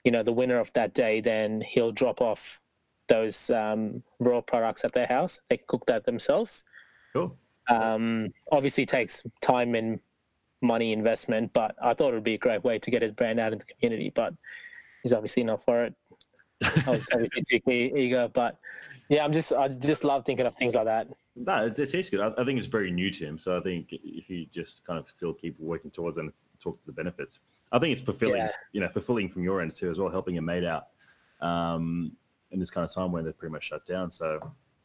you 0.04 0.10
know, 0.10 0.22
the 0.22 0.32
winner 0.32 0.58
of 0.58 0.72
that 0.74 0.94
day, 0.94 1.20
then 1.20 1.60
he'll 1.60 1.92
drop 1.92 2.20
off 2.20 2.60
those 3.08 3.50
um, 3.50 4.02
raw 4.20 4.40
products 4.40 4.84
at 4.84 4.92
their 4.92 5.06
house. 5.06 5.40
They 5.48 5.58
can 5.58 5.66
cook 5.68 5.86
that 5.86 6.04
themselves. 6.04 6.64
Cool. 7.12 7.36
Um, 7.68 8.32
obviously, 8.50 8.84
takes 8.84 9.22
time 9.40 9.74
and 9.74 10.00
money 10.60 10.92
investment, 10.92 11.52
but 11.52 11.74
I 11.82 11.94
thought 11.94 12.10
it 12.12 12.14
would 12.14 12.24
be 12.24 12.34
a 12.34 12.38
great 12.38 12.64
way 12.64 12.78
to 12.78 12.90
get 12.90 13.02
his 13.02 13.12
brand 13.12 13.38
out 13.38 13.52
in 13.52 13.58
the 13.58 13.64
community. 13.64 14.10
But 14.14 14.34
he's 15.02 15.12
obviously 15.12 15.44
not 15.44 15.62
for 15.62 15.84
it. 15.84 15.94
I 16.62 16.90
was 16.90 17.08
obviously 17.12 17.60
too 17.60 17.70
eager, 17.70 18.28
but 18.32 18.58
yeah, 19.08 19.24
I'm 19.24 19.32
just 19.32 19.52
I 19.52 19.68
just 19.68 20.04
love 20.04 20.24
thinking 20.24 20.46
of 20.46 20.54
things 20.54 20.74
like 20.74 20.86
that. 20.86 21.08
No, 21.36 21.66
it's, 21.66 21.78
it's 21.78 21.94
actually 21.94 22.18
good. 22.18 22.20
I, 22.20 22.42
I 22.42 22.44
think 22.44 22.58
it's 22.58 22.66
very 22.66 22.90
new 22.90 23.10
to 23.10 23.24
him, 23.24 23.38
so 23.38 23.56
I 23.56 23.60
think 23.60 23.88
if 23.90 24.28
you 24.30 24.46
just 24.52 24.84
kind 24.84 24.98
of 24.98 25.06
still 25.10 25.34
keep 25.34 25.58
working 25.58 25.90
towards 25.90 26.18
and 26.18 26.32
talk 26.62 26.78
to 26.80 26.86
the 26.86 26.92
benefits, 26.92 27.38
I 27.72 27.78
think 27.78 27.92
it's 27.92 28.02
fulfilling. 28.02 28.36
Yeah. 28.36 28.50
You 28.72 28.80
know, 28.80 28.88
fulfilling 28.88 29.28
from 29.28 29.42
your 29.42 29.60
end 29.62 29.74
too 29.74 29.90
as 29.90 29.98
well, 29.98 30.10
helping 30.10 30.38
a 30.38 30.42
mate 30.42 30.64
out 30.64 30.88
um, 31.40 32.12
in 32.50 32.60
this 32.60 32.70
kind 32.70 32.84
of 32.84 32.92
time 32.94 33.10
when 33.12 33.24
they're 33.24 33.32
pretty 33.32 33.52
much 33.52 33.64
shut 33.64 33.86
down. 33.86 34.10
So 34.10 34.38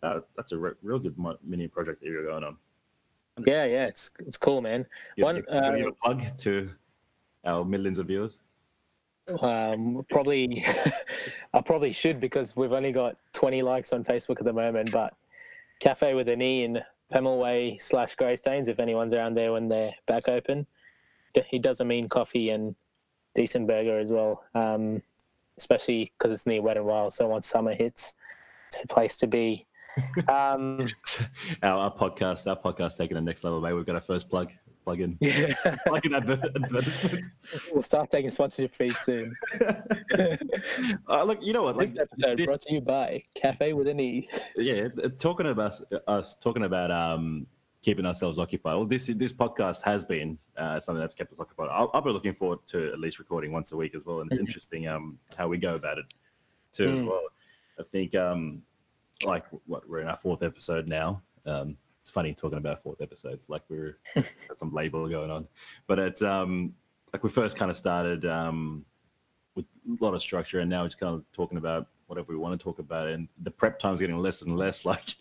uh, 0.03 0.21
that's 0.35 0.53
a 0.53 0.57
re- 0.57 0.71
real 0.81 0.99
good 0.99 1.15
mini 1.43 1.67
project 1.67 2.01
that 2.01 2.07
you're 2.07 2.25
going 2.25 2.43
on. 2.43 2.57
Yeah, 3.45 3.65
yeah, 3.65 3.85
it's 3.85 4.09
it's 4.25 4.37
cool, 4.37 4.61
man. 4.61 4.85
You 5.15 5.25
One, 5.25 5.35
you- 5.37 5.43
you 5.47 5.53
wanna 5.55 5.67
uh, 5.67 5.77
give 5.77 5.87
a 5.87 5.91
plug 5.91 6.37
to 6.37 6.69
our 7.45 7.63
millions 7.63 7.99
of 7.99 8.07
viewers. 8.07 8.39
Um, 9.41 10.05
probably, 10.09 10.65
I 11.53 11.61
probably 11.61 11.91
should 11.91 12.19
because 12.21 12.55
we've 12.55 12.71
only 12.71 12.93
got 12.93 13.17
20 13.33 13.61
likes 13.61 13.91
on 13.91 14.03
Facebook 14.03 14.39
at 14.39 14.45
the 14.45 14.53
moment. 14.53 14.91
But 14.91 15.13
Cafe 15.81 16.13
with 16.13 16.29
an 16.29 16.41
E 16.41 16.63
in 16.63 16.79
Pemulwuy 17.13 17.81
slash 17.81 18.15
Greystanes, 18.15 18.69
if 18.69 18.79
anyone's 18.79 19.13
around 19.13 19.35
there 19.35 19.51
when 19.51 19.67
they're 19.67 19.93
back 20.07 20.29
open. 20.29 20.65
He 21.47 21.59
does 21.59 21.79
a 21.79 21.85
mean 21.85 22.09
coffee 22.09 22.49
and 22.49 22.75
decent 23.35 23.67
burger 23.67 23.97
as 23.99 24.11
well, 24.11 24.43
um, 24.55 25.01
especially 25.57 26.11
because 26.17 26.31
it's 26.31 26.45
near 26.45 26.61
Wet 26.61 26.77
and 26.77 26.85
Wild. 26.85 27.13
So 27.13 27.27
once 27.27 27.47
summer 27.47 27.73
hits, 27.73 28.13
it's 28.67 28.81
the 28.81 28.87
place 28.87 29.15
to 29.17 29.27
be. 29.27 29.65
Um, 30.27 30.87
Our, 31.63 31.71
our 31.79 31.91
podcast, 31.95 32.45
our 32.47 32.55
podcast 32.55 32.97
taking 32.97 33.15
the 33.15 33.21
next 33.21 33.43
level, 33.43 33.59
mate. 33.59 33.73
We've 33.73 33.83
got 33.85 33.95
our 33.95 34.01
first 34.01 34.29
plug, 34.29 34.51
plug 34.85 34.99
in, 35.01 35.17
yeah, 35.21 35.55
plug 35.87 36.05
in 36.05 36.13
adver- 36.13 36.39
advertisement. 36.55 37.25
we'll 37.71 37.81
start 37.81 38.11
taking 38.11 38.29
sponsorship 38.29 38.75
fees 38.75 38.99
soon. 38.99 39.35
uh, 41.09 41.23
look, 41.23 41.39
you 41.41 41.51
know 41.51 41.63
what? 41.63 41.77
Like, 41.77 41.87
This 41.89 41.97
episode 41.99 42.37
this- 42.37 42.45
brought 42.45 42.61
to 42.61 42.73
you 42.75 42.81
by 42.81 43.23
Cafe 43.33 43.73
with 43.73 43.87
an 43.87 43.99
E. 43.99 44.29
yeah, 44.55 44.87
talking 45.17 45.47
about 45.47 45.73
us, 46.07 46.35
talking 46.41 46.65
about 46.65 46.91
um, 46.91 47.47
keeping 47.81 48.05
ourselves 48.05 48.39
occupied. 48.39 48.75
Well, 48.75 48.85
this 48.85 49.07
this 49.15 49.33
podcast 49.33 49.81
has 49.83 50.03
been 50.05 50.37
uh, 50.57 50.79
something 50.79 50.99
that's 50.99 51.13
kept 51.13 51.31
us 51.33 51.39
occupied. 51.39 51.69
I'll, 51.71 51.89
I'll 51.93 52.01
be 52.01 52.09
looking 52.11 52.33
forward 52.33 52.59
to 52.67 52.91
at 52.91 52.99
least 52.99 53.19
recording 53.19 53.51
once 53.51 53.71
a 53.71 53.77
week 53.77 53.95
as 53.95 54.05
well, 54.05 54.21
and 54.21 54.29
it's 54.31 54.39
interesting 54.39 54.87
um, 54.87 55.17
how 55.37 55.47
we 55.47 55.57
go 55.57 55.75
about 55.75 55.97
it 55.97 56.05
too 56.73 56.89
as 56.91 56.99
Mm. 56.99 57.07
well. 57.07 57.23
I 57.79 57.83
think 57.91 58.15
um, 58.15 58.61
like 59.25 59.45
what 59.65 59.87
we're 59.87 59.99
in 60.01 60.07
our 60.07 60.17
fourth 60.17 60.43
episode 60.43 60.87
now. 60.87 61.21
Um, 61.45 61.77
it's 62.01 62.11
funny 62.11 62.33
talking 62.33 62.57
about 62.57 62.81
fourth 62.81 63.01
episodes, 63.01 63.49
like 63.49 63.63
we're 63.69 63.97
got 64.15 64.57
some 64.57 64.73
label 64.73 65.07
going 65.09 65.29
on, 65.29 65.47
but 65.87 65.99
it's 65.99 66.21
um, 66.21 66.73
like 67.13 67.23
we 67.23 67.29
first 67.29 67.57
kind 67.57 67.69
of 67.69 67.77
started 67.77 68.25
um, 68.25 68.85
with 69.55 69.65
a 69.99 70.03
lot 70.03 70.13
of 70.13 70.21
structure, 70.21 70.59
and 70.61 70.69
now 70.69 70.81
we're 70.83 70.87
just 70.87 70.99
kind 70.99 71.13
of 71.15 71.23
talking 71.33 71.57
about 71.57 71.87
whatever 72.07 72.31
we 72.31 72.37
want 72.37 72.59
to 72.59 72.63
talk 72.63 72.79
about, 72.79 73.07
and 73.07 73.27
the 73.43 73.51
prep 73.51 73.79
time 73.79 73.93
is 73.93 73.99
getting 73.99 74.17
less 74.17 74.41
and 74.41 74.57
less. 74.57 74.85
Like 74.85 75.15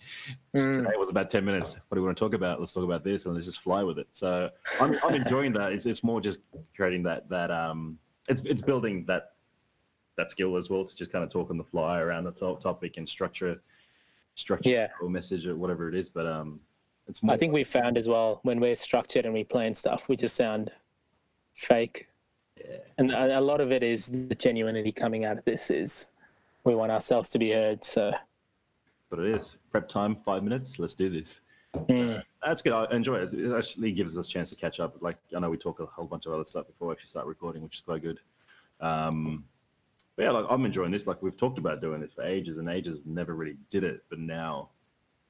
Mm. 0.56 0.74
today 0.74 0.96
was 0.96 1.10
about 1.10 1.28
ten 1.30 1.44
minutes. 1.44 1.74
What 1.88 1.96
do 1.96 2.00
we 2.00 2.06
want 2.06 2.16
to 2.16 2.24
talk 2.24 2.32
about? 2.32 2.60
Let's 2.60 2.72
talk 2.72 2.84
about 2.84 3.04
this, 3.04 3.26
and 3.26 3.34
let's 3.34 3.46
just 3.46 3.60
fly 3.60 3.82
with 3.82 3.98
it. 3.98 4.06
So 4.12 4.48
I'm, 4.80 4.96
I'm 5.02 5.14
enjoying 5.22 5.52
that. 5.54 5.72
It's 5.72 5.84
it's 5.86 6.02
more 6.02 6.20
just 6.20 6.38
creating 6.74 7.02
that 7.02 7.28
that 7.28 7.50
um, 7.50 7.98
it's 8.28 8.40
it's 8.46 8.62
building 8.62 9.04
that 9.06 9.32
that 10.16 10.30
skill 10.30 10.56
as 10.56 10.70
well 10.70 10.84
to 10.84 10.96
just 10.96 11.12
kind 11.12 11.22
of 11.24 11.30
talk 11.30 11.50
on 11.50 11.58
the 11.58 11.64
fly 11.64 11.98
around 12.00 12.24
the 12.24 12.32
to- 12.32 12.58
topic 12.62 12.96
and 12.96 13.06
structure 13.06 13.60
structure 14.34 14.70
Yeah. 14.70 14.88
or 15.02 15.10
message 15.10 15.46
or 15.46 15.56
whatever 15.56 15.88
it 15.88 15.94
is. 15.94 16.08
But 16.08 16.26
um, 16.26 16.60
it's 17.08 17.22
more. 17.22 17.34
I 17.34 17.36
think 17.38 17.52
we 17.52 17.64
found 17.64 17.98
as 17.98 18.08
well 18.08 18.40
when 18.44 18.58
we're 18.60 18.76
structured 18.76 19.24
and 19.26 19.34
we 19.34 19.44
plan 19.44 19.74
stuff, 19.74 20.08
we 20.08 20.16
just 20.16 20.36
sound 20.36 20.70
fake. 21.54 22.08
Yeah. 22.56 22.76
And 22.98 23.10
a 23.12 23.38
a 23.38 23.40
lot 23.40 23.60
of 23.60 23.72
it 23.72 23.82
is 23.82 24.06
the 24.28 24.34
genuinity 24.36 24.94
coming 24.94 25.24
out 25.26 25.36
of 25.38 25.44
this 25.44 25.70
is 25.70 26.06
we 26.66 26.74
want 26.74 26.92
ourselves 26.92 27.30
to 27.30 27.38
be 27.38 27.52
heard. 27.52 27.82
So 27.84 28.12
but 29.08 29.20
it 29.20 29.36
is 29.36 29.56
prep 29.70 29.88
time. 29.88 30.16
Five 30.16 30.42
minutes. 30.42 30.78
Let's 30.78 30.94
do 30.94 31.08
this. 31.08 31.40
mm, 31.74 32.22
That's 32.44 32.60
good. 32.60 32.72
I 32.72 32.94
enjoy 32.94 33.16
it. 33.18 33.32
It 33.32 33.56
actually 33.56 33.92
gives 33.92 34.18
us 34.18 34.26
a 34.26 34.30
chance 34.30 34.50
to 34.50 34.56
catch 34.56 34.80
up. 34.80 34.96
Like 35.00 35.16
I 35.34 35.38
know 35.38 35.48
we 35.48 35.56
talk 35.56 35.80
a 35.80 35.86
whole 35.86 36.06
bunch 36.06 36.26
of 36.26 36.32
other 36.32 36.44
stuff 36.44 36.66
before 36.66 36.88
we 36.88 36.92
actually 36.92 37.10
start 37.10 37.26
recording, 37.26 37.62
which 37.62 37.76
is 37.76 37.80
quite 37.80 38.02
good. 38.02 38.18
Um, 38.80 39.44
but 40.16 40.24
yeah, 40.24 40.30
like 40.32 40.46
I'm 40.50 40.64
enjoying 40.64 40.90
this. 40.90 41.06
Like 41.06 41.22
we've 41.22 41.36
talked 41.36 41.58
about 41.58 41.80
doing 41.80 42.00
this 42.00 42.12
for 42.12 42.24
ages 42.24 42.58
and 42.58 42.68
ages, 42.68 42.98
never 43.04 43.34
really 43.34 43.56
did 43.70 43.84
it, 43.84 44.02
but 44.10 44.18
now 44.18 44.70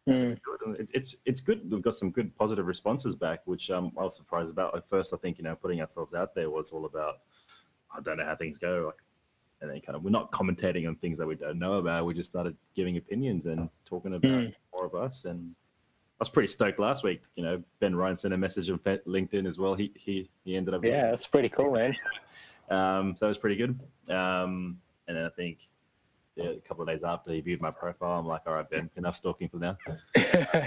mm, 0.08 0.38
it, 0.78 0.88
it's 0.94 1.16
it's 1.26 1.40
good. 1.40 1.70
We've 1.70 1.82
got 1.82 1.96
some 1.96 2.10
good 2.10 2.34
positive 2.36 2.66
responses 2.66 3.14
back, 3.14 3.40
which 3.44 3.70
um, 3.70 3.92
I 3.98 4.04
was 4.04 4.16
surprised 4.16 4.52
about. 4.52 4.74
At 4.76 4.88
first, 4.88 5.12
I 5.12 5.16
think 5.18 5.38
you 5.38 5.44
know 5.44 5.54
putting 5.54 5.80
ourselves 5.80 6.14
out 6.14 6.34
there 6.34 6.50
was 6.50 6.70
all 6.70 6.86
about 6.86 7.16
I 7.96 8.00
don't 8.00 8.16
know 8.18 8.24
how 8.24 8.36
things 8.36 8.58
go, 8.58 8.84
like, 8.86 9.02
and 9.60 9.70
then 9.70 9.80
kind 9.80 9.96
of 9.96 10.02
we're 10.04 10.10
not 10.10 10.30
commentating 10.30 10.86
on 10.86 10.96
things 10.96 11.18
that 11.18 11.26
we 11.26 11.34
don't 11.34 11.58
know 11.58 11.74
about. 11.74 12.04
We 12.04 12.14
just 12.14 12.30
started 12.30 12.56
giving 12.74 12.96
opinions 12.96 13.46
and 13.46 13.68
talking 13.84 14.14
about 14.14 14.30
Mm. 14.30 14.54
more 14.74 14.86
of 14.86 14.94
us, 14.94 15.24
and 15.24 15.54
I 16.18 16.20
was 16.20 16.28
pretty 16.28 16.48
stoked 16.48 16.78
last 16.78 17.04
week. 17.04 17.22
You 17.36 17.44
know, 17.44 17.62
Ben 17.80 17.94
Ryan 17.94 18.16
sent 18.16 18.34
a 18.34 18.36
message 18.36 18.70
on 18.70 18.78
LinkedIn 18.78 19.48
as 19.48 19.58
well. 19.58 19.74
He 19.74 19.92
he 19.96 20.28
he 20.44 20.56
ended 20.56 20.74
up. 20.74 20.84
Yeah, 20.84 21.10
that's 21.10 21.26
pretty 21.26 21.48
cool, 21.48 21.72
man. 21.72 21.96
Um, 22.70 23.14
so 23.18 23.26
it 23.26 23.30
was 23.30 23.38
pretty 23.38 23.56
good. 23.56 23.78
Um, 24.08 24.78
and 25.08 25.16
then 25.16 25.24
I 25.24 25.28
think 25.30 25.58
yeah, 26.34 26.50
a 26.50 26.60
couple 26.60 26.82
of 26.82 26.88
days 26.88 27.02
after 27.04 27.32
he 27.32 27.40
viewed 27.40 27.60
my 27.62 27.70
profile, 27.70 28.18
I'm 28.18 28.26
like, 28.26 28.42
all 28.46 28.54
right, 28.54 28.68
Ben, 28.68 28.90
enough 28.96 29.16
stalking 29.16 29.48
for 29.48 29.58
now. 29.58 29.78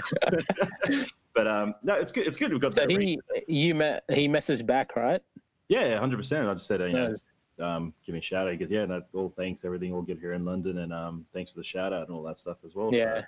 But 1.32 1.46
um, 1.46 1.74
no, 1.84 1.94
it's 1.94 2.10
good. 2.10 2.26
It's 2.26 2.36
good. 2.36 2.50
We've 2.50 2.60
got 2.60 2.74
so 2.74 2.80
that. 2.80 2.90
he 2.90 3.16
you 3.46 3.72
met 3.74 4.02
he 4.10 4.28
messaged 4.28 4.66
back, 4.66 4.96
right? 4.96 5.22
Yeah, 5.68 5.96
hundred 5.98 6.16
percent. 6.16 6.48
I 6.48 6.54
just 6.54 6.66
said, 6.66 6.80
uh, 6.80 6.86
you 6.86 6.92
know, 6.92 7.08
Nice. 7.10 7.24
Um, 7.60 7.92
give 8.04 8.12
me 8.14 8.18
a 8.18 8.22
shout 8.22 8.46
out. 8.46 8.52
He 8.52 8.58
goes, 8.58 8.70
yeah, 8.70 8.84
no, 8.86 9.02
all 9.14 9.32
thanks, 9.36 9.64
everything 9.64 9.92
all 9.92 10.02
get 10.02 10.18
here 10.18 10.32
in 10.32 10.44
London, 10.44 10.78
and 10.78 10.92
um, 10.92 11.26
thanks 11.32 11.50
for 11.50 11.58
the 11.58 11.64
shout 11.64 11.92
out 11.92 12.06
and 12.08 12.16
all 12.16 12.22
that 12.24 12.38
stuff 12.38 12.58
as 12.64 12.74
well. 12.74 12.90
So, 12.90 12.96
Yeah. 12.96 13.22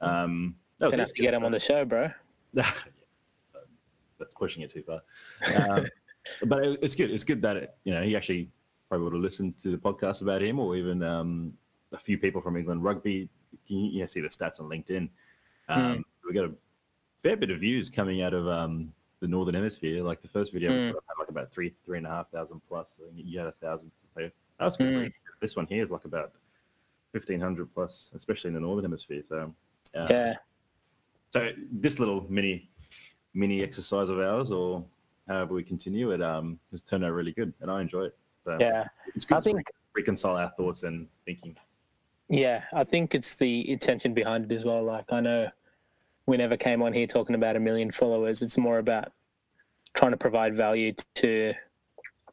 um, 0.00 0.54
no, 0.80 0.90
Gonna 0.90 1.02
have 1.04 1.12
to 1.12 1.22
get 1.22 1.34
him 1.34 1.44
on 1.44 1.52
the 1.52 1.60
show, 1.60 1.84
bro. 1.84 2.10
That's 2.54 4.34
pushing 4.34 4.62
it 4.62 4.70
too 4.70 4.82
far. 4.82 5.02
Um, 5.54 5.86
but 6.46 6.64
it, 6.64 6.78
it's 6.82 6.94
good. 6.94 7.10
It's 7.10 7.24
good 7.24 7.42
that 7.42 7.56
it, 7.56 7.74
you 7.84 7.92
know 7.92 8.02
he 8.02 8.16
actually 8.16 8.50
probably 8.88 9.04
would 9.04 9.12
have 9.14 9.22
listened 9.22 9.58
to 9.60 9.70
the 9.70 9.76
podcast 9.76 10.22
about 10.22 10.42
him, 10.42 10.58
or 10.58 10.76
even 10.76 11.02
um, 11.02 11.52
a 11.92 11.98
few 11.98 12.18
people 12.18 12.40
from 12.40 12.56
England 12.56 12.82
rugby. 12.82 13.28
You, 13.66 13.78
you 13.78 14.00
know, 14.00 14.06
see 14.06 14.20
the 14.20 14.28
stats 14.28 14.60
on 14.60 14.68
LinkedIn. 14.68 15.08
Um, 15.68 16.04
We 16.26 16.34
got 16.34 16.44
a 16.44 16.52
fair 17.22 17.36
bit 17.36 17.50
of 17.50 17.60
views 17.60 17.90
coming 17.90 18.22
out 18.22 18.32
of 18.34 18.46
um, 18.48 18.92
the 19.20 19.28
northern 19.28 19.54
hemisphere. 19.54 20.02
Like 20.02 20.22
the 20.22 20.28
first 20.28 20.52
video 20.52 20.70
Mm. 20.70 20.86
had 20.88 20.94
like 21.18 21.28
about 21.28 21.52
three, 21.52 21.74
three 21.84 21.98
and 21.98 22.06
a 22.06 22.10
half 22.10 22.30
thousand 22.30 22.60
plus. 22.68 23.00
I 23.02 23.14
think 23.14 23.26
you 23.26 23.38
had 23.38 23.48
a 23.48 23.52
thousand. 23.52 23.90
So 24.14 24.22
that 24.58 24.64
was 24.64 24.76
good. 24.76 24.92
Mm. 24.92 25.12
This 25.40 25.56
one 25.56 25.66
here 25.66 25.84
is 25.84 25.90
like 25.90 26.04
about 26.04 26.32
fifteen 27.12 27.40
hundred 27.40 27.72
plus, 27.74 28.10
especially 28.14 28.48
in 28.48 28.54
the 28.54 28.60
northern 28.60 28.84
hemisphere. 28.84 29.22
So 29.28 29.52
uh, 29.94 30.06
Yeah. 30.10 30.34
so 31.30 31.50
this 31.72 31.98
little 31.98 32.26
mini 32.28 32.70
mini 33.34 33.62
exercise 33.62 34.08
of 34.08 34.18
ours, 34.18 34.50
or 34.50 34.84
however 35.28 35.54
we 35.54 35.62
continue 35.62 36.12
it, 36.12 36.22
um, 36.22 36.58
has 36.70 36.82
turned 36.82 37.04
out 37.04 37.12
really 37.12 37.32
good, 37.32 37.52
and 37.60 37.70
I 37.70 37.80
enjoy 37.82 38.04
it. 38.04 38.16
So 38.44 38.56
Yeah. 38.60 38.88
it's 39.14 39.26
good 39.26 39.36
I 39.36 39.40
to 39.40 39.44
think 39.44 39.56
re- 39.58 40.02
reconcile 40.02 40.36
our 40.36 40.50
thoughts 40.50 40.84
and 40.84 41.08
thinking. 41.24 41.56
Yeah, 42.28 42.64
I 42.72 42.82
think 42.84 43.14
it's 43.14 43.34
the 43.34 43.70
intention 43.70 44.12
behind 44.14 44.50
it 44.50 44.54
as 44.54 44.64
well. 44.64 44.82
Like 44.82 45.12
I 45.12 45.20
know 45.20 45.48
we 46.26 46.36
never 46.36 46.56
came 46.56 46.82
on 46.82 46.92
here 46.92 47.06
talking 47.06 47.34
about 47.34 47.56
a 47.56 47.60
million 47.60 47.90
followers. 47.90 48.42
It's 48.42 48.58
more 48.58 48.78
about 48.78 49.12
trying 49.94 50.10
to 50.10 50.16
provide 50.16 50.54
value 50.56 50.92
to 51.16 51.54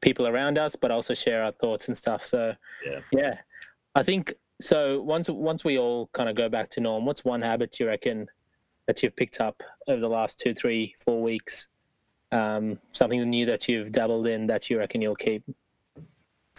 people 0.02 0.28
around 0.28 0.58
us, 0.58 0.76
but 0.76 0.92
also 0.92 1.14
share 1.14 1.44
our 1.44 1.52
thoughts 1.54 1.88
and 1.88 1.98
stuff. 1.98 2.26
So 2.26 2.54
Yeah. 2.86 3.00
yeah, 3.12 3.38
I 3.96 4.04
think 4.04 4.34
so. 4.60 5.02
Once 5.02 5.30
once 5.30 5.64
we 5.64 5.78
all 5.78 6.08
kind 6.14 6.28
of 6.30 6.36
go 6.36 6.50
back 6.50 6.70
to 6.72 6.82
norm, 6.82 7.06
what's 7.06 7.24
one 7.24 7.42
habit 7.42 7.80
you 7.80 7.88
reckon 7.88 8.28
that 8.88 9.02
you've 9.02 9.16
picked 9.16 9.40
up 9.40 9.62
over 9.88 10.00
the 10.02 10.10
last 10.10 10.40
two, 10.40 10.54
three, 10.54 10.96
four 11.00 11.22
weeks? 11.22 11.68
Um, 12.32 12.80
something 12.92 13.30
new 13.30 13.46
that 13.46 13.70
you've 13.70 13.92
dabbled 13.92 14.26
in 14.28 14.48
that 14.48 14.70
you 14.70 14.80
reckon 14.80 15.02
you'll 15.02 15.16
keep, 15.16 15.44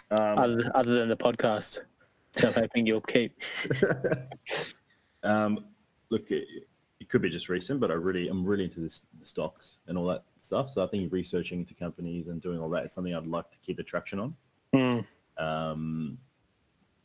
Um, 0.09 0.37
other, 0.39 0.71
other 0.73 0.97
than 0.97 1.09
the 1.09 1.17
podcast. 1.17 1.79
I'm 2.43 2.53
hoping 2.53 2.85
you'll 2.87 3.01
keep. 3.01 3.33
um, 5.23 5.65
look, 6.09 6.23
it, 7.05 7.09
could 7.09 7.21
be 7.21 7.29
just 7.29 7.49
recent, 7.49 7.79
but 7.79 7.91
I 7.91 7.93
really, 7.93 8.27
I'm 8.27 8.45
really 8.45 8.63
into 8.65 8.79
this, 8.79 9.01
the 9.19 9.25
stocks 9.25 9.79
and 9.87 9.97
all 9.97 10.07
that 10.07 10.23
stuff. 10.39 10.71
So 10.71 10.83
I 10.83 10.87
think 10.87 11.11
researching 11.13 11.59
into 11.59 11.73
companies 11.73 12.27
and 12.27 12.41
doing 12.41 12.59
all 12.59 12.69
that 12.69 12.85
is 12.85 12.93
something 12.93 13.13
I'd 13.13 13.27
like 13.27 13.51
to 13.51 13.57
keep 13.65 13.79
attraction 13.79 14.19
on. 14.19 14.35
Mm. 14.73 15.05
um, 15.37 16.17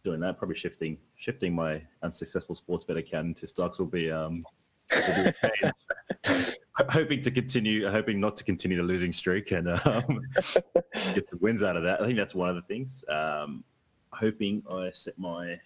doing 0.03 0.19
that, 0.21 0.39
probably 0.39 0.57
shifting 0.57 0.97
shifting 1.17 1.55
my 1.55 1.81
unsuccessful 2.03 2.55
sports 2.55 2.85
bet 2.85 2.97
account 2.97 3.29
into 3.29 3.47
stocks 3.47 3.79
will 3.79 3.87
be 3.87 4.11
um, 4.11 4.45
will 4.91 5.15
be 5.25 5.31
a 5.31 5.35
change. 5.55 5.75
Ho- 6.77 6.87
hoping 6.89 7.21
to 7.21 7.31
continue, 7.31 7.89
hoping 7.89 8.19
not 8.19 8.37
to 8.39 8.45
continue 8.45 8.77
the 8.79 8.83
losing 8.83 9.13
streak 9.13 9.53
and 9.53 9.69
um, 9.69 10.21
get 11.15 11.29
some 11.29 11.39
wins 11.41 11.63
out 11.63 11.77
of 11.77 11.83
that. 11.85 12.01
I 12.01 12.07
think 12.07 12.19
that's 12.19 12.35
one 12.35 12.49
of 12.49 12.57
the 12.57 12.63
things. 12.63 13.05
Um, 13.09 13.63
hoping 14.11 14.63
I 14.69 14.91
set 14.93 15.17
my 15.19 15.61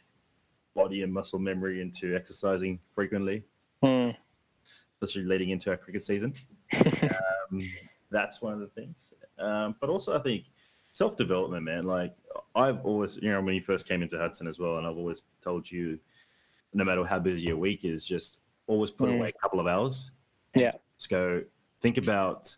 body 0.74 1.02
and 1.02 1.12
muscle 1.12 1.38
memory 1.38 1.80
into 1.80 2.14
exercising 2.16 2.80
frequently, 2.94 3.44
Mm. 3.84 4.16
Especially 5.02 5.24
leading 5.24 5.50
into 5.50 5.70
our 5.70 5.76
cricket 5.76 6.02
season. 6.02 6.34
um, 7.02 7.60
that's 8.10 8.40
one 8.40 8.52
of 8.52 8.60
the 8.60 8.68
things. 8.68 8.96
Um, 9.38 9.76
but 9.80 9.90
also, 9.90 10.16
I 10.16 10.22
think 10.22 10.44
self 10.92 11.16
development, 11.16 11.64
man. 11.64 11.84
Like 11.84 12.14
I've 12.54 12.84
always, 12.84 13.16
you 13.16 13.30
know, 13.30 13.40
when 13.40 13.54
you 13.54 13.60
first 13.60 13.88
came 13.88 14.02
into 14.02 14.18
Hudson 14.18 14.46
as 14.46 14.58
well, 14.58 14.78
and 14.78 14.86
I've 14.86 14.96
always 14.96 15.24
told 15.42 15.70
you, 15.70 15.98
no 16.72 16.84
matter 16.84 17.04
how 17.04 17.18
busy 17.18 17.42
your 17.46 17.56
week 17.56 17.80
is, 17.84 18.04
just 18.04 18.38
always 18.66 18.90
put 18.90 19.10
Mm. 19.10 19.16
away 19.16 19.28
a 19.28 19.32
couple 19.40 19.60
of 19.60 19.66
hours. 19.66 20.10
Yeah. 20.54 20.72
Just 20.98 21.10
go 21.10 21.42
think 21.82 21.98
about 21.98 22.54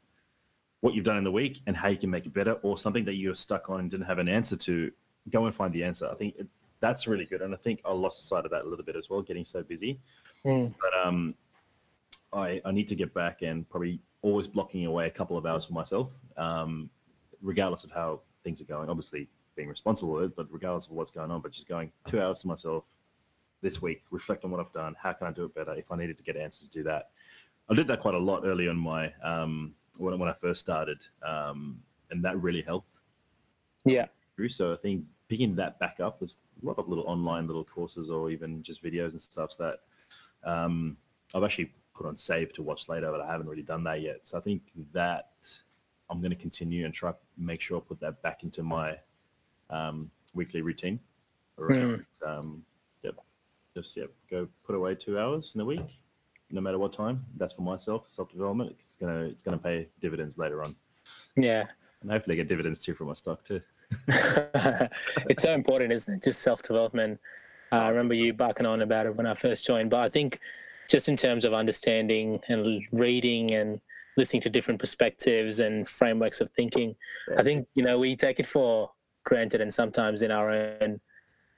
what 0.81 0.95
you've 0.95 1.05
done 1.05 1.17
in 1.17 1.25
the 1.25 1.33
week 1.33 1.61
and 1.67 1.77
how 1.77 1.89
you 1.89 1.97
can 1.97 2.11
make 2.11 2.27
it 2.27 2.33
better, 2.35 2.53
or 2.63 2.79
something 2.79 3.05
that 3.07 3.15
you're 3.15 3.35
stuck 3.35 3.71
on 3.71 3.81
and 3.81 3.91
didn't 3.91 4.07
have 4.07 4.19
an 4.19 4.29
answer 4.29 4.57
to. 4.57 4.91
Go 5.31 5.47
and 5.47 5.55
find 5.55 5.73
the 5.73 5.83
answer. 5.83 6.09
I 6.09 6.15
think 6.15 6.37
it, 6.39 6.47
that's 6.79 7.09
really 7.09 7.25
good, 7.25 7.43
and 7.43 7.53
I 7.53 7.57
think 7.57 7.81
I 7.85 7.93
lost 7.93 8.29
sight 8.29 8.45
of 8.45 8.51
that 8.53 8.63
a 8.65 8.69
little 8.69 8.85
bit 8.85 8.95
as 8.95 9.09
well, 9.11 9.23
getting 9.23 9.45
so 9.45 9.63
busy 9.63 9.99
Mm. 10.45 10.73
but 10.81 11.07
um, 11.07 11.35
I 12.33 12.61
I 12.65 12.73
need 12.73 12.89
to 12.89 12.95
get 12.95 13.15
back 13.15 13.43
and 13.43 13.69
probably 13.69 14.01
always 14.23 14.49
blocking 14.49 14.87
away 14.87 15.07
a 15.07 15.11
couple 15.11 15.37
of 15.37 15.47
hours 15.47 15.65
for 15.65 15.73
myself, 15.73 16.11
um, 16.37 16.91
regardless 17.43 17.85
of 17.85 17.91
how 17.91 18.21
things 18.45 18.61
are 18.61 18.65
going. 18.65 18.89
Obviously, 18.89 19.29
being 19.55 19.69
responsible 19.69 20.13
with 20.13 20.25
it, 20.25 20.37
but 20.37 20.47
regardless 20.51 20.87
of 20.87 20.93
what's 20.93 21.11
going 21.11 21.31
on, 21.31 21.41
but 21.41 21.53
just 21.53 21.69
going 21.69 21.91
two 22.07 22.21
hours 22.21 22.41
to 22.41 22.47
myself 22.49 22.85
this 23.63 23.81
week, 23.81 24.03
reflect 24.11 24.45
on 24.45 24.51
what 24.51 24.61
I've 24.61 24.73
done. 24.73 24.95
How 25.01 25.13
can 25.13 25.27
I 25.27 25.33
do 25.33 25.45
it 25.45 25.55
better? 25.55 25.75
If 25.75 25.91
I 25.91 25.97
needed 25.97 26.17
to 26.19 26.23
get 26.23 26.37
answers, 26.37 26.69
do 26.69 26.83
that. 26.85 27.11
I 27.69 27.75
did 27.75 27.87
that 27.89 28.01
quite 28.01 28.15
a 28.15 28.19
lot 28.19 28.45
early 28.45 28.69
on 28.69 28.77
my 28.77 29.13
um, 29.25 29.75
when 29.97 30.19
when 30.19 30.29
I 30.29 30.35
first 30.35 30.61
started, 30.61 30.99
um, 31.27 31.81
and 32.11 32.25
that 32.25 32.41
really 32.41 32.63
helped 32.63 32.97
Yeah. 33.85 34.07
So 34.49 34.73
I 34.73 34.77
think 34.77 35.05
picking 35.29 35.55
that 35.57 35.79
back 35.79 35.99
up, 36.01 36.19
there's 36.19 36.39
a 36.63 36.67
lot 36.67 36.79
of 36.79 36.89
little 36.89 37.05
online 37.07 37.47
little 37.47 37.65
courses 37.65 38.11
or 38.11 38.31
even 38.31 38.63
just 38.63 38.83
videos 38.83 39.13
and 39.13 39.23
stuff 39.23 39.57
that 39.59 39.81
um, 40.45 40.97
I've 41.35 41.43
actually 41.43 41.73
put 41.97 42.07
on 42.07 42.17
save 42.17 42.53
to 42.55 42.63
watch 42.63 42.89
later, 42.89 43.11
but 43.11 43.21
I 43.21 43.31
haven't 43.31 43.49
really 43.49 43.63
done 43.63 43.83
that 43.85 44.03
yet. 44.03 44.27
So 44.27 44.39
I 44.39 44.41
think 44.41 44.63
that 44.93 45.31
I'm 46.11 46.21
going 46.21 46.31
to 46.31 46.37
continue 46.37 46.85
and 46.85 46.95
try 46.95 47.13
make 47.39 47.61
sure 47.61 47.79
I 47.79 47.81
put 47.81 48.01
that 48.01 48.23
back 48.23 48.43
into 48.43 48.63
my 48.63 48.97
um, 49.71 50.11
weekly 50.35 50.63
routine. 50.63 51.01
Around, 51.59 52.05
um, 52.27 52.63
yep, 53.03 53.15
just 53.75 53.97
yep, 53.97 54.11
go 54.31 54.47
put 54.67 54.75
away 54.75 54.95
two 54.95 55.19
hours 55.19 55.53
in 55.55 55.61
a 55.63 55.65
week, 55.65 55.81
no 56.51 56.61
matter 56.61 56.79
what 56.79 56.93
time. 56.93 57.25
That's 57.39 57.55
for 57.55 57.63
myself, 57.63 58.05
self 58.09 58.31
development. 58.31 58.77
It's 58.87 58.97
gonna 58.97 59.21
it's 59.25 59.43
gonna 59.43 59.57
pay 59.57 59.89
dividends 60.03 60.37
later 60.37 60.61
on, 60.61 60.77
Yeah. 61.35 61.65
and 62.03 62.11
hopefully 62.11 62.35
I 62.35 62.37
get 62.37 62.49
dividends 62.49 62.81
too 62.83 62.95
from 62.95 63.07
my 63.07 63.15
stock 63.15 63.43
too. 63.43 63.63
it's 64.09 65.43
so 65.43 65.53
important, 65.55 65.93
isn't 65.93 66.13
it? 66.15 66.23
Just 66.23 66.43
self 66.43 66.63
development. 66.63 67.19
Uh, 67.73 67.77
I 67.77 67.89
remember 67.89 68.13
you 68.13 68.35
barking 68.35 68.67
on 68.67 68.83
about 68.83 69.07
it 69.07 69.17
when 69.17 69.27
I 69.27 69.33
first 69.33 69.67
joined, 69.67 69.89
but 69.89 70.01
I 70.01 70.11
think 70.11 70.41
just 70.89 71.09
in 71.09 71.17
terms 71.17 71.45
of 71.45 71.55
understanding 71.55 72.41
and 72.49 72.83
reading 72.93 73.53
and 73.53 73.81
listening 74.17 74.41
to 74.43 74.51
different 74.51 74.81
perspectives 74.81 75.61
and 75.61 75.89
frameworks 75.89 76.41
of 76.41 76.51
thinking, 76.51 76.95
I 77.37 77.43
think 77.43 77.67
you 77.75 77.83
know 77.83 77.99
we 77.99 78.17
take 78.17 78.41
it 78.41 78.47
for 78.47 78.91
granted, 79.25 79.61
and 79.61 79.73
sometimes 79.73 80.23
in 80.23 80.31
our 80.31 80.51
own, 80.51 81.01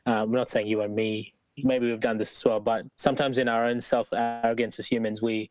uh, 0.06 0.22
I'm 0.22 0.32
not 0.32 0.50
saying 0.50 0.66
you 0.66 0.80
and 0.80 0.94
me, 0.94 1.34
maybe 1.62 1.88
we've 1.88 2.00
done 2.00 2.18
this 2.18 2.32
as 2.32 2.44
well, 2.44 2.60
but 2.60 2.84
sometimes 2.96 3.38
in 3.38 3.48
our 3.48 3.66
own 3.66 3.80
self 3.80 4.12
arrogance 4.12 4.78
as 4.78 4.86
humans, 4.86 5.22
we 5.22 5.50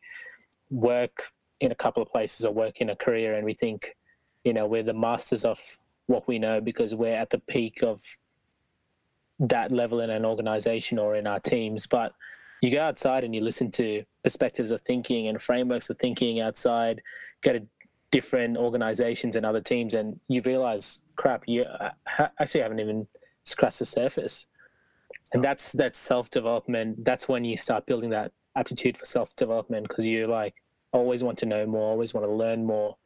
work 0.70 1.24
in 1.60 1.72
a 1.72 1.74
couple 1.74 2.02
of 2.02 2.10
places 2.10 2.44
or 2.44 2.52
work 2.52 2.80
in 2.80 2.90
a 2.90 2.96
career, 2.96 3.34
and 3.34 3.44
we 3.44 3.54
think, 3.54 3.96
you 4.44 4.52
know, 4.52 4.66
we're 4.66 4.82
the 4.82 4.92
masters 4.92 5.44
of 5.44 5.58
what 6.06 6.26
we 6.26 6.38
know 6.38 6.60
because 6.60 6.94
we're 6.94 7.14
at 7.14 7.30
the 7.30 7.38
peak 7.38 7.82
of 7.82 8.02
that 9.38 9.70
level 9.70 10.00
in 10.00 10.10
an 10.10 10.24
organization 10.24 10.98
or 10.98 11.14
in 11.16 11.26
our 11.26 11.38
teams. 11.40 11.86
But 11.86 12.12
you 12.62 12.70
go 12.70 12.82
outside 12.82 13.24
and 13.24 13.34
you 13.34 13.40
listen 13.40 13.70
to 13.72 14.04
perspectives 14.22 14.70
of 14.70 14.80
thinking 14.82 15.28
and 15.28 15.40
frameworks 15.40 15.90
of 15.90 15.98
thinking 15.98 16.40
outside, 16.40 17.02
go 17.42 17.52
to 17.52 17.66
different 18.10 18.56
organizations 18.56 19.36
and 19.36 19.44
other 19.44 19.60
teams, 19.60 19.94
and 19.94 20.18
you 20.28 20.42
realize, 20.42 21.02
crap, 21.16 21.44
you 21.46 21.62
uh, 21.62 21.90
actually 22.40 22.62
haven't 22.62 22.80
even 22.80 23.06
scratched 23.44 23.78
the 23.78 23.84
surface. 23.84 24.46
And 25.32 25.44
that's 25.44 25.72
that 25.72 25.96
self 25.96 26.30
development. 26.30 27.04
That's 27.04 27.28
when 27.28 27.44
you 27.44 27.56
start 27.56 27.86
building 27.86 28.10
that 28.10 28.32
aptitude 28.56 28.96
for 28.96 29.04
self 29.04 29.34
development 29.36 29.88
because 29.88 30.06
you 30.06 30.26
like 30.26 30.54
always 30.92 31.22
want 31.22 31.38
to 31.38 31.46
know 31.46 31.66
more, 31.66 31.90
always 31.90 32.14
want 32.14 32.26
to 32.26 32.32
learn 32.32 32.64
more. 32.64 32.96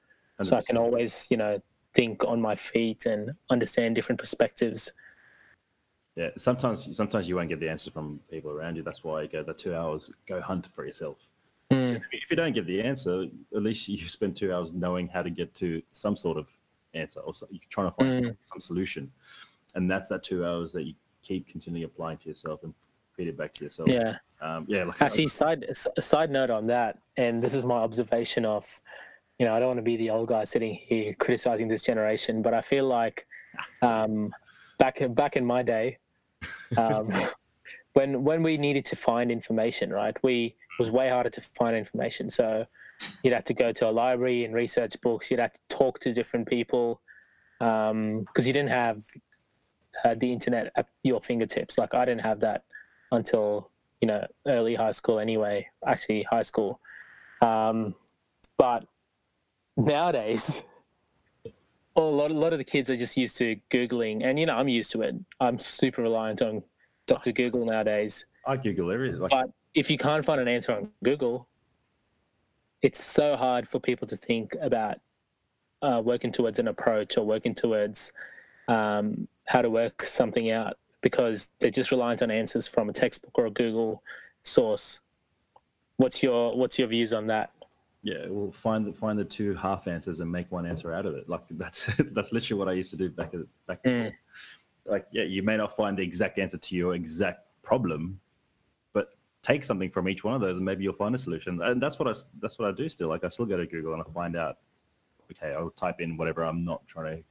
So 0.40 0.56
I 0.56 0.62
can 0.62 0.76
always, 0.76 1.28
you 1.30 1.36
know, 1.36 1.60
think 1.94 2.24
on 2.24 2.40
my 2.40 2.56
feet 2.56 3.06
and 3.06 3.30
understand 3.50 3.94
different 3.94 4.18
perspectives. 4.18 4.90
Yeah, 6.16 6.28
sometimes 6.36 6.94
sometimes 6.94 7.28
you 7.28 7.36
won't 7.36 7.48
get 7.48 7.58
the 7.60 7.70
answer 7.70 7.90
from 7.90 8.20
people 8.30 8.50
around 8.50 8.76
you. 8.76 8.82
That's 8.82 9.02
why 9.02 9.22
you 9.22 9.28
go 9.28 9.42
the 9.42 9.54
two 9.54 9.74
hours. 9.74 10.10
Go 10.28 10.40
hunt 10.42 10.68
for 10.74 10.84
yourself. 10.86 11.16
Mm, 11.70 11.96
If 12.12 12.30
you 12.30 12.36
don't 12.36 12.52
get 12.52 12.66
the 12.66 12.82
answer, 12.82 13.24
at 13.56 13.62
least 13.62 13.88
you 13.88 14.06
spend 14.08 14.36
two 14.36 14.52
hours 14.52 14.70
knowing 14.72 15.08
how 15.08 15.22
to 15.22 15.30
get 15.30 15.54
to 15.56 15.80
some 15.90 16.14
sort 16.16 16.36
of 16.36 16.48
answer, 16.94 17.20
or 17.20 17.32
so, 17.32 17.46
you're 17.50 17.60
trying 17.70 17.88
to 17.90 17.96
find 17.96 18.24
Mm. 18.26 18.36
some 18.42 18.60
solution. 18.60 19.10
And 19.74 19.90
that's 19.90 20.10
that 20.10 20.22
two 20.22 20.44
hours 20.44 20.70
that 20.72 20.82
you 20.82 20.92
keep 21.22 21.48
continually 21.48 21.84
applying 21.84 22.18
to 22.18 22.28
yourself 22.28 22.62
and 22.62 22.74
feed 23.16 23.28
it 23.28 23.38
back 23.38 23.54
to 23.54 23.64
yourself. 23.64 23.88
Yeah. 23.88 24.16
Um, 24.42 24.66
yeah. 24.68 24.84
Like, 24.84 25.00
Actually, 25.00 25.28
side 25.28 25.64
a 25.96 26.02
side 26.02 26.30
note 26.30 26.50
on 26.50 26.66
that, 26.66 26.98
and 27.16 27.40
this 27.42 27.54
is 27.54 27.64
my 27.64 27.76
observation 27.76 28.44
of, 28.44 28.66
you 29.38 29.46
know, 29.46 29.54
I 29.54 29.58
don't 29.60 29.68
want 29.68 29.78
to 29.78 29.82
be 29.82 29.96
the 29.96 30.10
old 30.10 30.28
guy 30.28 30.44
sitting 30.44 30.74
here 30.74 31.14
criticizing 31.14 31.68
this 31.68 31.80
generation, 31.80 32.42
but 32.42 32.52
I 32.52 32.60
feel 32.60 32.86
like, 32.86 33.26
um, 33.82 34.30
back 34.78 35.00
back 35.14 35.36
in 35.36 35.46
my 35.46 35.62
day, 35.62 35.96
um, 36.76 37.12
when 37.94 38.24
when 38.24 38.42
we 38.42 38.56
needed 38.56 38.84
to 38.86 38.96
find 38.96 39.30
information, 39.30 39.92
right, 39.92 40.16
we 40.22 40.44
it 40.46 40.78
was 40.78 40.90
way 40.90 41.08
harder 41.08 41.30
to 41.30 41.40
find 41.40 41.76
information. 41.76 42.30
So 42.30 42.64
you'd 43.22 43.34
have 43.34 43.44
to 43.44 43.54
go 43.54 43.72
to 43.72 43.88
a 43.88 43.92
library 43.92 44.44
and 44.44 44.54
research 44.54 45.00
books. 45.00 45.30
You'd 45.30 45.40
have 45.40 45.52
to 45.52 45.60
talk 45.68 46.00
to 46.00 46.12
different 46.12 46.48
people 46.48 47.00
because 47.58 47.90
um, 47.90 48.26
you 48.36 48.52
didn't 48.52 48.70
have 48.70 49.04
uh, 50.04 50.14
the 50.18 50.32
internet 50.32 50.72
at 50.76 50.86
your 51.02 51.20
fingertips. 51.20 51.78
Like 51.78 51.94
I 51.94 52.04
didn't 52.04 52.22
have 52.22 52.40
that 52.40 52.64
until 53.10 53.70
you 54.00 54.08
know 54.08 54.26
early 54.46 54.74
high 54.74 54.90
school 54.90 55.18
anyway. 55.18 55.68
Actually, 55.86 56.22
high 56.22 56.42
school. 56.42 56.80
Um, 57.40 57.94
but 58.56 58.86
nowadays, 59.76 60.62
a 61.96 62.00
lot, 62.00 62.30
a 62.30 62.34
lot 62.34 62.52
of 62.52 62.58
the 62.58 62.64
kids 62.64 62.90
are 62.90 62.96
just 62.96 63.16
used 63.16 63.36
to 63.38 63.56
googling, 63.70 64.24
and 64.24 64.38
you 64.38 64.46
know 64.46 64.56
I'm 64.56 64.68
used 64.68 64.90
to 64.92 65.02
it. 65.02 65.14
I'm 65.40 65.58
super 65.58 66.02
reliant 66.02 66.42
on 66.42 66.62
Dr. 67.06 67.32
Google 67.32 67.64
nowadays. 67.66 68.24
I 68.46 68.56
Google 68.56 68.90
everything. 68.90 69.20
Like, 69.20 69.30
But 69.30 69.50
if 69.74 69.90
you 69.90 69.98
can't 69.98 70.24
find 70.24 70.40
an 70.40 70.48
answer 70.48 70.72
on 70.72 70.90
Google, 71.04 71.46
it's 72.82 73.02
so 73.02 73.36
hard 73.36 73.68
for 73.68 73.78
people 73.78 74.08
to 74.08 74.16
think 74.16 74.56
about 74.60 74.98
uh, 75.82 76.00
working 76.04 76.32
towards 76.32 76.58
an 76.58 76.68
approach 76.68 77.16
or 77.16 77.24
working 77.24 77.54
towards 77.54 78.12
um, 78.68 79.28
how 79.46 79.62
to 79.62 79.70
work 79.70 80.06
something 80.06 80.50
out 80.50 80.76
because 81.00 81.48
they're 81.58 81.70
just 81.70 81.90
reliant 81.90 82.22
on 82.22 82.30
answers 82.30 82.66
from 82.66 82.88
a 82.88 82.92
textbook 82.92 83.32
or 83.34 83.46
a 83.46 83.50
Google 83.50 84.02
source. 84.44 85.00
What's 85.96 86.22
your 86.22 86.56
What's 86.56 86.78
your 86.78 86.88
views 86.88 87.12
on 87.12 87.26
that? 87.28 87.50
Yeah, 88.02 88.26
we'll 88.28 88.50
find 88.50 88.84
the, 88.84 88.92
find 88.92 89.18
the 89.18 89.24
two 89.24 89.54
half 89.54 89.86
answers 89.86 90.20
and 90.20 90.30
make 90.30 90.50
one 90.50 90.66
answer 90.66 90.92
out 90.92 91.06
of 91.06 91.14
it. 91.14 91.28
Like 91.28 91.42
that's 91.52 91.88
that's 92.12 92.32
literally 92.32 92.58
what 92.58 92.68
I 92.68 92.72
used 92.72 92.90
to 92.90 92.96
do 92.96 93.08
back 93.08 93.32
at 93.34 93.40
back. 93.66 93.82
Mm. 93.84 94.12
Like 94.84 95.06
yeah, 95.12 95.22
you 95.22 95.42
may 95.42 95.56
not 95.56 95.76
find 95.76 95.96
the 95.96 96.02
exact 96.02 96.38
answer 96.38 96.58
to 96.58 96.76
your 96.76 96.94
exact 96.94 97.46
problem, 97.62 98.18
but 98.92 99.10
take 99.42 99.64
something 99.64 99.90
from 99.90 100.08
each 100.08 100.24
one 100.24 100.34
of 100.34 100.40
those 100.40 100.56
and 100.56 100.66
maybe 100.66 100.82
you'll 100.82 100.94
find 100.94 101.14
a 101.14 101.18
solution. 101.18 101.62
And 101.62 101.80
that's 101.80 101.98
what 101.98 102.08
I 102.08 102.20
that's 102.40 102.58
what 102.58 102.68
I 102.68 102.72
do 102.72 102.88
still. 102.88 103.08
Like 103.08 103.22
I 103.22 103.28
still 103.28 103.46
go 103.46 103.56
to 103.56 103.66
Google 103.66 103.92
and 103.92 104.02
I 104.02 104.12
find 104.12 104.36
out. 104.36 104.58
Okay, 105.30 105.54
I'll 105.54 105.70
type 105.70 106.00
in 106.00 106.18
whatever 106.18 106.44
I'm 106.44 106.62
not 106.62 106.86
trying 106.86 107.16
to, 107.16 107.24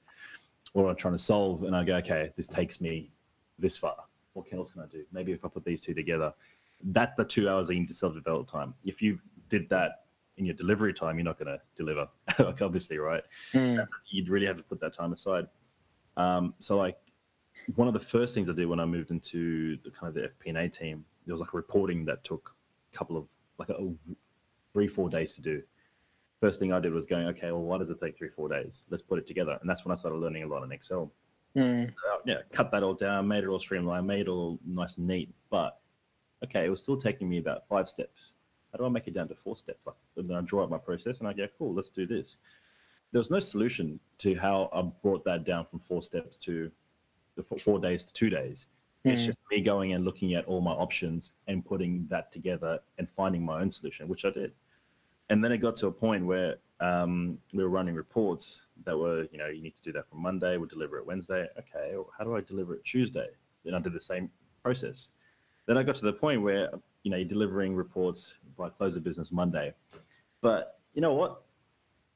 or 0.74 0.90
I'm 0.90 0.96
trying 0.96 1.14
to 1.14 1.20
solve, 1.20 1.64
and 1.64 1.76
I 1.76 1.84
go, 1.84 1.98
okay, 1.98 2.32
this 2.36 2.48
takes 2.48 2.82
me 2.82 3.12
this 3.60 3.78
far. 3.78 3.96
What 4.34 4.48
else 4.52 4.72
can 4.72 4.82
I 4.82 4.86
do? 4.88 5.04
Maybe 5.12 5.34
if 5.34 5.46
I 5.46 5.50
put 5.50 5.66
these 5.66 5.82
two 5.82 5.94
together, 5.94 6.34
that's 6.84 7.16
the 7.16 7.26
two 7.26 7.48
hours 7.48 7.70
you 7.70 7.76
need 7.76 7.90
to 7.90 7.94
self-develop 7.94 8.50
time. 8.50 8.74
If 8.84 9.04
you 9.04 9.20
did 9.50 9.70
that 9.70 10.06
in 10.38 10.46
your 10.46 10.56
delivery 10.56 10.94
time, 10.94 11.18
you're 11.18 11.26
not 11.26 11.38
going 11.38 11.48
to 11.48 11.62
deliver, 11.76 12.08
like 12.40 12.62
obviously, 12.62 12.98
right? 12.98 13.24
Mm. 13.54 13.86
You'd 14.10 14.30
really 14.30 14.46
have 14.46 14.58
to 14.58 14.64
put 14.64 14.80
that 14.82 14.94
time 14.94 15.14
aside. 15.14 15.48
Um, 16.18 16.54
so, 16.60 16.78
like, 16.78 16.98
one 17.76 17.88
of 17.88 17.94
the 17.94 18.00
first 18.00 18.34
things 18.34 18.50
I 18.50 18.54
did 18.54 18.66
when 18.66 18.80
I 18.80 18.86
moved 18.86 19.12
into 19.12 19.78
the 19.84 19.92
kind 19.92 20.08
of 20.08 20.14
the 20.14 20.32
FP&A 20.46 20.70
team, 20.70 21.06
there 21.26 21.36
was 21.36 21.42
like 21.42 21.54
a 21.54 21.58
reporting 21.58 22.06
that 22.06 22.24
took 22.24 22.56
a 22.94 22.98
couple 22.98 23.18
of 23.18 23.28
like 23.58 23.70
a, 23.70 23.76
three, 24.74 24.88
four 24.88 25.10
days 25.10 25.36
to 25.36 25.42
do. 25.42 25.62
First 26.40 26.60
thing 26.60 26.74
I 26.74 26.80
did 26.80 26.92
was 26.92 27.06
going, 27.06 27.28
okay, 27.28 27.52
well, 27.52 27.62
why 27.62 27.78
does 27.78 27.92
it 27.92 28.02
take 28.02 28.18
three, 28.18 28.30
four 28.30 28.50
days? 28.50 28.82
Let's 28.90 29.04
put 29.04 29.20
it 29.20 29.28
together, 29.28 29.58
and 29.62 29.70
that's 29.70 29.86
when 29.86 29.92
I 29.92 29.96
started 29.96 30.18
learning 30.18 30.44
a 30.44 30.48
lot 30.48 30.64
in 30.64 30.72
Excel 30.72 31.12
Mm. 31.56 31.90
uh, 31.90 32.18
yeah, 32.26 32.38
cut 32.52 32.72
that 32.72 32.84
all 32.84 32.94
down, 32.94 33.28
made 33.28 33.44
it 33.44 33.48
all 33.48 33.60
streamlined, 33.60 34.08
made 34.08 34.22
it 34.22 34.28
all 34.30 34.60
nice 34.66 34.98
and 34.98 35.08
neat. 35.08 35.34
But 35.50 35.80
okay, 36.44 36.66
it 36.66 36.70
was 36.70 36.82
still 36.82 37.00
taking 37.00 37.30
me 37.30 37.40
about 37.40 37.68
five 37.68 37.90
steps. 37.90 38.32
How 38.72 38.78
do 38.80 38.86
I 38.86 38.90
make 38.90 39.08
it 39.08 39.14
down 39.14 39.28
to 39.28 39.36
four 39.36 39.58
steps? 39.58 39.86
Like, 39.86 39.96
and 40.18 40.30
then 40.30 40.38
I 40.38 40.42
draw 40.42 40.64
up 40.64 40.70
my 40.70 40.78
process 40.78 41.20
and 41.20 41.28
I 41.28 41.34
go, 41.34 41.48
cool, 41.58 41.74
let's 41.74 41.90
do 41.90 42.06
this. 42.08 42.38
There 43.12 43.20
was 43.20 43.30
no 43.30 43.40
solution 43.40 44.00
to 44.20 44.36
how 44.36 44.70
I 44.74 44.82
brought 44.82 45.26
that 45.26 45.44
down 45.44 45.66
from 45.66 45.80
four 45.80 46.02
steps 46.02 46.38
to 46.40 46.72
the 47.36 47.44
four, 47.44 47.58
four 47.60 47.80
days 47.80 48.06
to 48.06 48.14
two 48.14 48.30
days. 48.30 48.68
It's 49.04 49.24
Mm. 49.24 49.26
just 49.26 49.40
me 49.50 49.62
going 49.62 49.94
and 49.94 50.06
looking 50.06 50.36
at 50.36 50.46
all 50.46 50.62
my 50.62 50.72
options 50.72 51.32
and 51.48 51.66
putting 51.66 52.08
that 52.08 52.32
together 52.32 52.80
and 52.98 53.10
finding 53.10 53.44
my 53.44 53.60
own 53.60 53.72
solution, 53.72 54.08
which 54.08 54.26
I 54.26 54.30
did. 54.30 54.54
And 55.30 55.44
then 55.44 55.52
it 55.52 55.58
got 55.58 55.76
to 55.78 55.88
a 55.88 55.92
point 55.92 56.26
where 56.26 56.58
um, 56.82 57.38
we 57.54 57.64
were 57.64 57.70
running 57.70 57.96
reports 57.96 58.64
that 58.86 58.98
were, 58.98 59.28
you 59.32 59.38
know, 59.38 59.48
you 59.48 59.62
need 59.62 59.76
to 59.76 59.84
do 59.84 59.92
that 59.94 60.08
from 60.10 60.22
Monday, 60.22 60.58
we'll 60.58 60.68
deliver 60.68 60.98
it 60.98 61.06
Wednesday. 61.06 61.48
Okay, 61.58 61.92
well, 61.94 62.10
how 62.18 62.24
do 62.24 62.36
I 62.36 62.42
deliver 62.42 62.76
it 62.76 62.86
Tuesday? 62.86 63.28
Then 63.64 63.74
I 63.74 63.80
did 63.80 63.94
the 63.94 64.02
same 64.02 64.30
process. 64.64 65.10
Then 65.68 65.78
I 65.78 65.84
got 65.84 65.96
to 65.98 66.06
the 66.06 66.14
point 66.14 66.42
where, 66.42 66.70
you 67.04 67.12
know, 67.12 67.18
you're 67.18 67.28
delivering 67.28 67.76
reports 67.76 68.36
by 68.58 68.70
close 68.70 68.96
of 68.96 69.04
business 69.04 69.32
Monday. 69.32 69.74
But 70.42 70.80
you 70.94 71.02
know 71.02 71.14
what? 71.14 71.44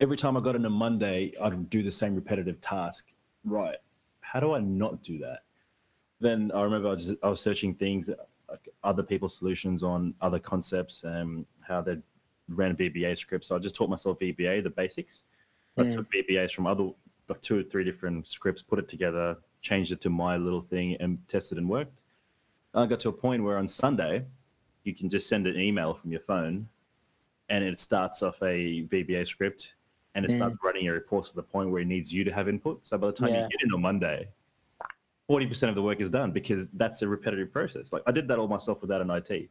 Every 0.01 0.17
time 0.17 0.35
I 0.37 0.41
got 0.41 0.55
into 0.55 0.69
Monday, 0.69 1.33
I'd 1.41 1.69
do 1.69 1.81
the 1.81 1.91
same 1.91 2.15
repetitive 2.15 2.59
task. 2.61 3.13
Right. 3.43 3.77
How 4.21 4.39
do 4.39 4.53
I 4.53 4.59
not 4.59 5.01
do 5.03 5.17
that? 5.19 5.39
Then 6.19 6.51
I 6.53 6.61
remember 6.61 6.89
I 6.89 6.93
was, 6.93 7.15
I 7.23 7.29
was 7.29 7.41
searching 7.41 7.73
things, 7.73 8.09
like 8.49 8.69
other 8.83 9.03
people's 9.03 9.35
solutions 9.37 9.83
on 9.83 10.13
other 10.21 10.39
concepts 10.39 11.03
and 11.03 11.45
how 11.61 11.81
they 11.81 11.97
ran 12.49 12.75
VBA 12.75 13.17
scripts. 13.17 13.47
So 13.47 13.55
I 13.55 13.59
just 13.59 13.75
taught 13.75 13.89
myself 13.89 14.19
VBA, 14.19 14.63
the 14.63 14.69
basics. 14.69 15.23
I 15.77 15.81
Mm. 15.83 15.93
took 15.93 16.11
VBAs 16.11 16.51
from 16.53 16.67
other 16.67 16.91
like 17.27 17.41
two 17.41 17.57
or 17.59 17.63
three 17.63 17.83
different 17.83 18.27
scripts, 18.27 18.61
put 18.61 18.77
it 18.79 18.87
together, 18.87 19.35
changed 19.61 19.91
it 19.91 19.99
to 20.01 20.09
my 20.09 20.37
little 20.37 20.61
thing, 20.61 20.95
and 20.99 21.17
tested 21.27 21.57
and 21.57 21.67
worked. 21.67 22.01
I 22.75 22.85
got 22.85 22.99
to 23.01 23.09
a 23.09 23.13
point 23.13 23.43
where 23.43 23.57
on 23.57 23.67
Sunday, 23.67 24.25
you 24.85 24.93
can 24.95 25.09
just 25.09 25.27
send 25.27 25.47
an 25.47 25.59
email 25.59 25.93
from 25.95 26.11
your 26.11 26.21
phone, 26.21 26.69
and 27.49 27.63
it 27.63 27.77
starts 27.79 28.23
off 28.23 28.41
a 28.41 28.83
VBA 28.83 29.25
script, 29.27 29.73
and 30.13 30.23
it 30.23 30.31
Mm. 30.31 30.37
starts 30.37 30.57
running 30.63 30.85
your 30.85 30.93
reports 30.93 31.31
to 31.31 31.35
the 31.35 31.43
point 31.43 31.69
where 31.71 31.81
it 31.81 31.85
needs 31.87 32.13
you 32.13 32.23
to 32.23 32.31
have 32.31 32.47
input. 32.47 32.85
So 32.85 32.97
by 32.97 33.07
the 33.07 33.13
time 33.13 33.29
Yeah. 33.29 33.43
you 33.43 33.49
get 33.49 33.63
in 33.63 33.73
on 33.73 33.81
Monday, 33.81 34.29
forty 35.27 35.47
percent 35.47 35.69
of 35.69 35.75
the 35.75 35.81
work 35.81 35.99
is 35.99 36.09
done 36.11 36.31
because 36.31 36.69
that's 36.71 37.01
a 37.01 37.07
repetitive 37.07 37.51
process. 37.51 37.91
Like 37.91 38.03
I 38.05 38.11
did 38.11 38.27
that 38.29 38.37
all 38.39 38.47
myself 38.47 38.81
without 38.81 39.01
an 39.01 39.09
IT. 39.09 39.49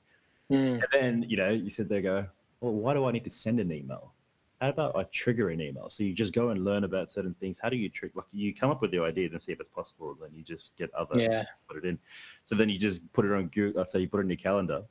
Mm. 0.51 0.75
And 0.75 0.87
then, 0.93 1.23
you 1.29 1.37
know, 1.37 1.49
you 1.51 1.69
sit 1.69 1.89
there 1.89 2.01
go, 2.01 2.27
well, 2.61 2.73
why 2.73 2.95
do 2.95 3.05
I 3.07 3.13
need 3.13 3.25
to 3.25 3.31
send 3.31 3.59
an 3.61 3.73
email? 3.73 4.13
How 4.61 4.69
about 4.69 4.95
I 4.97 5.03
trigger 5.05 5.51
an 5.51 5.61
email? 5.61 5.91
So 5.91 6.05
you 6.05 6.13
just 6.15 6.33
go 6.33 6.51
and 6.51 6.65
learn 6.65 6.85
about 6.85 7.11
certain 7.11 7.35
things. 7.35 7.59
How 7.59 7.69
do 7.69 7.77
you 7.77 7.89
trick? 7.89 8.13
Like 8.15 8.27
you 8.33 8.55
come 8.55 8.71
up 8.71 8.81
with 8.81 8.93
the 8.93 9.01
idea 9.01 9.29
and 9.31 9.43
see 9.43 9.53
if 9.53 9.61
it's 9.61 9.69
possible, 9.69 10.13
and 10.13 10.21
then 10.23 10.31
you 10.33 10.43
just 10.43 10.75
get 10.77 10.93
other 10.95 11.19
Yeah. 11.21 11.45
put 11.67 11.77
it 11.77 11.85
in. 11.85 11.99
So 12.47 12.55
then 12.55 12.69
you 12.69 12.79
just 12.79 13.11
put 13.13 13.25
it 13.25 13.33
on 13.33 13.49
Google. 13.49 13.81
Let's 13.81 13.91
say 13.93 13.99
you 14.01 14.09
put 14.09 14.19
it 14.21 14.23
in 14.25 14.29
your 14.31 14.37
calendar. 14.37 14.85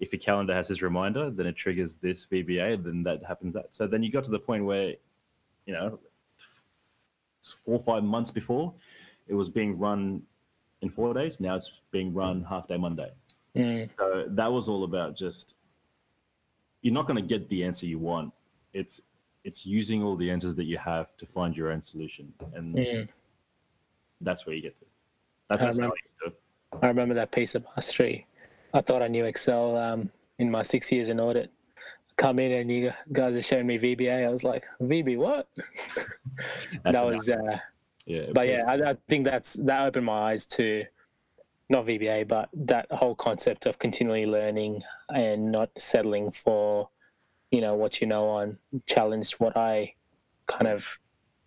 If 0.00 0.12
your 0.12 0.20
calendar 0.20 0.54
has 0.54 0.66
this 0.68 0.80
reminder, 0.82 1.30
then 1.30 1.46
it 1.46 1.56
triggers 1.56 1.96
this 1.96 2.26
VBA. 2.26 2.82
Then 2.82 3.02
that 3.04 3.22
happens. 3.24 3.52
That 3.52 3.66
so 3.70 3.86
then 3.86 4.02
you 4.02 4.10
got 4.10 4.24
to 4.24 4.30
the 4.30 4.38
point 4.38 4.64
where, 4.64 4.94
you 5.66 5.74
know, 5.74 5.98
four 7.64 7.74
or 7.76 7.82
five 7.82 8.02
months 8.02 8.30
before, 8.30 8.72
it 9.28 9.34
was 9.34 9.48
being 9.50 9.78
run 9.78 10.22
in 10.80 10.90
four 10.90 11.12
days. 11.12 11.38
Now 11.38 11.56
it's 11.56 11.70
being 11.90 12.12
run 12.14 12.42
half 12.48 12.66
day 12.66 12.78
Monday. 12.78 13.10
Mm. 13.54 13.90
So 13.98 14.24
that 14.28 14.50
was 14.50 14.68
all 14.68 14.84
about 14.84 15.16
just 15.16 15.54
you're 16.82 16.94
not 16.94 17.06
going 17.06 17.16
to 17.16 17.22
get 17.28 17.48
the 17.50 17.62
answer 17.64 17.84
you 17.86 17.98
want. 17.98 18.32
It's 18.72 19.02
it's 19.44 19.66
using 19.66 20.02
all 20.02 20.16
the 20.16 20.30
answers 20.30 20.54
that 20.54 20.64
you 20.64 20.78
have 20.78 21.14
to 21.18 21.26
find 21.26 21.54
your 21.56 21.72
own 21.72 21.82
solution, 21.82 22.32
and 22.54 22.74
Mm. 22.74 23.08
that's 24.22 24.46
where 24.46 24.54
you 24.54 24.62
get 24.62 24.78
to. 24.80 24.86
That's, 25.48 25.62
I 25.62 25.64
that's 25.66 25.78
how 25.78 25.84
I 25.84 25.86
remember- 25.88 25.96
to. 26.24 26.32
I 26.82 26.86
remember 26.88 27.14
that 27.16 27.32
piece 27.32 27.54
of 27.54 27.64
mastery. 27.76 28.26
I 28.72 28.80
thought 28.80 29.02
I 29.02 29.08
knew 29.08 29.24
Excel 29.24 29.76
um, 29.76 30.10
in 30.38 30.50
my 30.50 30.62
six 30.62 30.90
years 30.92 31.08
in 31.08 31.20
audit. 31.20 31.50
Come 32.16 32.38
in 32.38 32.52
and 32.52 32.70
you 32.70 32.92
guys 33.12 33.36
are 33.36 33.42
showing 33.42 33.66
me 33.66 33.78
VBA. 33.78 34.26
I 34.26 34.30
was 34.30 34.44
like, 34.44 34.66
VB 34.80 35.16
what? 35.16 35.48
That 36.84 36.90
enough. 36.90 37.06
was, 37.06 37.28
uh, 37.28 37.58
yeah. 38.06 38.26
but 38.32 38.48
yeah, 38.48 38.64
I, 38.66 38.90
I 38.90 38.96
think 39.08 39.24
that's 39.24 39.54
that 39.54 39.86
opened 39.86 40.06
my 40.06 40.30
eyes 40.32 40.46
to 40.46 40.84
not 41.68 41.86
VBA, 41.86 42.28
but 42.28 42.48
that 42.54 42.86
whole 42.90 43.14
concept 43.14 43.66
of 43.66 43.78
continually 43.78 44.26
learning 44.26 44.82
and 45.10 45.52
not 45.52 45.70
settling 45.76 46.30
for, 46.30 46.88
you 47.50 47.60
know, 47.60 47.74
what 47.74 48.00
you 48.00 48.06
know 48.06 48.28
on 48.28 48.56
challenged 48.86 49.34
what 49.34 49.56
I 49.56 49.94
kind 50.46 50.66
of 50.66 50.98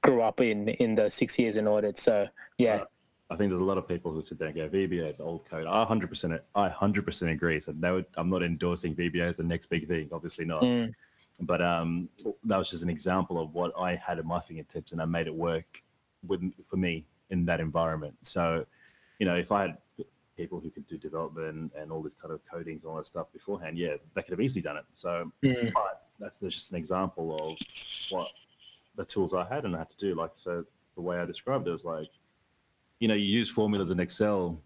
grew 0.02 0.22
up 0.22 0.42
in 0.42 0.70
in 0.70 0.96
the 0.96 1.10
six 1.10 1.40
years 1.40 1.58
in 1.58 1.68
audit. 1.68 1.98
So 1.98 2.28
yeah, 2.58 2.78
Right. 2.78 2.88
I 3.34 3.36
think 3.36 3.50
there's 3.50 3.62
a 3.62 3.66
lot 3.66 3.80
of 3.80 3.88
people 3.88 4.12
who 4.12 4.24
sit 4.24 4.38
there 4.38 4.48
and 4.50 4.56
go, 4.56 4.70
VBA 4.70 5.12
is 5.12 5.20
old 5.20 5.44
code. 5.50 5.66
I 5.66 5.84
100%, 5.86 6.40
I 6.54 6.70
100% 6.70 7.32
agree. 7.32 7.60
So 7.60 7.74
no, 7.76 8.04
I'm 8.16 8.30
not 8.30 8.44
endorsing 8.44 8.96
VBA 8.96 9.30
as 9.30 9.38
the 9.38 9.44
next 9.44 9.68
big 9.68 9.88
thing. 9.88 10.08
Obviously 10.12 10.46
not. 10.46 10.62
Mm, 10.62 10.94
But 11.42 11.62
um, 11.62 12.10
that 12.44 12.58
was 12.58 12.70
just 12.70 12.84
an 12.84 12.90
example 12.90 13.42
of 13.42 13.54
what 13.56 13.72
I 13.78 13.96
had 13.96 14.20
at 14.20 14.26
my 14.26 14.40
fingertips, 14.40 14.92
and 14.92 15.02
I 15.02 15.06
made 15.06 15.26
it 15.26 15.34
work 15.34 15.82
with 16.28 16.42
for 16.70 16.78
me 16.78 17.06
in 17.32 17.44
that 17.46 17.60
environment. 17.60 18.14
So, 18.22 18.66
you 19.18 19.26
know, 19.26 19.36
if 19.36 19.52
I 19.52 19.62
had 19.64 19.78
people 20.38 20.60
who 20.60 20.70
could 20.70 20.88
do 20.88 20.98
development 20.98 21.72
and 21.78 21.92
all 21.92 22.02
this 22.04 22.14
kind 22.22 22.32
of 22.34 22.40
codings 22.46 22.82
and 22.82 22.86
all 22.86 22.98
that 22.98 23.08
stuff 23.08 23.28
beforehand, 23.34 23.78
yeah, 23.78 23.96
they 24.14 24.22
could 24.22 24.32
have 24.32 24.42
easily 24.42 24.62
done 24.62 24.78
it. 24.78 24.86
So, 24.96 25.32
mm, 25.44 25.74
but 25.74 26.06
that's 26.20 26.40
just 26.40 26.70
an 26.72 26.78
example 26.78 27.36
of 27.42 27.58
what 28.12 28.28
the 28.96 29.06
tools 29.06 29.34
I 29.34 29.46
had 29.46 29.66
and 29.66 29.76
I 29.76 29.80
had 29.80 29.90
to 29.90 29.98
do. 29.98 30.14
Like, 30.14 30.32
so 30.36 30.66
the 30.96 31.02
way 31.02 31.18
I 31.18 31.26
described 31.26 31.68
it 31.68 31.72
was 31.72 31.84
like, 31.84 32.10
you 33.04 33.10
know, 33.10 33.16
you 33.16 33.26
use 33.26 33.50
formulas 33.50 33.92
in 33.92 34.00
Excel. 34.00 34.58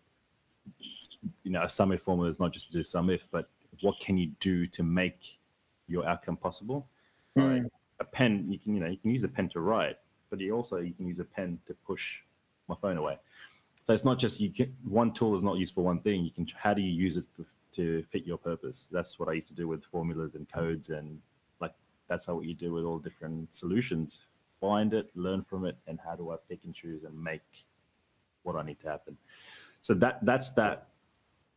you 1.42 1.52
know 1.52 1.64
a 1.64 1.70
sum 1.70 1.92
if 1.92 2.02
formula 2.02 2.30
is 2.30 2.40
not 2.40 2.54
just 2.54 2.68
to 2.68 2.74
do 2.74 2.84
sum 2.84 3.10
if, 3.10 3.26
but 3.32 3.50
what 3.82 4.00
can 4.00 4.16
you 4.16 4.28
do 4.40 4.68
to 4.68 4.84
make 4.84 5.40
your 5.88 6.08
outcome 6.08 6.38
possible? 6.38 6.88
Mm. 7.36 7.64
Like 7.64 7.72
a 8.00 8.06
pen, 8.06 8.46
you 8.48 8.60
can 8.60 8.76
you 8.76 8.80
know 8.80 8.90
you 8.90 8.98
can 8.98 9.10
use 9.10 9.24
a 9.24 9.28
pen 9.28 9.50
to 9.50 9.60
write, 9.60 9.98
but 10.30 10.40
you 10.40 10.52
also 10.56 10.78
you 10.78 10.94
can 10.94 11.08
use 11.08 11.18
a 11.18 11.24
pen 11.24 11.58
to 11.66 11.74
push 11.88 12.20
my 12.68 12.76
phone 12.80 12.98
away. 12.98 13.18
So 13.84 13.96
it's 13.96 14.06
not 14.06 14.20
just 14.20 14.40
you 14.40 14.52
can, 14.52 14.72
one 14.84 15.14
tool 15.14 15.36
is 15.36 15.42
not 15.42 15.58
used 15.58 15.74
for 15.74 15.84
one 15.84 16.00
thing. 16.02 16.24
You 16.24 16.30
can 16.30 16.48
how 16.56 16.76
do 16.76 16.82
you 16.84 16.94
use 16.94 17.18
it 17.18 17.26
to, 17.38 17.46
to 17.78 18.04
fit 18.12 18.24
your 18.24 18.38
purpose? 18.38 18.88
That's 18.92 19.18
what 19.18 19.30
I 19.30 19.34
used 19.34 19.48
to 19.48 19.56
do 19.56 19.68
with 19.68 19.84
formulas 19.86 20.36
and 20.36 20.48
codes 20.48 20.92
and 20.92 21.20
like 21.60 21.74
that's 22.08 22.28
how 22.28 22.36
what 22.36 22.46
you 22.46 22.54
do 22.54 22.72
with 22.72 22.84
all 22.84 23.00
different 23.00 23.56
solutions. 23.56 24.22
Find 24.62 24.94
it, 24.94 25.10
learn 25.16 25.44
from 25.50 25.66
it, 25.66 25.78
and 25.88 25.98
how 26.06 26.16
do 26.16 26.30
I 26.30 26.36
pick 26.48 26.60
and 26.66 26.76
choose 26.76 27.04
and 27.04 27.16
make 27.32 27.42
what 28.48 28.56
I 28.56 28.66
need 28.66 28.80
to 28.80 28.88
happen. 28.88 29.18
So 29.82 29.94
that 29.96 30.26
that's 30.26 30.50
that 30.52 30.88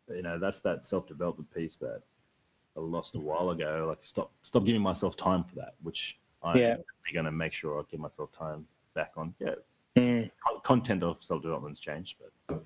you 0.09 0.23
know 0.23 0.39
that's 0.39 0.61
that 0.61 0.85
self 0.85 1.07
development 1.07 1.53
piece 1.55 1.77
that 1.77 2.03
I 2.77 2.81
lost 2.81 3.15
a 3.15 3.19
while 3.21 3.51
ago. 3.51 3.87
Like 3.89 3.99
stop 4.03 4.31
stop 4.43 4.65
giving 4.65 4.83
myself 4.83 5.17
time 5.17 5.45
for 5.45 5.55
that, 5.57 5.75
which 5.83 6.19
I'm 6.43 6.59
Yeah. 6.59 6.77
going 7.13 7.25
to 7.27 7.33
make 7.33 7.53
sure 7.53 7.79
I 7.81 7.83
give 7.91 8.01
myself 8.01 8.31
time 8.33 8.67
back 8.95 9.13
on. 9.17 9.35
Yeah, 9.39 9.55
Mm. 9.97 10.31
con- 10.45 10.61
content 10.63 11.03
of 11.03 11.23
self 11.23 11.43
development's 11.43 11.81
changed, 11.81 12.17
but 12.47 12.63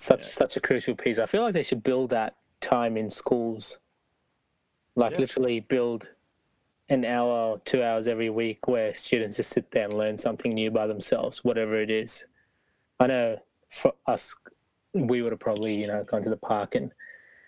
Such 0.00 0.20
Yeah. 0.20 0.26
such 0.42 0.56
a 0.56 0.60
crucial 0.60 0.94
piece. 0.94 1.18
I 1.18 1.26
feel 1.26 1.42
like 1.42 1.52
they 1.54 1.62
should 1.64 1.82
build 1.82 2.10
that 2.10 2.36
time 2.60 2.96
in 2.96 3.10
schools. 3.10 3.78
Like 4.94 5.12
Yeah. 5.12 5.20
literally 5.20 5.60
build 5.60 6.08
an 6.88 7.04
hour 7.04 7.50
or 7.50 7.58
two 7.60 7.82
hours 7.82 8.06
every 8.08 8.30
week 8.30 8.66
where 8.68 8.94
students 8.94 9.36
just 9.36 9.50
sit 9.50 9.70
there 9.72 9.84
and 9.84 9.94
learn 9.94 10.16
something 10.16 10.50
new 10.52 10.70
by 10.70 10.86
themselves, 10.86 11.44
whatever 11.44 11.80
it 11.80 11.90
is. 11.90 12.24
I 13.00 13.06
know 13.08 13.38
for 13.70 13.92
us, 14.06 14.34
we 14.94 15.22
would 15.22 15.32
have 15.32 15.40
probably, 15.40 15.74
you 15.74 15.86
know, 15.86 16.04
gone 16.04 16.22
to 16.22 16.30
the 16.30 16.36
park 16.36 16.74
and 16.74 16.92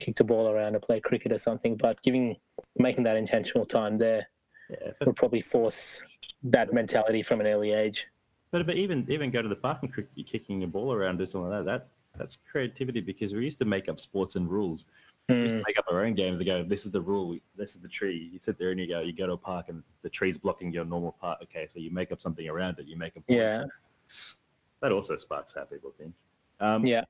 kicked 0.00 0.20
a 0.20 0.24
ball 0.24 0.50
around 0.50 0.74
or 0.74 0.80
play 0.80 1.00
cricket 1.00 1.32
or 1.32 1.38
something, 1.38 1.76
but 1.76 2.00
giving 2.02 2.36
making 2.76 3.04
that 3.04 3.16
intentional 3.16 3.66
time 3.66 3.96
there 3.96 4.26
yeah. 4.70 4.92
Would 5.04 5.16
probably 5.16 5.40
force 5.40 6.04
that 6.44 6.72
mentality 6.72 7.22
from 7.22 7.40
an 7.40 7.46
early 7.46 7.72
age. 7.72 8.06
but 8.50 8.66
but 8.66 8.76
even 8.76 9.06
even 9.10 9.30
go 9.30 9.42
to 9.42 9.48
the 9.48 9.56
park 9.56 9.78
and 9.82 10.26
kicking 10.26 10.62
a 10.62 10.66
ball 10.66 10.92
around 10.92 11.20
or 11.20 11.26
something 11.26 11.50
like 11.50 11.64
that. 11.64 11.70
That 11.70 11.88
that's 12.18 12.38
creativity 12.50 13.00
because 13.00 13.32
we 13.32 13.44
used 13.44 13.58
to 13.58 13.64
make 13.64 13.88
up 13.88 14.00
sports 14.00 14.36
and 14.36 14.48
rules. 14.48 14.86
We 15.28 15.36
used 15.36 15.54
to 15.54 15.58
hmm. 15.58 15.64
make 15.66 15.78
up 15.78 15.84
our 15.90 16.04
own 16.04 16.14
games 16.14 16.40
and 16.40 16.46
go, 16.46 16.64
this 16.64 16.84
is 16.84 16.90
the 16.90 17.00
rule, 17.00 17.38
this 17.56 17.76
is 17.76 17.80
the 17.80 17.88
tree. 17.88 18.30
You 18.32 18.40
sit 18.40 18.58
there 18.58 18.72
and 18.72 18.80
you 18.80 18.88
go, 18.88 19.00
you 19.00 19.12
go 19.12 19.26
to 19.26 19.34
a 19.34 19.36
park 19.36 19.66
and 19.68 19.82
the 20.02 20.10
tree's 20.10 20.36
blocking 20.36 20.72
your 20.72 20.84
normal 20.84 21.12
part. 21.12 21.38
Okay, 21.44 21.68
so 21.68 21.78
you 21.78 21.92
make 21.92 22.10
up 22.10 22.20
something 22.20 22.48
around 22.48 22.80
it. 22.80 22.86
You 22.86 22.96
make 22.96 23.12
a 23.14 23.20
point. 23.20 23.38
Yeah. 23.38 23.64
That 24.80 24.92
also 24.92 25.16
sparks 25.16 25.52
how 25.54 25.64
people 25.64 25.92
think. 25.98 26.14
Um, 26.58 26.84
Yeah. 26.84 27.04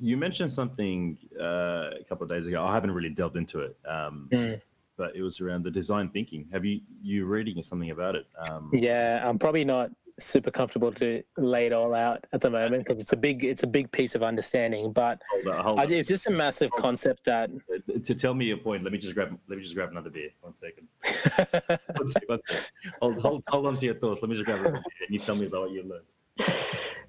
You 0.00 0.16
mentioned 0.16 0.52
something 0.52 1.16
uh, 1.40 1.90
a 2.00 2.04
couple 2.08 2.24
of 2.24 2.28
days 2.30 2.46
ago. 2.48 2.62
I 2.64 2.74
haven't 2.74 2.90
really 2.90 3.10
delved 3.10 3.36
into 3.36 3.60
it, 3.60 3.76
um, 3.88 4.28
Mm. 4.32 4.60
but 4.96 5.14
it 5.14 5.22
was 5.22 5.40
around 5.40 5.62
the 5.64 5.70
design 5.70 6.08
thinking. 6.10 6.48
Have 6.52 6.64
you 6.64 6.80
you 7.00 7.24
reading 7.26 7.62
something 7.62 7.90
about 7.90 8.16
it? 8.16 8.26
Um, 8.48 8.70
Yeah, 8.72 9.22
I'm 9.26 9.38
probably 9.38 9.64
not 9.64 9.90
super 10.18 10.50
comfortable 10.50 10.92
to 10.92 11.22
lay 11.36 11.66
it 11.66 11.72
all 11.72 11.92
out 11.94 12.24
at 12.32 12.40
the 12.40 12.50
moment 12.50 12.84
because 12.84 13.00
it's 13.00 13.12
a 13.12 13.16
big 13.16 13.44
it's 13.44 13.62
a 13.62 13.66
big 13.68 13.90
piece 13.92 14.16
of 14.16 14.22
understanding. 14.24 14.92
But 14.92 15.22
hold 15.30 15.46
on, 15.54 15.64
hold 15.64 15.80
I, 15.80 15.84
it's 15.84 16.08
just 16.08 16.26
a 16.26 16.30
massive 16.30 16.70
concept 16.72 17.24
that 17.26 17.50
Uh, 17.72 17.98
to 18.04 18.14
tell 18.16 18.34
me 18.34 18.46
your 18.46 18.56
point, 18.58 18.82
let 18.82 18.92
me 18.92 18.98
just 18.98 19.14
grab 19.14 19.38
let 19.48 19.56
me 19.58 19.62
just 19.62 19.76
grab 19.76 19.90
another 19.92 20.10
beer. 20.10 20.30
One 20.40 20.56
second. 20.56 20.88
One 22.00 22.08
second. 22.10 22.28
One 22.28 22.40
second. 22.46 22.70
Hold, 23.00 23.18
hold, 23.20 23.44
hold 23.46 23.66
on 23.66 23.76
to 23.76 23.84
your 23.86 23.94
thoughts. 23.94 24.20
Let 24.22 24.28
me 24.28 24.34
just 24.34 24.44
grab 24.46 24.58
another 24.58 24.82
beer 24.82 25.06
and 25.06 25.14
you 25.14 25.20
tell 25.20 25.36
me 25.36 25.46
about 25.46 25.62
what 25.62 25.70
you 25.70 25.84
learned. 25.84 26.04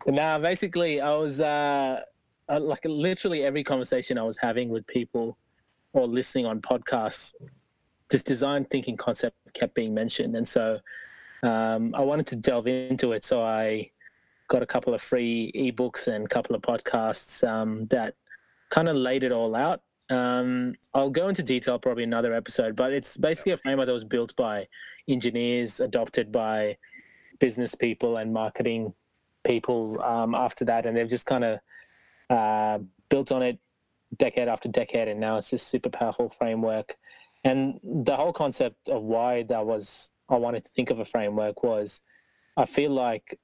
Nah, 0.07 0.37
basically, 0.37 1.01
I 1.01 1.15
was 1.15 1.41
uh, 1.41 2.01
uh, 2.47 2.59
like 2.59 2.85
literally 2.85 3.43
every 3.43 3.63
conversation 3.63 4.19
I 4.19 4.23
was 4.23 4.37
having 4.37 4.69
with 4.69 4.85
people 4.85 5.35
or 5.93 6.07
listening 6.07 6.45
on 6.45 6.61
podcasts, 6.61 7.33
this 8.09 8.21
design 8.21 8.65
thinking 8.65 8.97
concept 8.97 9.35
kept 9.53 9.73
being 9.73 9.95
mentioned, 9.95 10.35
and 10.35 10.47
so 10.47 10.79
um, 11.41 11.95
I 11.95 12.01
wanted 12.01 12.27
to 12.27 12.35
delve 12.35 12.67
into 12.67 13.13
it. 13.13 13.25
So 13.25 13.41
I 13.41 13.89
got 14.47 14.61
a 14.61 14.65
couple 14.67 14.93
of 14.93 15.01
free 15.01 15.51
ebooks 15.55 16.07
and 16.07 16.25
a 16.25 16.27
couple 16.27 16.55
of 16.55 16.61
podcasts 16.61 17.47
um, 17.47 17.85
that 17.87 18.13
kind 18.69 18.87
of 18.87 18.95
laid 18.95 19.23
it 19.23 19.31
all 19.31 19.55
out. 19.55 19.81
Um, 20.11 20.75
I'll 20.93 21.09
go 21.09 21.29
into 21.29 21.41
detail 21.41 21.79
probably 21.79 22.03
another 22.03 22.35
episode, 22.35 22.75
but 22.75 22.93
it's 22.93 23.17
basically 23.17 23.53
a 23.53 23.57
framework 23.57 23.87
that 23.87 23.93
was 23.93 24.03
built 24.03 24.35
by 24.35 24.67
engineers, 25.07 25.79
adopted 25.79 26.31
by 26.31 26.77
business 27.39 27.73
people 27.73 28.17
and 28.17 28.31
marketing 28.31 28.93
people 29.45 30.01
um, 30.01 30.35
after 30.35 30.65
that, 30.65 30.85
and 30.85 30.97
they've 30.97 31.07
just 31.07 31.25
kind 31.25 31.43
of 31.43 31.59
uh, 32.29 32.79
built 33.09 33.31
on 33.31 33.41
it 33.41 33.59
decade 34.17 34.47
after 34.47 34.69
decade, 34.69 35.07
and 35.07 35.19
now 35.19 35.37
it's 35.37 35.49
this 35.49 35.63
super 35.63 35.89
powerful 35.89 36.29
framework. 36.29 36.95
And 37.43 37.79
the 37.83 38.15
whole 38.15 38.33
concept 38.33 38.89
of 38.89 39.03
why 39.03 39.43
that 39.43 39.65
was 39.65 40.09
I 40.29 40.35
wanted 40.37 40.65
to 40.65 40.71
think 40.71 40.89
of 40.89 40.99
a 40.99 41.05
framework 41.05 41.63
was 41.63 42.01
I 42.57 42.65
feel 42.65 42.91
like 42.91 43.39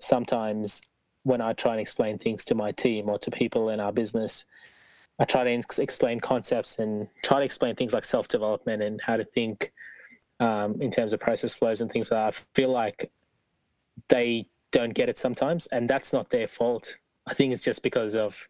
sometimes 0.00 0.80
when 1.22 1.40
I 1.40 1.52
try 1.52 1.72
and 1.72 1.80
explain 1.80 2.18
things 2.18 2.44
to 2.46 2.54
my 2.54 2.72
team 2.72 3.08
or 3.08 3.18
to 3.20 3.30
people 3.30 3.70
in 3.70 3.80
our 3.80 3.92
business, 3.92 4.44
I 5.18 5.24
try 5.24 5.44
to 5.44 5.50
ex- 5.50 5.78
explain 5.78 6.20
concepts 6.20 6.78
and 6.78 7.08
try 7.22 7.38
to 7.38 7.44
explain 7.44 7.76
things 7.76 7.92
like 7.92 8.04
self 8.04 8.28
development 8.28 8.82
and 8.82 9.00
how 9.00 9.16
to 9.16 9.24
think 9.24 9.72
um, 10.40 10.80
in 10.82 10.90
terms 10.90 11.12
of 11.12 11.20
process 11.20 11.54
flows 11.54 11.80
and 11.80 11.90
things 11.90 12.10
like 12.10 12.24
that. 12.24 12.40
I 12.40 12.44
feel 12.54 12.70
like 12.70 13.10
they 14.08 14.46
don't 14.74 14.92
get 14.92 15.08
it 15.08 15.18
sometimes, 15.18 15.66
and 15.68 15.88
that's 15.88 16.12
not 16.12 16.30
their 16.30 16.48
fault. 16.48 16.98
I 17.28 17.32
think 17.32 17.52
it's 17.52 17.62
just 17.62 17.82
because 17.82 18.16
of 18.16 18.48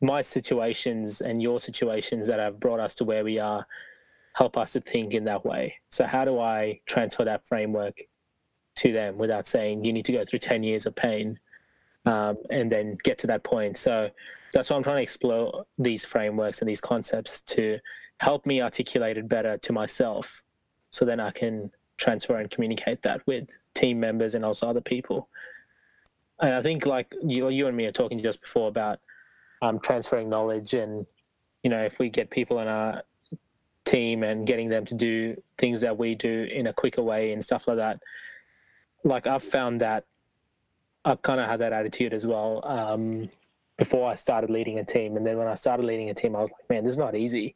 my 0.00 0.20
situations 0.20 1.20
and 1.20 1.40
your 1.40 1.60
situations 1.60 2.26
that 2.26 2.40
have 2.40 2.58
brought 2.58 2.80
us 2.80 2.96
to 2.96 3.04
where 3.04 3.22
we 3.22 3.38
are 3.38 3.64
help 4.34 4.56
us 4.58 4.72
to 4.72 4.80
think 4.80 5.14
in 5.14 5.24
that 5.24 5.44
way. 5.44 5.74
So 5.92 6.06
how 6.06 6.24
do 6.24 6.40
I 6.40 6.80
transfer 6.86 7.24
that 7.24 7.46
framework 7.46 8.00
to 8.76 8.92
them 8.92 9.16
without 9.16 9.46
saying 9.46 9.84
you 9.84 9.92
need 9.92 10.06
to 10.06 10.12
go 10.12 10.24
through 10.24 10.40
10 10.40 10.64
years 10.64 10.86
of 10.86 10.96
pain 10.96 11.38
um, 12.04 12.38
and 12.50 12.68
then 12.68 12.98
get 13.04 13.18
to 13.18 13.28
that 13.28 13.44
point? 13.44 13.76
So 13.76 14.10
that's 14.52 14.70
why 14.70 14.76
I'm 14.76 14.82
trying 14.82 14.96
to 14.96 15.02
explore 15.02 15.66
these 15.78 16.04
frameworks 16.04 16.60
and 16.60 16.68
these 16.68 16.80
concepts 16.80 17.42
to 17.42 17.78
help 18.18 18.44
me 18.44 18.60
articulate 18.60 19.18
it 19.18 19.28
better 19.28 19.56
to 19.58 19.72
myself 19.72 20.42
so 20.90 21.04
then 21.04 21.20
I 21.20 21.30
can 21.30 21.70
transfer 21.98 22.38
and 22.38 22.50
communicate 22.50 23.02
that 23.02 23.24
with 23.26 23.48
team 23.74 24.00
members 24.00 24.34
and 24.34 24.44
also 24.44 24.68
other 24.68 24.80
people. 24.80 25.28
And 26.40 26.54
I 26.54 26.62
think 26.62 26.86
like 26.86 27.14
you, 27.22 27.48
you 27.48 27.66
and 27.66 27.76
me 27.76 27.86
are 27.86 27.92
talking 27.92 28.18
just 28.18 28.40
before 28.40 28.68
about 28.68 29.00
um, 29.62 29.78
transferring 29.78 30.28
knowledge 30.28 30.74
and 30.74 31.06
you 31.62 31.70
know 31.70 31.82
if 31.82 31.98
we 31.98 32.10
get 32.10 32.28
people 32.28 32.58
in 32.58 32.68
our 32.68 33.02
team 33.84 34.24
and 34.24 34.46
getting 34.46 34.68
them 34.68 34.84
to 34.84 34.94
do 34.94 35.40
things 35.56 35.80
that 35.80 35.96
we 35.96 36.14
do 36.14 36.46
in 36.52 36.66
a 36.66 36.72
quicker 36.72 37.02
way 37.02 37.32
and 37.32 37.42
stuff 37.42 37.66
like 37.68 37.76
that 37.76 38.00
like 39.04 39.26
i've 39.26 39.42
found 39.42 39.80
that 39.80 40.04
i've 41.04 41.22
kind 41.22 41.40
of 41.40 41.48
had 41.48 41.60
that 41.60 41.72
attitude 41.72 42.12
as 42.12 42.26
well 42.26 42.60
um, 42.64 43.28
before 43.76 44.10
i 44.10 44.14
started 44.14 44.50
leading 44.50 44.78
a 44.78 44.84
team 44.84 45.16
and 45.16 45.26
then 45.26 45.36
when 45.38 45.46
i 45.46 45.54
started 45.54 45.84
leading 45.84 46.10
a 46.10 46.14
team 46.14 46.36
i 46.36 46.40
was 46.40 46.50
like 46.50 46.70
man 46.70 46.84
this 46.84 46.92
is 46.92 46.98
not 46.98 47.14
easy 47.14 47.54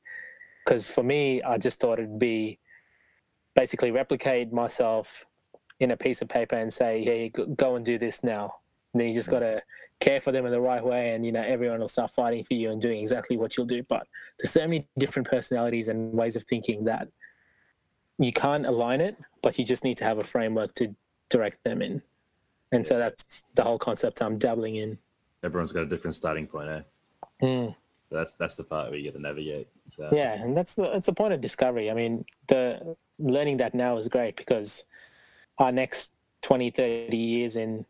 because 0.64 0.88
for 0.88 1.02
me 1.02 1.42
i 1.42 1.58
just 1.58 1.80
thought 1.80 1.98
it'd 1.98 2.18
be 2.18 2.58
basically 3.54 3.90
replicate 3.90 4.52
myself 4.52 5.26
in 5.80 5.90
a 5.90 5.96
piece 5.96 6.22
of 6.22 6.28
paper 6.28 6.56
and 6.56 6.72
say 6.72 7.04
hey 7.04 7.28
go- 7.28 7.76
and 7.76 7.84
do 7.84 7.98
this 7.98 8.24
now. 8.24 8.56
And 8.92 9.00
then 9.00 9.08
you 9.08 9.14
just 9.14 9.30
got 9.30 9.40
to 9.40 9.62
care 10.00 10.20
for 10.20 10.32
them 10.32 10.46
in 10.46 10.52
the 10.52 10.60
right 10.60 10.84
way 10.84 11.14
and 11.14 11.24
you 11.24 11.32
know 11.32 11.42
everyone 11.42 11.80
will 11.80 11.88
start 11.88 12.10
fighting 12.10 12.44
for 12.44 12.54
you 12.54 12.70
and 12.70 12.80
doing 12.80 13.00
exactly 13.00 13.36
what 13.36 13.56
you'll 13.56 13.66
do. 13.66 13.82
But 13.82 14.06
there's 14.38 14.50
so 14.50 14.60
many 14.60 14.86
different 14.98 15.28
personalities 15.28 15.88
and 15.88 16.12
ways 16.12 16.36
of 16.36 16.44
thinking 16.44 16.84
that 16.84 17.08
you 18.18 18.32
can't 18.32 18.66
align 18.66 19.00
it 19.00 19.16
but 19.42 19.58
you 19.58 19.64
just 19.64 19.84
need 19.84 19.96
to 19.98 20.04
have 20.04 20.18
a 20.18 20.24
framework 20.24 20.74
to 20.74 20.94
direct 21.28 21.62
them 21.64 21.82
in. 21.82 22.02
And 22.72 22.86
so 22.86 22.98
that's 22.98 23.44
the 23.54 23.62
whole 23.62 23.78
concept 23.78 24.20
i'm 24.22 24.38
dabbling 24.38 24.76
in. 24.76 24.98
Everyone's 25.44 25.72
got 25.72 25.82
a 25.82 25.86
different 25.86 26.16
starting 26.16 26.46
point, 26.46 26.68
eh? 26.68 26.80
Mm. 27.42 27.74
That's 28.10 28.32
that's 28.32 28.54
the 28.54 28.64
part 28.64 28.90
where 28.90 28.98
you 28.98 29.10
got 29.10 29.16
to 29.16 29.22
navigate. 29.22 29.68
So, 29.94 30.08
yeah 30.12 30.34
and 30.40 30.56
that's 30.56 30.74
the 30.74 30.90
that's 30.92 31.06
the 31.06 31.12
point 31.12 31.32
of 31.34 31.40
discovery. 31.40 31.90
I 31.90 31.94
mean 31.94 32.24
the 32.48 32.96
learning 33.18 33.58
that 33.58 33.74
now 33.74 33.96
is 33.96 34.08
great 34.08 34.36
because 34.36 34.84
our 35.58 35.72
next 35.72 36.12
20 36.42 36.70
30 36.70 37.16
years 37.16 37.56
in 37.56 37.84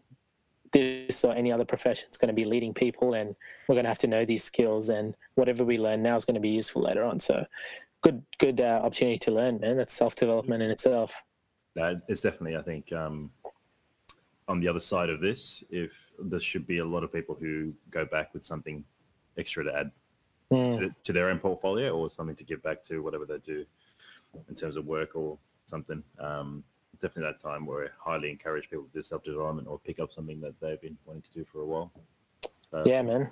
this 0.72 1.24
or 1.24 1.32
any 1.34 1.52
other 1.52 1.64
profession 1.64 2.08
is 2.10 2.16
going 2.16 2.28
to 2.28 2.34
be 2.34 2.44
leading 2.44 2.74
people 2.74 3.14
and 3.14 3.34
we're 3.68 3.74
going 3.74 3.84
to 3.84 3.88
have 3.88 3.98
to 3.98 4.06
know 4.06 4.24
these 4.24 4.44
skills 4.44 4.88
and 4.88 5.14
whatever 5.34 5.64
we 5.64 5.78
learn 5.78 6.02
now 6.02 6.16
is 6.16 6.24
going 6.24 6.34
to 6.34 6.40
be 6.40 6.50
useful 6.50 6.82
later 6.82 7.04
on 7.04 7.20
so 7.20 7.44
good 8.02 8.22
good 8.38 8.60
uh, 8.60 8.80
opportunity 8.82 9.18
to 9.18 9.30
learn 9.30 9.60
man 9.60 9.76
that's 9.76 9.94
self-development 9.94 10.62
in 10.62 10.70
itself 10.70 11.22
that 11.76 12.02
it's 12.08 12.22
definitely. 12.22 12.56
I 12.56 12.62
think 12.62 12.90
um, 12.92 13.30
on 14.48 14.60
the 14.60 14.68
other 14.68 14.80
side 14.80 15.10
of 15.10 15.20
this, 15.20 15.62
if 15.68 15.92
there 16.18 16.40
should 16.40 16.66
be 16.66 16.78
a 16.78 16.84
lot 16.84 17.04
of 17.04 17.12
people 17.12 17.36
who 17.38 17.74
go 17.90 18.06
back 18.06 18.32
with 18.32 18.46
something 18.46 18.82
extra 19.36 19.62
to 19.62 19.76
add 19.76 19.90
Mm. 20.52 20.78
to, 20.78 20.94
to 21.02 21.12
their 21.12 21.28
own 21.28 21.40
portfolio 21.40 21.96
or 21.96 22.08
something 22.08 22.36
to 22.36 22.44
give 22.44 22.62
back 22.62 22.80
to 22.84 23.02
whatever 23.02 23.26
they 23.26 23.38
do 23.38 23.66
in 24.48 24.54
terms 24.54 24.76
of 24.76 24.86
work 24.86 25.16
or 25.16 25.36
something. 25.64 26.04
Um, 26.20 26.62
definitely 27.00 27.32
that 27.32 27.42
time 27.42 27.66
where 27.66 27.86
I 27.86 27.88
highly 27.98 28.30
encourage 28.30 28.68
people 28.70 28.86
to 28.86 28.92
do 28.92 29.02
self 29.02 29.24
development 29.24 29.68
or 29.68 29.78
pick 29.78 29.98
up 29.98 30.12
something 30.12 30.40
that 30.40 30.54
they've 30.60 30.80
been 30.80 30.96
wanting 31.06 31.22
to 31.22 31.32
do 31.32 31.44
for 31.50 31.60
a 31.60 31.66
while. 31.66 31.92
So, 32.70 32.82
yeah 32.84 33.02
man 33.02 33.30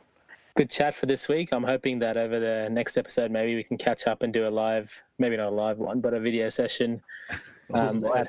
good 0.56 0.70
chat 0.70 0.94
for 0.94 1.06
this 1.06 1.28
week. 1.28 1.52
I'm 1.52 1.64
hoping 1.64 1.98
that 2.00 2.16
over 2.16 2.38
the 2.38 2.68
next 2.70 2.96
episode, 2.96 3.30
maybe 3.30 3.56
we 3.56 3.64
can 3.64 3.76
catch 3.76 4.06
up 4.06 4.22
and 4.22 4.32
do 4.32 4.46
a 4.46 4.50
live, 4.50 5.02
maybe 5.18 5.36
not 5.36 5.48
a 5.48 5.50
live 5.54 5.78
one, 5.78 6.00
but 6.00 6.14
a 6.14 6.20
video 6.20 6.48
session 6.48 7.02
um, 7.74 8.04
out, 8.04 8.28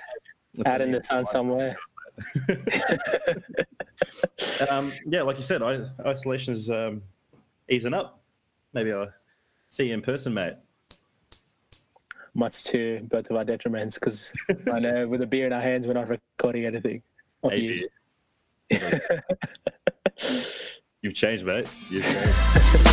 out 0.66 0.82
in 0.82 0.92
the 0.92 1.04
sun 1.04 1.26
somewhere. 1.26 1.78
um, 4.70 4.92
yeah, 5.06 5.22
like 5.22 5.38
you 5.38 5.44
said, 5.44 5.62
isolation 6.06 6.54
is 6.54 6.70
um, 6.70 7.02
easing 7.70 7.94
up. 7.94 8.22
Maybe 8.74 8.92
I'll 8.92 9.12
see 9.70 9.88
you 9.88 9.94
in 9.94 10.02
person, 10.02 10.34
mate. 10.34 10.54
Much 12.36 12.66
to 12.66 13.00
both 13.10 13.30
of 13.30 13.38
our 13.38 13.46
detriments, 13.46 13.96
because 13.96 14.32
I 14.72 14.80
know 14.80 15.08
with 15.08 15.22
a 15.22 15.28
beer 15.28 15.48
in 15.48 15.54
our 15.54 15.62
hands, 15.62 15.88
we're 15.88 15.94
not 15.94 16.10
recording 16.10 16.66
anything. 16.66 17.02
You've 21.02 21.14
changed, 21.14 21.46
mate. 21.46 21.68
You've 21.90 22.04
changed. 22.04 22.82